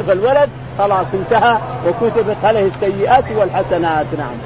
فالولد 0.08 0.50
خلاص 0.78 1.08
انتهى 1.14 1.58
وكتبت 1.88 2.38
عليه 2.44 2.68
السيئات 2.68 3.26
والحسنات. 3.38 4.06
نعم. 4.18 4.38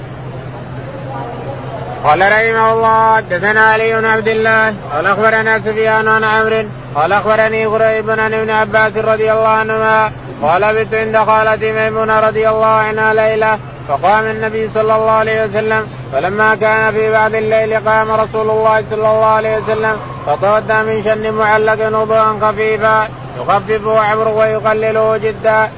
قال 2.03 2.19
رحمه 2.19 2.73
الله 2.73 3.15
حدثنا 3.15 3.61
علي 3.61 3.93
بن 3.93 4.05
عبد 4.05 4.27
الله 4.27 4.73
قال 4.93 5.05
أخبرنا 5.05 5.59
سفيان 5.59 6.07
عن 6.07 6.23
عمرو 6.23 6.63
قال 6.95 7.11
أخبرني 7.13 7.65
قريب 7.65 8.09
عن 8.09 8.33
ابن 8.33 8.49
عباس 8.49 8.97
رضي 8.97 9.31
الله 9.31 9.47
عنهما 9.47 10.11
قال 10.41 10.85
بت 10.85 10.93
عند 10.93 11.17
خالتي 11.17 11.71
ميمونة 11.71 12.19
رضي 12.19 12.49
الله 12.49 12.65
عنها 12.65 13.13
ليلة 13.13 13.59
فقام 13.87 14.25
النبي 14.25 14.69
صلى 14.73 14.95
الله 14.95 15.11
عليه 15.11 15.43
وسلم 15.43 15.87
فلما 16.13 16.55
كان 16.55 16.91
في 16.91 17.11
بعض 17.11 17.35
الليل 17.35 17.89
قام 17.89 18.11
رسول 18.11 18.49
الله 18.49 18.83
صلى 18.89 19.07
الله 19.07 19.25
عليه 19.25 19.57
وسلم 19.57 19.97
فتودى 20.25 20.73
من 20.73 21.03
شن 21.03 21.33
معلق 21.33 21.99
وضوءا 21.99 22.39
خفيفا 22.41 23.07
يخففه 23.39 23.99
عمرو 23.99 24.39
ويقلله 24.39 25.17
جدا. 25.17 25.69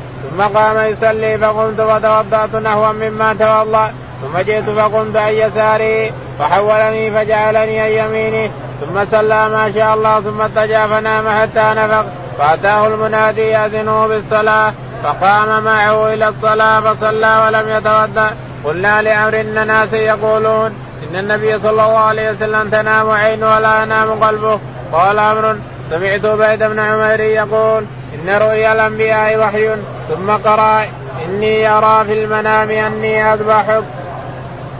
قام 0.41 0.77
يصلي 0.77 1.37
فقمت 1.37 1.81
فتوضأت 1.81 2.55
نحوا 2.55 2.91
مما 2.91 3.33
توضأ 3.33 3.91
ثم 4.21 4.39
جئت 4.39 4.69
فقمت 4.69 5.15
عن 5.15 5.33
يساري 5.33 6.11
فحولني 6.39 7.11
فجعلني 7.11 7.79
عن 7.79 7.89
يمينه 7.89 8.51
ثم 8.81 9.05
صلى 9.05 9.49
ما 9.49 9.71
شاء 9.75 9.93
الله 9.93 10.21
ثم 10.21 10.41
اتجا 10.41 10.87
فنام 10.87 11.29
حتى 11.41 11.73
نفق. 11.79 12.05
فأتاه 12.37 12.87
المنادي 12.87 13.41
ياذنه 13.41 14.07
بالصلاة 14.07 14.73
فقام 15.03 15.63
معه 15.63 16.13
إلى 16.13 16.27
الصلاة 16.27 16.79
فصلى 16.79 17.43
ولم 17.45 17.69
يتودا 17.69 18.35
قلنا 18.65 19.01
لأمر 19.01 19.39
إن 19.41 19.67
ناس 19.67 19.93
يقولون 19.93 20.71
إن 21.03 21.15
النبي 21.19 21.59
صلى 21.59 21.69
الله 21.69 21.97
عليه 21.97 22.31
وسلم 22.31 22.69
تنام 22.69 23.09
عينه 23.09 23.55
ولا 23.55 23.83
ينام 23.83 24.23
قلبه. 24.23 24.59
قال 24.91 25.19
أمر 25.19 25.55
سمعت 25.91 26.25
عبيد 26.25 26.63
بن 26.63 26.79
عمير 26.79 27.19
يقول 27.19 27.85
إن 28.15 28.29
رؤيا 28.29 28.73
الأنبياء 28.73 29.39
وحي 29.39 29.69
ثم 30.09 30.31
قرأ 30.31 30.85
إني 31.25 31.69
أرى 31.69 32.05
في 32.05 32.23
المنام 32.23 32.69
أني 32.69 33.33
اذبحك 33.33 33.83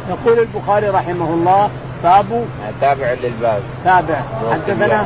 يقول 0.10 0.40
البخاري 0.40 0.90
رحمه 0.90 1.34
الله 1.34 1.70
باب 2.04 2.46
تابع 2.82 3.14
للباب. 3.24 3.62
تابع. 3.84 4.22
حدثنا 4.52 5.06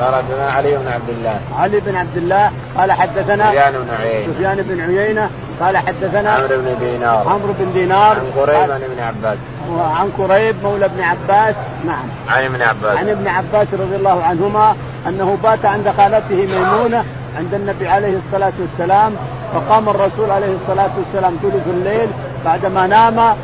قال 0.00 0.14
حدثنا 0.14 0.50
علي 0.50 0.76
بن 0.76 0.88
عبد 0.88 1.08
الله. 1.08 1.40
علي 1.58 1.80
بن 1.80 1.96
عبد 1.96 2.16
الله 2.16 2.50
قال 2.78 2.92
حدثنا 2.92 3.50
سفيان 3.50 3.72
بن 3.72 3.90
عيينة. 4.00 4.34
سفيان 4.34 4.56
بن 4.56 4.80
عيينة 4.80 5.30
قال 5.60 5.76
حدثنا 5.76 6.30
عمرو 6.30 6.48
بن 6.48 6.78
دينار. 6.78 7.28
عمرو 7.28 7.52
بن 7.58 7.72
دينار. 7.72 8.16
عن 8.16 8.32
قريب 8.36 8.70
عن 8.70 8.82
ابن 8.82 9.00
عباس. 9.00 9.38
عن 9.78 10.10
قريب 10.18 10.56
مولى 10.62 10.84
ابن 10.84 11.00
عباس. 11.02 11.54
نعم. 11.84 12.04
عن 12.28 12.44
ابن 12.44 12.62
عباس. 12.62 12.96
عن 12.96 13.08
ابن 13.08 13.28
عباس 13.28 13.66
رضي 13.72 13.96
الله 13.96 14.22
عنهما 14.24 14.76
أنه 15.08 15.38
بات 15.42 15.64
عند 15.64 15.90
خالته 15.90 16.36
ميمونة 16.36 17.04
عند 17.38 17.54
النبي 17.54 17.88
عليه 17.88 18.18
الصلاة 18.26 18.52
والسلام 18.60 19.12
فقام 19.54 19.88
الرسول 19.88 20.30
عليه 20.30 20.56
الصلاة 20.56 20.90
والسلام 20.98 21.36
ثلث 21.42 21.66
الليل 21.66 22.08
بعدما 22.44 22.86
نام 22.86 23.36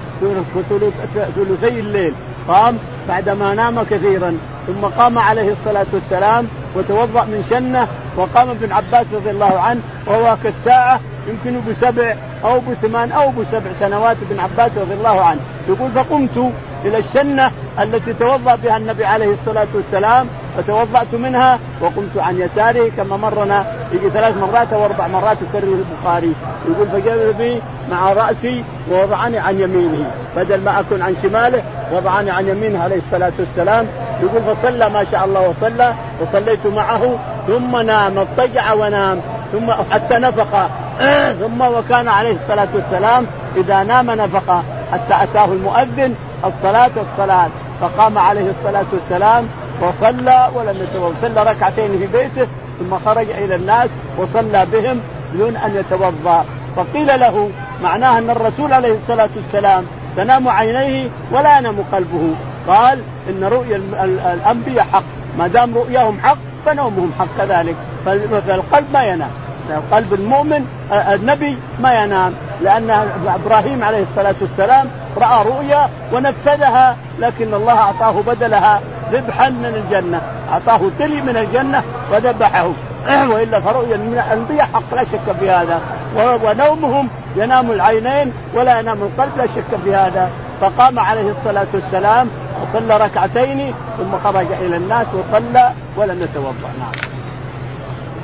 ثلثي 1.36 1.80
الليل. 1.80 2.14
قام 2.48 2.78
بعدما 3.08 3.54
نام 3.54 3.82
كثيرا. 3.82 4.38
ثم 4.66 4.86
قام 4.98 5.18
عليه 5.18 5.52
الصلاة 5.52 5.86
والسلام 5.92 6.48
وتوضأ 6.76 7.24
من 7.24 7.44
شنة 7.50 7.88
وقام 8.16 8.50
ابن 8.50 8.72
عباس 8.72 9.06
رضي 9.12 9.30
الله 9.30 9.60
عنه 9.60 9.80
وهو 10.06 10.36
كالساعة 10.42 11.00
يمكن 11.28 11.60
بسبع 11.70 12.14
أو 12.44 12.60
بثمان 12.60 13.12
أو 13.12 13.30
بسبع 13.30 13.70
سنوات 13.80 14.16
ابن 14.30 14.40
عباس 14.40 14.70
رضي 14.78 14.94
الله 14.94 15.20
عنه. 15.20 15.40
يقول 15.68 15.90
فقمت 15.90 16.52
إلى 16.84 16.98
الشنة 16.98 17.50
التي 17.80 18.12
توضأ 18.12 18.54
بها 18.54 18.76
النبي 18.76 19.04
عليه 19.04 19.34
الصلاة 19.34 19.68
والسلام 19.74 20.26
فتوضأت 20.62 21.14
منها 21.14 21.58
وقمت 21.80 22.16
عن 22.16 22.38
يساره 22.38 22.90
كما 22.96 23.16
مرنا 23.16 23.64
يجي 23.92 24.10
ثلاث 24.10 24.36
مرات 24.36 24.72
أو 24.72 24.84
أربع 24.84 25.06
مرات 25.06 25.36
يكرر 25.42 25.72
البخاري. 25.72 26.32
يقول 26.68 26.88
فجلس 26.88 27.36
بي 27.36 27.62
مع 27.90 28.12
رأسي 28.12 28.64
ووضعني 28.90 29.38
عن 29.38 29.60
يمينه. 29.60 30.10
بدل 30.36 30.60
ما 30.60 30.80
أكون 30.80 31.02
عن 31.02 31.16
شماله 31.22 31.62
وضعني 31.92 32.30
عن 32.30 32.48
يمينه 32.48 32.82
عليه 32.82 32.96
الصلاة 32.96 33.32
والسلام. 33.38 33.86
يقول 34.22 34.42
فصلى 34.42 34.88
ما 34.88 35.04
شاء 35.10 35.24
الله 35.24 35.48
وصلى 35.48 35.94
وصليت 36.20 36.66
معه 36.66 37.18
ثم 37.46 37.76
نام 37.76 38.18
اضطجع 38.18 38.72
ونام 38.72 39.20
ثم 39.52 39.72
حتى 39.92 40.18
نفق. 40.18 40.70
ثم 41.40 41.60
وكان 41.60 42.08
عليه 42.08 42.36
الصلاة 42.42 42.68
والسلام 42.74 43.26
إذا 43.56 43.82
نام 43.82 44.10
نفق 44.10 44.64
حتى 44.92 45.22
أتاه 45.22 45.44
المؤذن 45.44 46.14
الصلاة 46.44 46.90
الصلاه 46.96 47.48
فقام 47.80 48.18
عليه 48.18 48.50
الصلاة 48.50 48.86
والسلام 48.92 49.48
وصلى 49.80 50.48
ولم 50.54 50.76
يتوضأ 50.82 51.14
صلى 51.22 51.42
ركعتين 51.42 51.98
في 51.98 52.06
بيته 52.06 52.46
ثم 52.78 52.98
خرج 52.98 53.30
إلى 53.30 53.54
الناس 53.54 53.88
وصلى 54.18 54.66
بهم 54.72 55.00
بدون 55.34 55.56
أن 55.56 55.76
يتوضأ. 55.76 56.44
فقيل 56.76 57.20
له 57.20 57.50
معناه 57.82 58.18
أن 58.18 58.30
الرسول 58.30 58.72
عليه 58.72 58.94
الصلاة 58.94 59.28
والسلام 59.36 59.84
تنام 60.16 60.48
عينيه 60.48 61.10
ولا 61.32 61.58
ينام 61.58 61.76
قلبه. 61.92 62.34
قال 62.68 63.02
إن 63.30 63.44
رؤيا 63.44 63.76
الأنبياء 64.34 64.84
حق. 64.92 65.02
ما 65.38 65.46
دام 65.46 65.74
رؤياهم 65.74 66.20
حق 66.20 66.38
فنومهم 66.66 67.12
حق 67.18 67.26
كذلك. 67.38 67.76
فالقلب 68.04 68.86
ما 68.92 69.02
ينام. 69.04 69.30
قلب 69.92 70.14
المؤمن 70.14 70.66
النبي 70.92 71.58
ما 71.80 72.04
ينام. 72.04 72.32
لأن 72.62 72.90
إبراهيم 73.26 73.84
عليه 73.84 74.02
الصلاة 74.02 74.34
والسلام 74.40 74.86
رأى 75.16 75.44
رؤيا 75.46 75.88
ونفذها 76.12 76.96
لكن 77.18 77.54
الله 77.54 77.78
أعطاه 77.78 78.22
بدلها. 78.22 78.80
ذبحا 79.12 79.48
من 79.48 79.64
الجنة. 79.64 80.20
أعطاه 80.52 80.80
تلي 80.98 81.20
من 81.20 81.36
الجنة 81.36 81.82
وذبحه. 82.12 82.72
وإلا 83.32 83.60
فرؤيا 83.60 83.96
من 83.96 84.12
الأنبياء 84.12 84.68
حق 84.74 84.94
لا 84.94 85.04
شك 85.04 85.36
في 85.40 85.50
هذا. 85.50 85.80
ونومهم 86.16 87.08
ينام 87.36 87.70
العينين 87.70 88.32
ولا 88.54 88.80
ينام 88.80 89.02
القلب 89.02 89.36
لا 89.36 89.46
شك 89.46 89.80
في 89.84 89.94
هذا. 89.94 90.30
فقام 90.60 90.98
عليه 90.98 91.30
الصلاة 91.30 91.66
والسلام 91.74 92.28
وصلى 92.62 92.96
ركعتين 92.96 93.74
ثم 93.98 94.18
خرج 94.24 94.46
إلى 94.52 94.76
الناس 94.76 95.06
وصلى 95.14 95.72
ولم 95.96 96.22
يتوضأ. 96.22 96.70
نعم. 96.78 97.10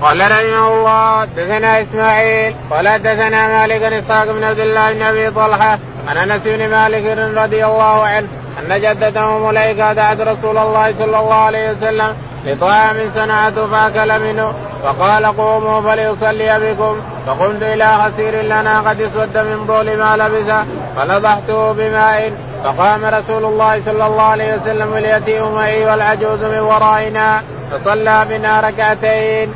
قال 0.03 0.21
رحمه 0.21 0.75
الله 0.75 1.25
دثنا 1.25 1.83
إسماعيل. 1.83 2.55
قال 2.71 3.03
دثنا 3.03 3.49
مالك 3.49 3.81
بن 3.81 3.93
إسحاق 3.93 4.33
بن 4.33 4.45
عبد 4.45 4.59
الله 4.59 4.93
بن 4.93 5.03
أبي 5.03 5.31
طلحة 5.31 5.79
عن 6.09 6.17
أنس 6.17 6.43
بن 6.43 6.71
مالك 6.71 7.19
رضي 7.19 7.65
الله 7.65 8.07
عنه 8.07 8.29
أن 8.59 8.81
جدته 8.81 9.39
مليكه 9.39 9.93
دعت 9.93 10.21
رسول 10.21 10.59
الله 10.59 10.95
صلى 10.99 11.19
الله 11.19 11.35
عليه 11.35 11.71
وسلم 11.71 12.17
لطعام 12.45 12.97
صنعته 13.15 13.67
فأكل 13.67 14.21
منه. 14.21 14.53
فقال 14.83 15.27
قوموا 15.27 15.81
فليصلي 15.81 16.61
بكم. 16.61 17.01
فقمت 17.27 17.63
إلى 17.63 17.87
خسير 17.87 18.43
لنا 18.43 18.81
قد 18.81 19.01
اسود 19.01 19.39
من 19.39 19.67
طول 19.67 19.99
ما 19.99 20.17
لبس 20.17 20.67
فنضحته 20.97 21.73
بماء. 21.73 22.33
فقام 22.65 23.05
رسول 23.05 23.45
الله 23.45 23.83
صلى 23.85 24.07
الله 24.07 24.23
عليه 24.23 24.55
وسلم 24.55 24.95
ليتيه 24.97 25.55
معي 25.55 25.85
والعجوز 25.85 26.41
من 26.41 26.59
ورائنا. 26.59 27.43
فصلى 27.71 28.27
بنا 28.29 28.61
ركعتين. 28.61 29.55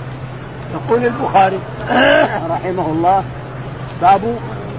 يقول 0.74 1.05
البخاري 1.05 1.59
رحمه 2.51 2.86
الله 2.86 3.24
باب 4.03 4.20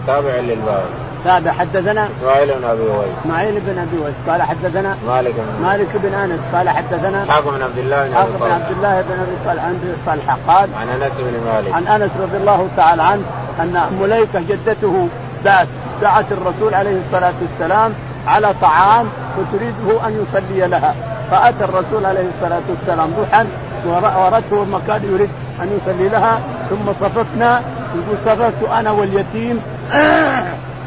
تابع 0.07 0.35
للباب. 0.35 0.85
تابع 1.25 1.51
حدثنا 1.51 2.09
إسماعيل 2.19 2.59
بن 2.59 2.63
أبي 2.63 2.81
ويس. 2.81 3.09
إسماعيل 3.21 3.59
بن 3.59 3.77
أبي 3.77 3.97
ويس. 3.97 4.15
قال 4.27 4.41
حدثنا 4.41 4.97
مالك 5.07 5.35
بن 5.35 5.63
مالك 5.63 5.87
بن 6.03 6.13
أنس. 6.13 6.39
قال 6.53 6.69
حدثنا 6.69 7.23
إسحاق 7.23 7.49
بن 7.49 7.63
عبد 7.63 7.77
الله 7.77 8.07
بن 8.07 8.15
أبي 8.15 8.37
بن 8.37 8.51
عبد 8.51 8.71
الله 8.71 9.01
بن 9.01 9.11
أبي 9.11 9.35
طلحه 9.45 9.65
عن 9.65 9.95
طلحه 10.07 10.37
قال 10.47 10.69
عن 10.73 10.89
أنس 10.89 11.11
بن 11.19 11.53
مالك. 11.53 11.73
عن 11.73 11.87
أنس 11.87 12.11
رضي 12.21 12.37
الله 12.37 12.67
تعالى 12.77 13.03
عنه 13.03 13.23
أن 13.59 13.97
مليكة 14.01 14.39
جدته 14.39 15.07
دعت 15.45 15.67
دعت 16.01 16.31
الرسول 16.31 16.73
عليه 16.73 16.99
الصلاة 17.05 17.33
والسلام 17.41 17.93
على 18.27 18.53
طعام 18.61 19.07
وتريده 19.37 20.07
أن 20.07 20.21
يصلي 20.21 20.67
لها. 20.67 20.95
فأتى 21.31 21.63
الرسول 21.63 22.05
عليه 22.05 22.27
الصلاة 22.35 22.61
والسلام 22.69 23.13
ضحى 23.21 23.45
ورته 23.85 24.65
مكان 24.65 25.01
يريد 25.13 25.29
أن 25.61 25.79
يصلي 25.81 26.09
لها. 26.09 26.39
ثم 26.69 26.93
صففنا 26.93 27.61
يقول 27.95 28.17
صففت 28.25 28.69
أنا 28.69 28.91
واليتيم 28.91 29.61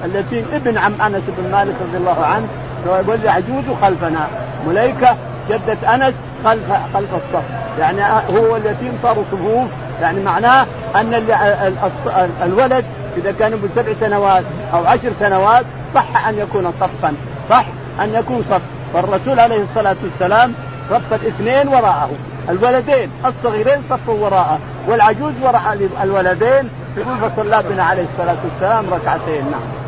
اليتيم 0.04 0.46
ابن 0.52 0.78
عم 0.78 0.92
أنس 1.02 1.22
بن 1.38 1.50
مالك 1.52 1.74
رضي 1.88 1.96
الله 1.96 2.24
عنه 2.24 2.46
والعجوز 2.86 3.64
خلفنا. 3.82 4.26
مليكة 4.66 5.16
جدة 5.50 5.94
أنس 5.94 6.14
خلف 6.44 6.72
خلف 6.94 7.14
الصف. 7.14 7.44
يعني 7.78 8.02
هو 8.38 8.52
واليتيم 8.52 8.98
صاروا 9.02 9.24
صفوف 9.32 9.68
يعني 10.00 10.22
معناه 10.22 10.66
أن 10.96 11.14
الولد 12.42 12.84
إذا 13.16 13.32
كان 13.32 13.50
بسبع 13.50 13.92
سنوات 14.00 14.44
أو 14.74 14.86
عشر 14.86 15.12
سنوات 15.20 15.64
صح 15.94 16.28
أن 16.28 16.38
يكون 16.38 16.72
صفا. 16.80 17.14
صح 17.50 17.64
أن 18.00 18.14
يكون 18.14 18.42
صف. 18.50 18.62
فالرسول 18.94 19.40
عليه 19.40 19.62
الصلاة 19.62 19.96
والسلام 20.02 20.52
صف 20.90 21.12
الاثنين 21.12 21.68
وراءه. 21.68 22.10
الولدين 22.48 23.10
الصغيرين 23.26 23.82
صفوا 23.90 24.14
وراءه. 24.14 24.58
والعجوز 24.88 25.32
وراء 25.42 25.88
الولدين 26.02 26.70
يقول 26.96 27.18
فصلى 27.18 27.62
بنا 27.70 27.84
عليه 27.84 28.02
الصلاة 28.12 28.36
والسلام 28.44 28.84
ركعتين. 28.94 29.50
نعم. 29.50 29.83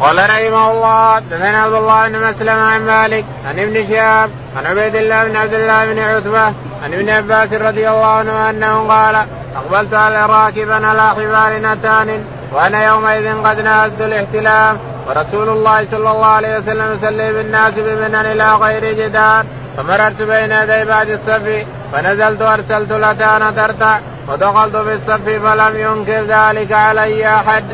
قال 0.00 0.16
رحمه 0.16 0.70
الله 0.70 1.18
دثنا 1.18 1.62
عبد 1.62 1.74
الله 1.74 2.08
بن 2.08 2.18
مسلم 2.18 2.58
عن 2.58 2.86
مالك 2.86 3.24
عن 3.48 3.58
ابن 3.58 3.88
شهاب 3.88 4.30
عن 4.56 4.66
عبيد 4.66 4.94
الله 4.94 5.24
بن 5.24 5.36
عبد 5.36 5.54
الله 5.54 5.86
بن 5.86 5.98
عتبة 5.98 6.44
عن 6.82 6.94
ابن 6.94 7.10
عباس 7.10 7.52
رضي 7.52 7.88
الله 7.88 8.06
عنه 8.06 8.50
أنه 8.50 8.88
قال 8.88 9.26
أقبلت 9.56 9.94
على 9.94 10.26
راكبا 10.26 10.86
على 10.86 11.08
حمار 11.08 11.58
نتان 11.58 12.24
وأنا 12.52 12.84
يومئذ 12.86 13.42
قد 13.44 13.60
نازلت 13.60 14.00
الاحتلام 14.00 14.78
ورسول 15.06 15.48
الله 15.48 15.86
صلى 15.90 16.10
الله 16.10 16.26
عليه 16.26 16.58
وسلم 16.58 16.92
يصلي 16.92 17.32
بالناس 17.32 17.74
بمنن 17.74 18.14
إلى 18.14 18.54
غير 18.54 18.92
جدار 18.92 19.44
فمررت 19.76 20.22
بين 20.22 20.52
يدي 20.52 20.84
بعد 20.84 21.08
الصف 21.08 21.66
فنزلت 21.92 22.42
ارسلت 22.42 22.92
لتان 22.92 23.56
ترتع 23.56 23.98
ودخلت 24.28 24.76
في 24.76 24.94
الصف 24.94 25.24
فلم 25.44 25.76
ينكر 25.76 26.20
ذلك 26.34 26.72
علي 26.72 27.28
أحد. 27.28 27.64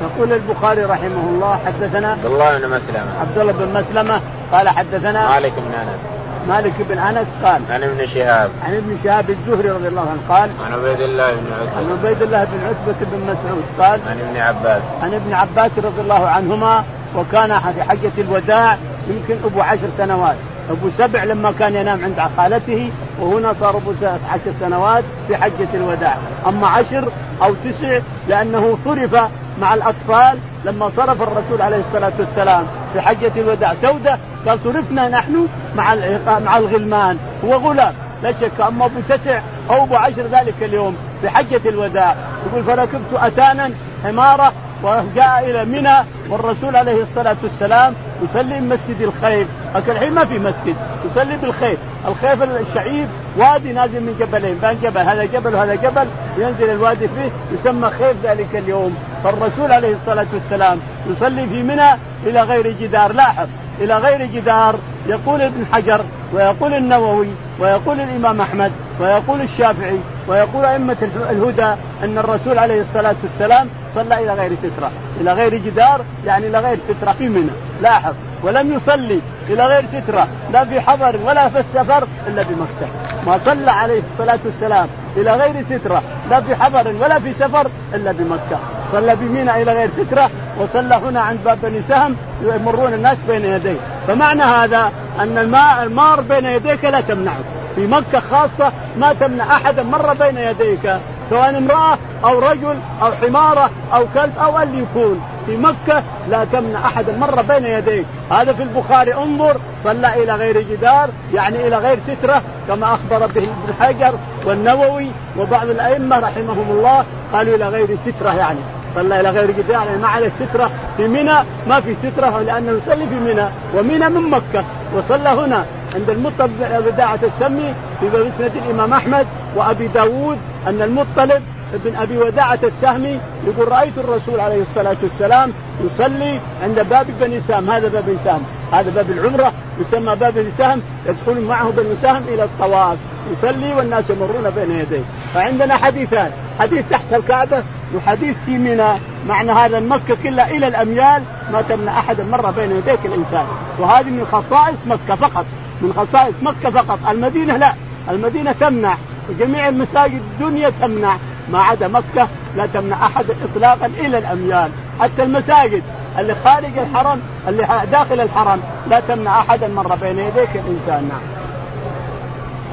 يقول 0.00 0.32
البخاري 0.32 0.84
رحمه 0.84 1.28
الله 1.28 1.58
حدثنا 1.66 2.12
عبد 2.12 2.24
الله 2.24 2.58
بن 2.58 2.68
مسلمة. 2.68 3.20
عبد 3.20 3.38
الله 3.38 3.52
بن 3.52 3.80
مسلمة 3.80 4.20
قال 4.52 4.68
حدثنا 4.68 5.28
مالك 5.28 5.52
بن 5.52 5.74
أنس. 5.74 6.00
مالك 6.48 6.72
بن 6.88 6.98
أنس 6.98 7.28
قال 7.44 7.62
عن 7.70 7.82
ابن 7.82 8.06
شهاب. 8.14 8.50
عن 8.62 8.74
ابن 8.74 8.98
شهاب 9.04 9.30
الزهري 9.30 9.70
رضي 9.70 9.88
الله 9.88 10.00
عنه 10.00 10.20
قال 10.28 10.50
عن 10.66 10.72
عبيد 10.72 11.00
الله 11.00 11.30
بن 11.30 11.52
عتبة. 11.52 11.78
عن 11.78 11.98
عبيد 11.98 12.22
الله 12.22 12.44
بن 12.44 12.58
عتبة 12.66 13.06
بن 13.12 13.32
مسعود 13.32 13.64
قال 13.78 14.00
عن 14.08 14.20
ابن 14.20 14.36
عباس. 14.36 14.82
عن 15.02 15.14
ابن 15.14 15.32
عباس 15.32 15.70
رضي 15.78 16.00
الله 16.00 16.28
عنهما 16.28 16.84
وكان 17.16 17.58
في 17.60 17.82
حجة 17.82 18.12
الوداع 18.18 18.76
يمكن 19.08 19.44
أبو 19.44 19.60
عشر 19.60 19.88
سنوات. 19.98 20.36
أبو 20.70 20.90
سبع 20.98 21.24
لما 21.24 21.52
كان 21.58 21.74
ينام 21.74 22.04
عند 22.04 22.30
خالته 22.36 22.92
وهنا 23.20 23.54
صار 23.60 23.76
أبو 23.76 23.92
عشر 24.30 24.52
سنوات 24.60 25.04
في 25.28 25.36
حجة 25.36 25.68
الوداع. 25.74 26.16
أما 26.46 26.66
عشر 26.66 27.12
أو 27.42 27.54
تسع 27.64 27.98
لأنه 28.28 28.78
صرف 28.84 29.30
مع 29.60 29.74
الأطفال 29.74 30.38
لما 30.64 30.90
صرف 30.96 31.22
الرسول 31.22 31.62
عليه 31.62 31.76
الصلاة 31.76 32.12
والسلام 32.18 32.66
في 32.92 33.00
حجة 33.00 33.32
الوداع 33.36 33.74
سودة 33.82 34.18
قال 34.46 34.58
صرفنا 34.64 35.08
نحن 35.08 35.46
مع 35.76 35.94
مع 36.26 36.56
الغلمان. 36.58 37.18
هو 37.44 37.52
غلام 37.52 37.94
لا 38.22 38.32
شك. 38.32 38.60
أما 38.60 38.84
أبو 38.86 39.00
تسع 39.08 39.40
أو 39.70 39.84
أبو 39.84 39.96
عشر 39.96 40.22
ذلك 40.22 40.54
اليوم 40.62 40.96
في 41.20 41.30
حجة 41.30 41.68
الوداع 41.68 42.14
يقول 42.46 42.64
فركبت 42.64 43.12
أتانا 43.14 43.70
حمارة 44.04 44.52
وجاء 44.82 45.50
إلى 45.50 45.64
منى 45.64 45.96
والرسول 46.28 46.76
عليه 46.76 47.02
الصلاة 47.02 47.36
والسلام 47.42 47.94
يصلي 48.22 48.60
مسجد 48.60 49.00
الخيف 49.00 49.48
لكن 49.74 49.92
الحين 49.92 50.12
ما 50.12 50.24
في 50.24 50.38
مسجد 50.38 50.76
يصلي 51.10 51.36
بالخيف 51.36 51.78
الخيف 52.08 52.42
الشعيب 52.42 53.08
وادي 53.36 53.72
نازل 53.72 54.00
من 54.00 54.16
جبلين 54.20 54.58
بين 54.58 54.80
جبل 54.82 55.00
هذا 55.00 55.24
جبل 55.24 55.54
وهذا 55.54 55.74
جبل 55.74 56.08
ينزل 56.38 56.70
الوادي 56.70 57.08
فيه 57.08 57.30
يسمى 57.52 57.90
خيف 57.90 58.16
ذلك 58.24 58.56
اليوم. 58.56 58.96
فالرسول 59.24 59.72
عليه 59.72 59.96
الصلاة 59.96 60.26
والسلام 60.34 60.78
يصلي 61.06 61.46
في 61.46 61.62
منى 61.62 61.90
إلى 62.26 62.42
غير 62.42 62.72
جدار. 62.72 63.12
لاحظ 63.12 63.48
إلى 63.80 63.98
غير 63.98 64.26
جدار 64.26 64.76
يقول 65.06 65.40
ابن 65.40 65.66
حجر 65.72 66.04
ويقول 66.34 66.74
النووي 66.74 67.28
ويقول 67.58 68.00
الإمام 68.00 68.40
أحمد 68.40 68.72
ويقول 69.00 69.40
الشافعي 69.40 70.00
ويقول 70.28 70.64
أئمة 70.64 70.96
الهدى 71.30 71.80
أن 72.04 72.18
الرسول 72.18 72.58
عليه 72.58 72.80
الصلاة 72.80 73.16
والسلام 73.22 73.68
صلى 73.94 74.18
إلى 74.18 74.34
غير 74.34 74.54
سترة، 74.54 74.90
إلى 75.20 75.32
غير 75.32 75.54
جدار 75.54 76.00
يعني 76.26 76.46
إلى 76.46 76.58
غير 76.58 76.78
سترة. 76.88 77.12
في 77.12 77.28
منى، 77.28 77.50
لاحظ. 77.82 78.14
ولم 78.42 78.72
يصلي 78.72 79.20
إلى 79.48 79.66
غير 79.66 79.84
سترة. 79.86 80.28
لا 80.52 80.64
في 80.64 80.80
حضر 80.80 81.16
ولا 81.24 81.48
في 81.48 81.58
السفر 81.58 82.08
إلا 82.26 82.42
بمكه، 82.42 82.88
ما 83.26 83.40
صلى 83.44 83.70
عليه 83.70 84.02
الصلاة 84.12 84.38
والسلام 84.44 84.88
إلى 85.16 85.32
غير 85.32 85.64
سترة. 85.70 86.02
لا 86.30 86.40
في 86.40 86.56
حضر 86.56 86.94
ولا 87.02 87.20
في 87.20 87.34
سفر 87.38 87.70
إلا 87.94 88.12
بمكه، 88.12 88.58
صلى 88.92 89.16
بمنى 89.16 89.62
إلى 89.62 89.72
غير 89.72 89.90
سترة 89.98 90.30
وصلى 90.58 90.94
هنا 90.94 91.20
عند 91.20 91.38
باب 91.44 91.58
بني 91.62 91.82
سهم 91.88 92.16
يمرون 92.42 92.94
الناس 92.94 93.18
بين 93.28 93.44
يديه. 93.44 93.80
فمعنى 94.08 94.42
هذا 94.42 94.92
أن 95.20 95.38
الماء 95.38 95.82
المار 95.82 96.20
بين 96.20 96.44
يديك 96.44 96.84
لا 96.84 97.00
تمنعه 97.00 97.40
في 97.74 97.86
مكة 97.86 98.20
خاصة 98.20 98.72
ما 98.96 99.12
تمنع 99.12 99.44
أحدا 99.44 99.82
مر 99.82 100.14
بين 100.14 100.36
يديك. 100.36 101.00
سواء 101.30 101.58
امرأة 101.58 101.98
أو 102.24 102.38
رجل 102.38 102.76
أو 103.02 103.12
حمارة 103.12 103.70
أو 103.94 104.06
كلب 104.14 104.32
أو 104.38 104.62
اللي 104.62 104.78
يكون. 104.78 105.20
في 105.46 105.56
مكة 105.56 106.02
لا 106.28 106.44
تمنع 106.44 106.86
أحدا 106.86 107.16
مر 107.16 107.42
بين 107.42 107.66
يديك 107.66 108.06
هذا 108.30 108.52
في 108.52 108.62
البخاري. 108.62 109.14
انظر 109.14 109.56
صلى 109.84 110.22
إلى 110.22 110.32
غير 110.32 110.60
جدار 110.60 111.10
يعني 111.34 111.68
إلى 111.68 111.76
غير 111.76 111.98
سترة 112.08 112.42
كما 112.68 112.94
أخبر 112.94 113.26
به 113.26 113.42
ابن 113.42 113.74
حجر 113.80 114.14
والنووي 114.46 115.10
وبعض 115.38 115.68
الأئمة 115.68 116.18
رحمهم 116.18 116.70
الله 116.70 117.04
قالوا 117.32 117.54
إلى 117.54 117.68
غير 117.68 117.98
سترة 118.06 118.32
يعني. 118.34 118.60
صلى 118.94 119.20
إلى 119.20 119.30
غير 119.30 119.50
جدار 119.50 119.86
يعني 119.86 119.96
ما 119.96 120.08
عليه 120.08 120.32
سترة. 120.40 120.70
في 120.96 121.08
منى 121.08 121.36
ما 121.68 121.80
في 121.80 121.96
سترة 122.02 122.40
لأنه 122.40 122.72
يصلي 122.72 123.06
في 123.06 123.14
منى. 123.14 123.48
ومنى 123.74 124.08
من 124.08 124.30
مكة. 124.30 124.64
وصلى 124.94 125.28
هنا. 125.28 125.64
عند 125.94 126.10
المطلب 126.10 126.50
بداعة 126.86 127.18
السمي 127.22 127.74
في 128.00 128.06
مسند 128.06 128.56
الإمام 128.56 128.92
أحمد 128.92 129.26
وأبي 129.56 129.88
داود 129.88 130.38
أن 130.66 130.82
المطلب 130.82 131.42
ابن 131.74 131.96
أبي 131.96 132.18
وداعة 132.18 132.58
السهمي 132.62 133.20
يقول 133.46 133.68
رأيت 133.68 133.98
الرسول 133.98 134.40
عليه 134.40 134.62
الصلاة 134.62 134.96
والسلام 135.02 135.52
يصلي 135.84 136.40
عند 136.62 136.80
باب 136.80 137.06
بني 137.20 137.40
سهم. 137.48 137.70
هذا 137.70 137.88
باب 137.88 138.16
سهم. 138.24 138.42
هذا 138.72 138.90
باب 138.90 139.10
العمرة. 139.10 139.52
يسمى 139.80 140.16
باب 140.16 140.46
سهم. 140.58 140.82
يدخل 141.06 141.40
معه 141.40 141.70
بني 141.70 141.96
سهم 141.96 142.22
إلى 142.28 142.44
الطواف. 142.44 142.98
يصلي 143.32 143.74
والناس 143.74 144.10
يمرون 144.10 144.50
بين 144.50 144.70
يديه. 144.70 145.02
فعندنا 145.34 145.76
حديثان. 145.76 146.30
حديث 146.58 146.84
تحت 146.90 147.12
الكعبة 147.12 147.62
وحديث 147.96 148.36
في 148.46 148.58
منى. 148.58 148.92
معنى 149.28 149.52
هذا 149.52 149.80
مكة 149.80 150.16
كلها 150.22 150.50
إلى 150.50 150.66
الأميال 150.66 151.22
ما 151.52 151.62
تمنع 151.62 151.98
أحدا 151.98 152.24
مر 152.24 152.50
بين 152.50 152.70
يديك 152.70 153.06
الإنسان. 153.06 153.46
وهذه 153.78 154.10
من 154.10 154.24
خصائص 154.24 154.78
مكة 154.86 155.14
فقط. 155.14 155.46
من 155.80 155.92
خصائص 155.92 156.34
مكة 156.42 156.70
فقط. 156.70 156.98
المدينة 157.08 157.56
لا. 157.56 157.72
المدينة 158.10 158.52
تمنع. 158.52 158.96
وجميع 159.30 159.68
المساجد 159.68 160.22
الدنيا 160.32 160.70
تمنع. 160.70 161.16
ما 161.52 161.58
عدا 161.58 161.88
مكة 161.88 162.28
لا 162.56 162.66
تمنع 162.66 163.06
أحد 163.06 163.26
إطلاقا 163.30 163.86
إلى 163.86 164.18
الأميال. 164.18 164.70
حتى 165.00 165.22
المساجد 165.22 165.82
اللي 166.18 166.36
خارج 166.44 166.78
الحرم 166.78 167.20
اللي 167.48 167.86
داخل 167.92 168.20
الحرم 168.20 168.60
لا 168.90 169.00
تمنع 169.00 169.40
أحدا 169.40 169.68
مر 169.68 169.94
بين 169.94 170.18
يديك 170.18 170.50
الإنسان 170.54 171.08
نعم. 171.08 171.20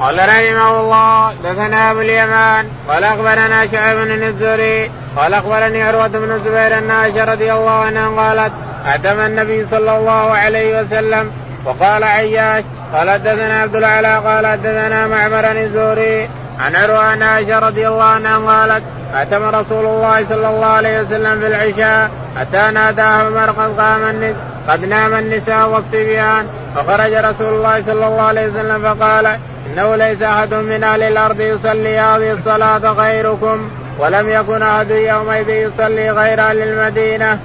قال 0.00 0.18
رحمه 0.18 0.80
الله 0.80 1.34
دثنا 1.34 1.90
أبو 1.90 2.00
اليمان 2.00 2.68
قال 2.88 3.04
أخبرنا 3.04 3.66
شعيب 3.72 3.98
بن 3.98 4.22
الزهري 4.22 4.90
قال 5.16 5.34
أخبرني 5.34 5.82
عروة 5.82 6.08
بن 6.08 6.32
الزبير 6.32 6.78
ان 6.78 6.90
عائشه 6.90 7.24
رضي 7.24 7.52
الله 7.52 7.70
عنها 7.70 8.08
قالت 8.08 8.52
اعتم 8.86 9.20
النبي 9.20 9.66
صلى 9.70 9.98
الله 9.98 10.34
عليه 10.34 10.80
وسلم 10.80 11.32
وقال 11.68 12.04
عياش 12.04 12.64
قال 12.94 13.10
حدثنا 13.10 13.60
عبد 13.60 13.76
الأعلى 13.76 14.16
قال 14.16 14.46
حدثنا 14.46 15.06
معمر 15.06 15.60
الزهري 15.60 16.28
عن 16.58 16.76
عروة 16.76 16.98
عن 16.98 17.22
عائشة 17.22 17.58
رضي 17.58 17.88
الله 17.88 18.04
عنها 18.04 18.38
قالت 18.38 18.82
أتم 19.14 19.42
رسول 19.42 19.86
الله 19.86 20.24
صلى 20.28 20.48
الله 20.48 20.66
عليه 20.66 21.00
وسلم 21.00 21.40
في 21.40 21.46
العشاء 21.46 22.10
حتى 22.36 22.70
ناداه 22.74 23.04
عمر 23.04 23.50
قد 23.50 23.80
قام 23.80 24.02
النساء 24.02 24.36
قد 24.68 24.84
نام 24.84 25.14
النساء 25.14 25.68
والصبيان 25.68 26.46
فخرج 26.74 27.12
رسول 27.12 27.54
الله 27.54 27.82
صلى 27.82 28.06
الله 28.06 28.22
عليه 28.22 28.46
وسلم 28.46 28.82
فقال 28.82 29.26
إنه 29.66 29.96
ليس 29.96 30.22
أحد 30.22 30.54
من 30.54 30.84
أهل 30.84 31.02
الأرض 31.02 31.40
يصلي 31.40 31.98
هذه 31.98 32.32
الصلاة 32.32 32.78
غيركم 32.78 33.70
ولم 33.98 34.30
يكن 34.30 34.62
أحد 34.62 34.90
يومئذ 34.90 35.48
يصلي 35.48 36.10
غير 36.10 36.40
أهل 36.40 36.62
المدينة. 36.62 37.38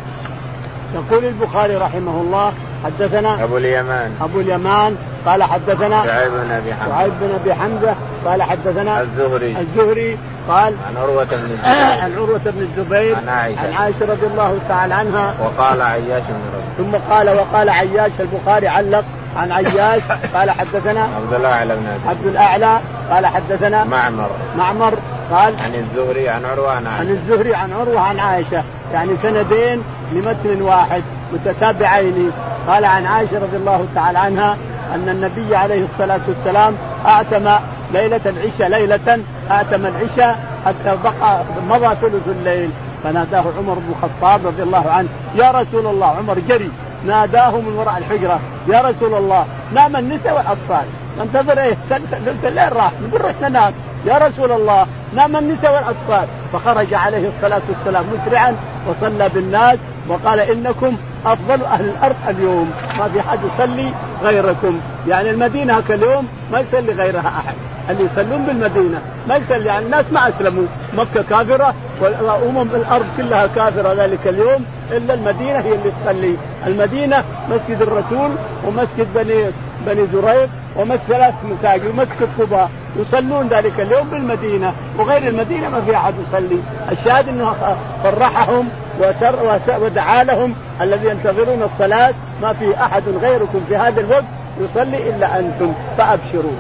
يقول 0.94 1.26
البخاري 1.26 1.76
رحمه 1.76 2.22
الله 2.22 2.54
حدثنا 2.84 3.44
أبو 3.44 3.58
اليمان. 3.58 4.12
أبو 4.22 4.40
اليمان. 4.40 4.96
قال 5.26 5.44
حدثنا 5.44 6.06
شعيب 6.06 6.32
بن 6.32 6.52
أبي 6.52 6.74
حمزة. 6.74 6.96
شعيب 6.96 7.14
بن 7.22 7.30
أبي 7.42 7.54
حمزة. 7.54 7.96
قال 8.26 8.44
حدثنا 8.44 9.02
الزهري. 9.02 9.58
الزهري. 9.60 10.18
قال 10.50 10.74
عن 10.88 10.98
عروة 10.98 11.24
بن 11.24 11.52
الزبير. 11.52 11.92
عن 12.02 12.14
عروة 12.14 12.38
بن 12.46 12.62
الزبير. 12.62 13.16
عن 13.16 13.30
عائشة. 13.30 13.60
عن 13.60 13.74
عائشة 13.74 14.06
رضي 14.06 14.28
الله 14.28 14.60
تعالى 14.70 14.94
عنها. 14.94 15.34
وقال 15.44 15.82
عياش 15.82 16.24
بن 16.24 16.42
ربيع. 16.56 16.78
ثم 16.78 17.14
قال 17.14 17.30
وقال 17.30 17.70
عياش. 17.70 18.12
البخاري 18.20 18.68
علق 18.68 19.06
عن 19.38 19.52
عياش. 19.52 20.02
قال 20.36 20.52
حدثنا 20.52 21.02
عبد 21.04 21.34
الاعلى 21.34 21.76
بن 21.76 21.86
أبي. 21.88 22.10
عبد 22.10 22.26
الأعلى. 22.26 22.80
قال 23.10 23.26
حدثنا 23.26 23.84
معمر. 23.84 24.30
معمر. 24.58 24.94
قال 25.32 25.56
عن 25.60 25.76
الزهري 25.76 26.30
عن 26.30 26.46
عروة 26.46 26.72
عن 26.72 26.88
عن 26.88 26.94
عائشة 26.94 27.12
الزهري 27.12 27.56
عن 27.56 27.74
عروة 27.74 28.00
عن 28.00 28.20
عائشة. 28.20 28.64
يعني 28.94 29.18
سندين 29.22 29.84
لمتن 30.14 30.62
واحد 30.62 31.04
متتابعين. 31.34 32.32
قال 32.68 32.86
عن 32.86 33.06
عائشة 33.06 33.40
رضي 33.40 33.58
الله 33.58 33.86
تعالى 33.96 34.20
عنها 34.20 34.58
أن 34.96 35.10
النبي 35.10 35.56
عليه 35.56 35.86
الصلاة 35.86 36.20
والسلام 36.28 36.76
أعتم 37.08 37.50
ليلة 37.94 38.22
العشاء 38.26 38.68
ليلة 38.70 39.20
أعتم 39.52 39.86
العشاء 39.86 40.40
حتى 40.66 40.98
بقى 41.04 41.44
مضى 41.70 41.96
ثلث 42.02 42.28
الليل. 42.28 42.70
فناداه 43.04 43.44
عمر 43.58 43.74
بن 43.74 43.92
الخطاب 43.92 44.48
رضي 44.48 44.64
الله 44.64 44.92
عنه 44.92 45.10
يا 45.36 45.52
رسول 45.52 45.88
الله 45.88 46.08
عمر 46.08 46.40
جري. 46.40 46.72
ناداه 47.06 47.52
من 47.58 47.76
وراء 47.76 47.98
الحجرة 47.98 48.40
يا 48.68 48.82
رسول 48.82 49.14
الله 49.14 49.46
نام 49.74 49.96
النساء 49.96 50.36
والأطفال؟ 50.36 50.86
ننتظر 51.20 51.60
إيه؟ 51.62 51.78
ثلث 51.90 52.46
الليل 52.46 52.76
راح 52.76 52.92
نقول 53.08 53.26
رحنا 53.26 53.50
نام 53.50 53.74
يا 54.06 54.18
رسول 54.18 54.52
الله 54.52 54.88
نام 55.16 55.36
النساء 55.36 55.74
والأطفال؟ 55.76 56.28
فخرج 56.54 56.94
عليه 56.94 57.30
الصلاة 57.30 57.62
والسلام 57.70 58.06
مسرعا 58.14 58.56
وصلى 58.90 59.30
بالناس 59.30 59.78
وقال 60.10 60.40
إنكم 60.40 60.98
أفضل 61.26 61.64
أهل 61.64 61.86
الأرض 61.86 62.16
اليوم. 62.30 62.72
ما 63.00 63.10
في 63.10 63.22
حد 63.22 63.40
يصلي 63.44 63.94
غيركم. 64.24 64.80
يعني 65.08 65.30
المدينة 65.30 65.74
هكا 65.74 65.94
اليوم 65.96 66.28
ما 66.52 66.60
يصلي 66.60 66.94
غيرها 66.94 67.28
أحد. 67.28 67.56
اللي 67.90 68.04
يصلون 68.04 68.46
بالمدينة 68.46 69.02
ما 69.28 69.36
يصلي. 69.36 69.66
يعني 69.66 69.86
الناس 69.86 70.06
ما 70.12 70.30
أسلموا. 70.30 70.66
مكة 70.94 71.24
كافرة 71.30 71.74
والأمم 72.02 72.62
الأرض 72.76 73.06
كلها 73.18 73.48
كافرة 73.48 73.94
ذلك 73.94 74.28
اليوم. 74.28 74.66
إلا 74.92 75.14
المدينة 75.14 75.60
هي 75.60 75.74
اللي 75.74 75.92
تصلي. 76.06 76.38
المدينة 76.68 77.24
مسجد 77.50 77.82
الرسول 77.82 78.32
ومسجد 78.68 79.08
بني 79.16 79.52
بني 79.88 80.08
زريق 80.14 80.50
ومسجد 80.76 81.02
ثلاث 81.08 81.34
مساجد 81.44 81.86
ومسجد 81.86 82.30
قباء. 82.40 82.70
يصلون 82.96 83.48
ذلك 83.48 83.80
اليوم 83.80 84.10
بالمدينة 84.10 84.74
وغير 84.98 85.28
المدينة 85.28 85.70
ما 85.70 85.82
في 85.82 85.96
أحد 85.96 86.14
يصلي، 86.28 86.60
الشاهد 86.92 87.28
إنه 87.28 87.56
فرحهم 88.04 88.70
وسر 89.00 89.60
ودعا 89.82 90.24
لهم 90.24 90.56
الذي 90.82 91.08
ينتظرون 91.08 91.64
الصلاة 91.64 92.14
ما 92.42 92.54
في 92.54 92.84
أحد 92.84 93.04
غيركم 93.22 93.62
في 93.70 93.78
هذا 93.78 94.02
الوقت 94.02 94.26
يصلي 94.60 95.10
إلا 95.10 95.40
أنتم 95.40 95.74
فابشروا. 95.98 96.52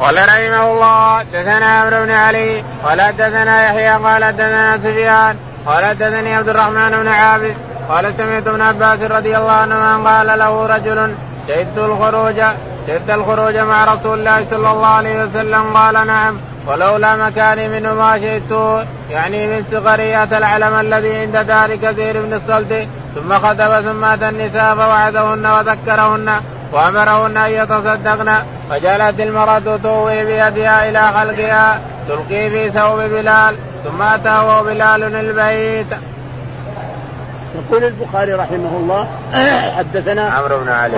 قال 0.00 0.16
رحمه 0.16 0.72
الله 0.72 1.22
دثنا 1.22 1.66
عمرو 1.66 2.04
بن 2.04 2.10
علي 2.10 2.64
قال 2.84 2.98
دثنا 3.16 3.64
يحيى 3.64 3.90
قال 3.90 4.32
دثنا 4.32 4.78
سفيان 4.78 5.36
قال 5.66 5.98
دثني 5.98 6.34
عبد 6.34 6.48
الرحمن 6.48 6.90
بن 6.90 7.08
عابد 7.08 7.56
قال 7.88 8.14
سمعت 8.16 8.46
ابن 8.46 8.60
عباس 8.60 9.00
رضي 9.00 9.36
الله 9.36 9.52
عنهما 9.52 10.10
قال 10.10 10.38
له 10.38 10.66
رجل 10.66 11.14
شهدت 11.48 11.78
الخروج 11.78 12.36
شهدت 12.86 13.10
الخروج 13.10 13.56
مع 13.56 13.84
رسول 13.84 14.18
الله 14.18 14.46
صلى 14.50 14.70
الله 14.70 14.86
عليه 14.86 15.22
وسلم. 15.22 15.76
قال 15.76 16.06
نعم 16.06 16.40
ولولا 16.66 17.16
مكاني 17.16 17.68
منه 17.68 17.94
ما 17.94 18.18
شئت. 18.18 18.50
يعني 19.10 19.46
من 19.46 19.64
صغري 19.72 20.22
العلم 20.22 20.74
الذي 20.74 21.16
عند 21.16 21.36
دار 21.36 21.76
كثير 21.76 22.22
بن 22.22 22.32
الصلت. 22.34 22.88
ثم 23.14 23.32
خطب 23.32 23.84
ثم 23.84 24.04
أتى 24.04 24.28
النساء 24.28 24.74
فوعدهن 24.74 25.46
وذكرهن 25.46 26.40
وأمرهن 26.72 27.36
أن 27.36 27.50
يتصدقن. 27.50 28.30
فجعلت 28.70 29.20
المرأة 29.20 29.76
توي 29.82 30.24
بيدها 30.24 30.88
إلى 30.88 31.02
خلقها 31.02 31.80
تلقي 32.08 32.50
في 32.50 32.70
ثوب 32.70 32.98
بلال 33.00 33.56
ثم 33.84 34.02
أتاه 34.02 34.62
بلال 34.62 35.16
البيت. 35.16 35.86
يقول 37.58 37.84
البخاري 37.84 38.32
رحمه 38.32 38.76
الله 38.76 39.08
حدثنا 39.76 40.30
عمرو 40.30 40.58
بن 40.58 40.68
علي. 40.68 40.96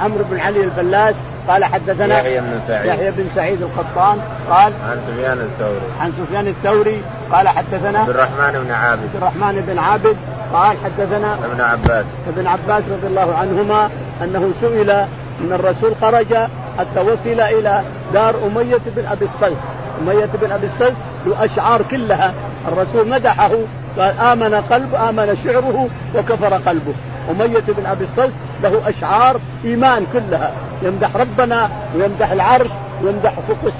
عمرو 0.00 0.24
بن 0.30 0.40
علي 0.40 0.64
الفلاس 0.64 1.14
قال 1.48 1.64
حدثنا 1.64 2.18
يحيى 2.18 2.40
بن 2.40 2.60
سعيد. 2.68 2.86
يحيى 2.86 3.10
بن 3.10 3.26
سعيد 3.34 3.62
القطان 3.62 4.18
قال 4.50 4.72
عن 4.90 5.00
سفيان 5.08 5.38
الثوري. 5.38 5.80
عن 6.00 6.12
سفيان 6.12 6.46
الثوري 6.46 7.02
قال 7.32 7.48
حدثنا 7.48 7.98
عبد 7.98 8.10
الرحمن 8.10 8.64
بن 8.64 8.70
عابد. 8.70 9.02
عبد 9.02 9.16
الرحمن 9.16 9.60
بن 9.60 9.78
عابد 9.78 10.16
قال 10.52 10.76
حدثنا 10.84 11.34
ابن 11.34 11.60
عباس. 11.60 12.04
ابن 12.28 12.46
عباس 12.46 12.82
رضي 12.90 13.06
الله 13.06 13.36
عنهما 13.36 13.90
أنه 14.22 14.52
سئل 14.60 14.90
أن 14.90 15.52
الرسول 15.52 15.96
خرج 16.00 16.34
حتى 16.78 17.00
وصل 17.00 17.40
إلى 17.40 17.82
دار 18.12 18.34
أمية 18.46 18.80
بن 18.96 19.06
أبي 19.06 19.24
الصلت 19.24 19.58
أمية 20.02 20.28
بن 20.42 20.52
أبي 20.52 20.66
الصلت 20.66 20.96
له 21.26 21.44
اشعار 21.44 21.82
كلها 21.82 22.34
الرسول 22.68 23.08
مدحه 23.08 23.50
قال 23.98 24.18
آمن 24.18 24.54
قلب 24.54 24.94
آمن 24.94 25.36
شعره 25.44 25.88
وكفر 26.14 26.54
قلبه. 26.54 26.94
أمية 27.30 27.64
بن 27.68 27.86
أبي 27.86 28.04
الصلت 28.04 28.32
له 28.62 28.88
أشعار 28.88 29.40
إيمان 29.64 30.06
كلها. 30.12 30.52
يمدح 30.82 31.16
ربنا 31.16 31.70
ويمدح 31.96 32.30
العرش 32.30 32.70
ويمدح 33.02 33.32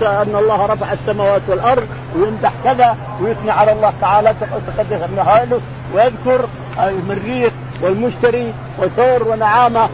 أن 0.03 0.37
الله 0.37 0.67
رفع 0.67 0.93
السماوات 0.93 1.43
والأرض 1.49 1.87
ويمدح 2.17 2.53
كذا 2.65 2.97
ويثني 3.21 3.51
على 3.51 3.73
الله 3.73 3.93
تعالى 4.01 4.35
تقدس 4.41 5.03
ابن 5.03 5.19
ويذكر 5.95 6.49
المريخ 6.79 7.53
والمشتري 7.83 8.55
وثور 8.79 9.29
ونعامة 9.29 9.89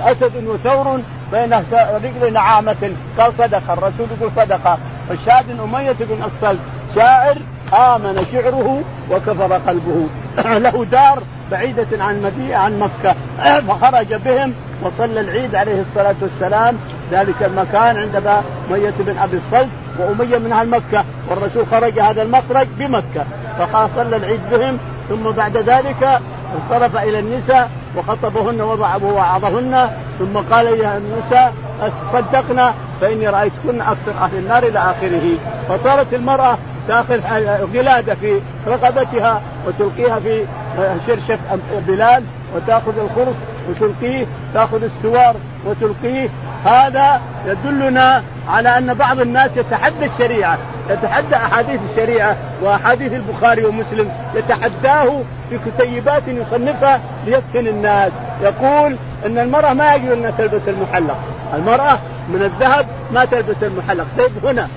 اسد 0.00 0.44
وثور 0.46 1.00
بين 1.32 1.54
رجل 1.72 2.32
نعامة 2.32 2.92
قال 3.18 3.32
صدقة 3.38 3.72
الرسول 3.72 4.06
يقول 4.18 4.30
صدقة 4.36 4.78
فشاد 5.08 5.60
أمية 5.60 5.96
بن 6.00 6.24
الصلت 6.24 6.60
شاعر 6.94 7.36
آمن 7.72 8.26
شعره 8.32 8.82
وكفر 9.10 9.52
قلبه. 9.52 10.06
له 10.64 10.84
دار 10.84 11.22
بعيدة 11.50 12.04
عن 12.04 12.22
مدينة 12.22 12.56
عن 12.56 12.78
مكة. 12.78 13.14
فخرج 13.68 14.14
بهم 14.14 14.54
وصلى 14.82 15.20
العيد 15.20 15.54
عليه 15.54 15.80
الصلاة 15.80 16.14
والسلام. 16.22 16.76
ذلك 17.10 17.42
المكان 17.42 17.96
عند 17.96 18.16
أمية 18.70 18.94
بن 18.98 19.18
أبي 19.18 19.36
الصلت 19.36 19.68
وأمية 19.98 20.38
من 20.38 20.52
أهل 20.52 20.68
مكة. 20.68 21.04
والرسول 21.28 21.66
خرج 21.66 22.00
هذا 22.00 22.22
المخرج 22.22 22.66
بمكة. 22.78 23.24
فصلى 23.58 24.16
العيد 24.16 24.40
بهم. 24.50 24.78
ثم 25.08 25.30
بعد 25.30 25.56
ذلك 25.56 26.20
انصرف 26.54 26.96
إلى 26.96 27.18
النساء 27.18 27.70
وخطبهن 27.96 28.60
ووعظهن 28.60 29.90
ثم 30.18 30.38
قال 30.50 30.66
يا 30.66 30.96
النساء 30.98 31.54
صدقنا 32.12 32.74
فإني 33.00 33.28
رأيتكن 33.28 33.80
أكثر 33.80 34.12
أهل 34.20 34.36
النار 34.36 34.62
إلى 34.62 34.78
آخره. 34.78 35.38
فصارت 35.68 36.14
المرأة 36.14 36.58
تاخذ 36.88 37.20
قلاده 37.74 38.14
في 38.14 38.40
رقبتها 38.66 39.42
وتلقيها 39.66 40.20
في 40.20 40.46
شرشف 41.06 41.38
بلال 41.86 42.24
وتأخذ 42.56 42.98
الخرص 42.98 43.36
وتلقيه 43.70 44.26
تأخذ 44.54 44.82
السوار 44.82 45.36
وتلقيه. 45.66 46.28
هذا 46.64 47.20
يدلنا 47.46 48.22
على 48.48 48.78
أن 48.78 48.94
بعض 48.94 49.20
الناس 49.20 49.50
يتحدى 49.56 50.04
الشريعة 50.04 50.58
يتحدى 50.90 51.36
أحاديث 51.36 51.80
الشريعة 51.90 52.36
وأحاديث 52.62 53.12
البخاري 53.12 53.64
ومسلم 53.64 54.10
يتحداه 54.34 55.22
في 55.50 55.58
كتيبات 55.66 56.22
يصنفها 56.28 57.00
ليفتن 57.26 57.66
الناس. 57.66 58.12
يقول 58.42 58.96
إن 59.26 59.38
المرأة 59.38 59.72
ما 59.72 59.94
يجوز 59.94 60.10
إنها 60.10 60.30
تلبس 60.30 60.68
المحلق. 60.68 61.18
المرأة 61.54 61.98
من 62.28 62.42
الذهب 62.42 62.86
ما 63.12 63.24
تلبس 63.24 63.62
المحلق. 63.62 64.06
طيب 64.18 64.46
هنا 64.46 64.68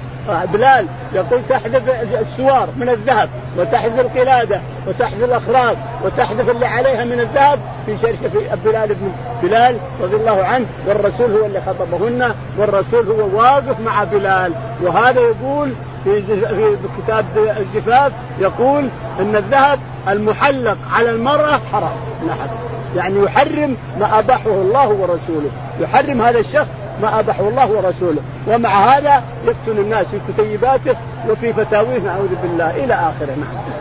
بلال 0.53 0.86
يقول 1.13 1.41
تحذف 1.49 1.89
السوار 2.21 2.69
من 2.77 2.89
الذهب 2.89 3.30
وتحذف 3.57 3.99
القلادة 3.99 4.61
وتحذف 4.88 5.23
الأخراج 5.23 5.77
وتحذف 6.05 6.49
اللي 6.49 6.65
عليها 6.65 7.03
من 7.03 7.19
الذهب 7.19 7.59
في 7.86 7.97
شركة 8.01 8.55
بلال 8.55 8.88
بن 8.89 9.11
بلال 9.43 9.75
رضي 10.01 10.15
الله 10.15 10.43
عنه. 10.43 10.65
والرسول 10.88 11.38
هو 11.38 11.45
اللي 11.45 11.61
خطبهن. 11.61 12.34
والرسول 12.57 13.07
هو 13.07 13.39
واقف 13.39 13.80
مع 13.80 14.03
بلال. 14.03 14.53
وهذا 14.82 15.21
يقول 15.21 15.73
في 16.03 16.21
في 16.21 16.77
كتاب 16.97 17.25
الزفاف 17.57 18.11
يقول 18.39 18.89
إن 19.19 19.36
الذهب 19.36 19.80
المحلق 20.07 20.77
على 20.93 21.09
المرأة 21.09 21.59
حرام. 21.71 21.97
نحن 22.27 22.49
يعني 22.95 23.23
يحرم 23.23 23.77
ما 23.99 24.19
أباحه 24.19 24.49
الله 24.49 24.88
ورسوله. 24.88 25.49
يحرم 25.80 26.21
هذا 26.21 26.39
الشخص 26.39 26.67
ما 27.02 27.20
اباحه 27.20 27.47
الله 27.47 27.72
ورسوله. 27.72 28.22
ومع 28.47 28.70
هذا 28.70 29.24
يفتن 29.45 29.82
الناس 29.82 30.06
في 30.06 30.20
كتيباته 30.34 30.95
وفي 31.30 31.54
فتاويه 31.54 32.00
نعوذ 32.00 32.36
بالله 32.41 32.70
إلى 32.70 32.93
آخره. 32.93 33.36
نعم. 33.36 33.80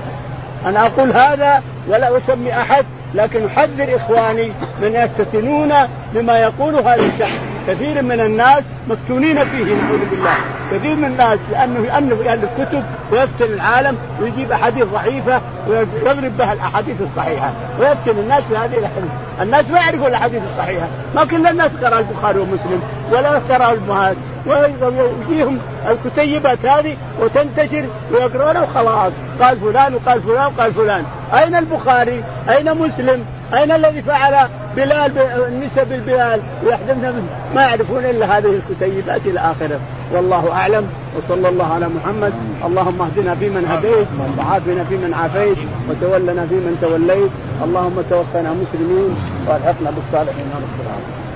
أنا 0.66 0.86
أقول 0.86 1.12
هذا 1.12 1.62
ولا 1.88 2.18
أسمي 2.18 2.52
أحد 2.52 2.84
لكن 3.14 3.46
احذر 3.46 3.96
إخواني 3.96 4.52
من 4.82 4.94
يفتتنون 4.94 5.72
بما 6.14 6.38
يقول 6.38 6.74
هذا 6.74 7.02
الشخص. 7.02 7.38
كثير 7.68 8.02
من 8.02 8.20
الناس 8.20 8.62
مفتونين 8.88 9.44
فيه 9.44 9.74
نعوذ 9.74 10.10
بالله. 10.10 10.34
كثير 10.72 10.96
من 10.96 11.04
الناس 11.04 11.38
لأنه 11.50 11.86
يالف 11.86 12.26
يالف 12.26 12.50
كتب 12.58 12.82
ويفتن 13.12 13.54
العالم 13.54 13.96
ويجيب 14.20 14.52
أحاديث 14.52 14.84
ضعيفة 14.84 15.40
ويضرب 15.68 16.36
بها 16.38 16.52
الأحاديث 16.52 16.96
الصحيحة. 17.00 17.52
ويفتن 17.80 18.18
الناس 18.18 18.44
في 18.44 18.56
هذه 18.56 18.78
الاحاديث 18.78 19.10
الناس 19.40 19.70
ما 19.70 19.78
يعرفوا 19.78 20.08
الأحاديث 20.08 20.42
الصحيحة. 20.52 20.86
ما 21.14 21.24
كل 21.24 21.46
الناس 21.46 21.70
قرأ 21.82 21.98
البخاري 21.98 22.38
ومسلم 22.38 22.82
ولا 23.12 23.30
قرأ 23.30 23.72
الامهات 23.72 24.16
ويجيهم 24.46 25.58
الكتيبات 25.88 26.66
هذه 26.66 26.96
وتنتشر 27.20 27.84
ويقرون 28.12 28.56
وخلاص 28.56 29.12
قال 29.40 29.60
فلان 29.60 29.94
وقال 29.94 30.22
فلان 30.22 30.52
وقال 30.56 30.74
فلان. 30.74 31.04
أين 31.34 31.54
البخاري؟ 31.54 32.24
أين 32.48 32.74
مسلم؟ 32.74 33.24
أين 33.54 33.72
الذي 33.72 34.02
فعل 34.02 34.48
بلال 34.76 35.18
النساء 35.18 35.84
بالبلال؟ 35.84 36.40
ويحدثن 36.66 37.22
ما 37.54 37.62
يعرفون 37.62 38.04
إلا 38.04 38.38
هذه 38.38 38.60
الكتيبات 38.60 39.20
إلى 39.26 39.40
اخره 39.40 39.80
والله 40.12 40.52
أعلم. 40.52 40.88
وصلى 41.16 41.48
الله 41.48 41.74
على 41.74 41.88
محمد. 41.88 42.32
اللهم 42.64 43.02
اهدنا 43.02 43.34
فيمن 43.34 43.64
هديت 43.68 44.08
وعافنا 44.38 44.84
فيمن 44.84 45.14
عافيت 45.14 45.58
وتولنا 45.90 46.46
فيمن 46.46 46.78
توليت. 46.80 47.30
اللهم 47.64 48.02
توفنا 48.10 48.52
مسلمين 48.52 49.16
وألحقنا 49.46 49.90
بالصالحين 49.90 50.46
رب 50.56 50.80
العالمين. 50.84 51.27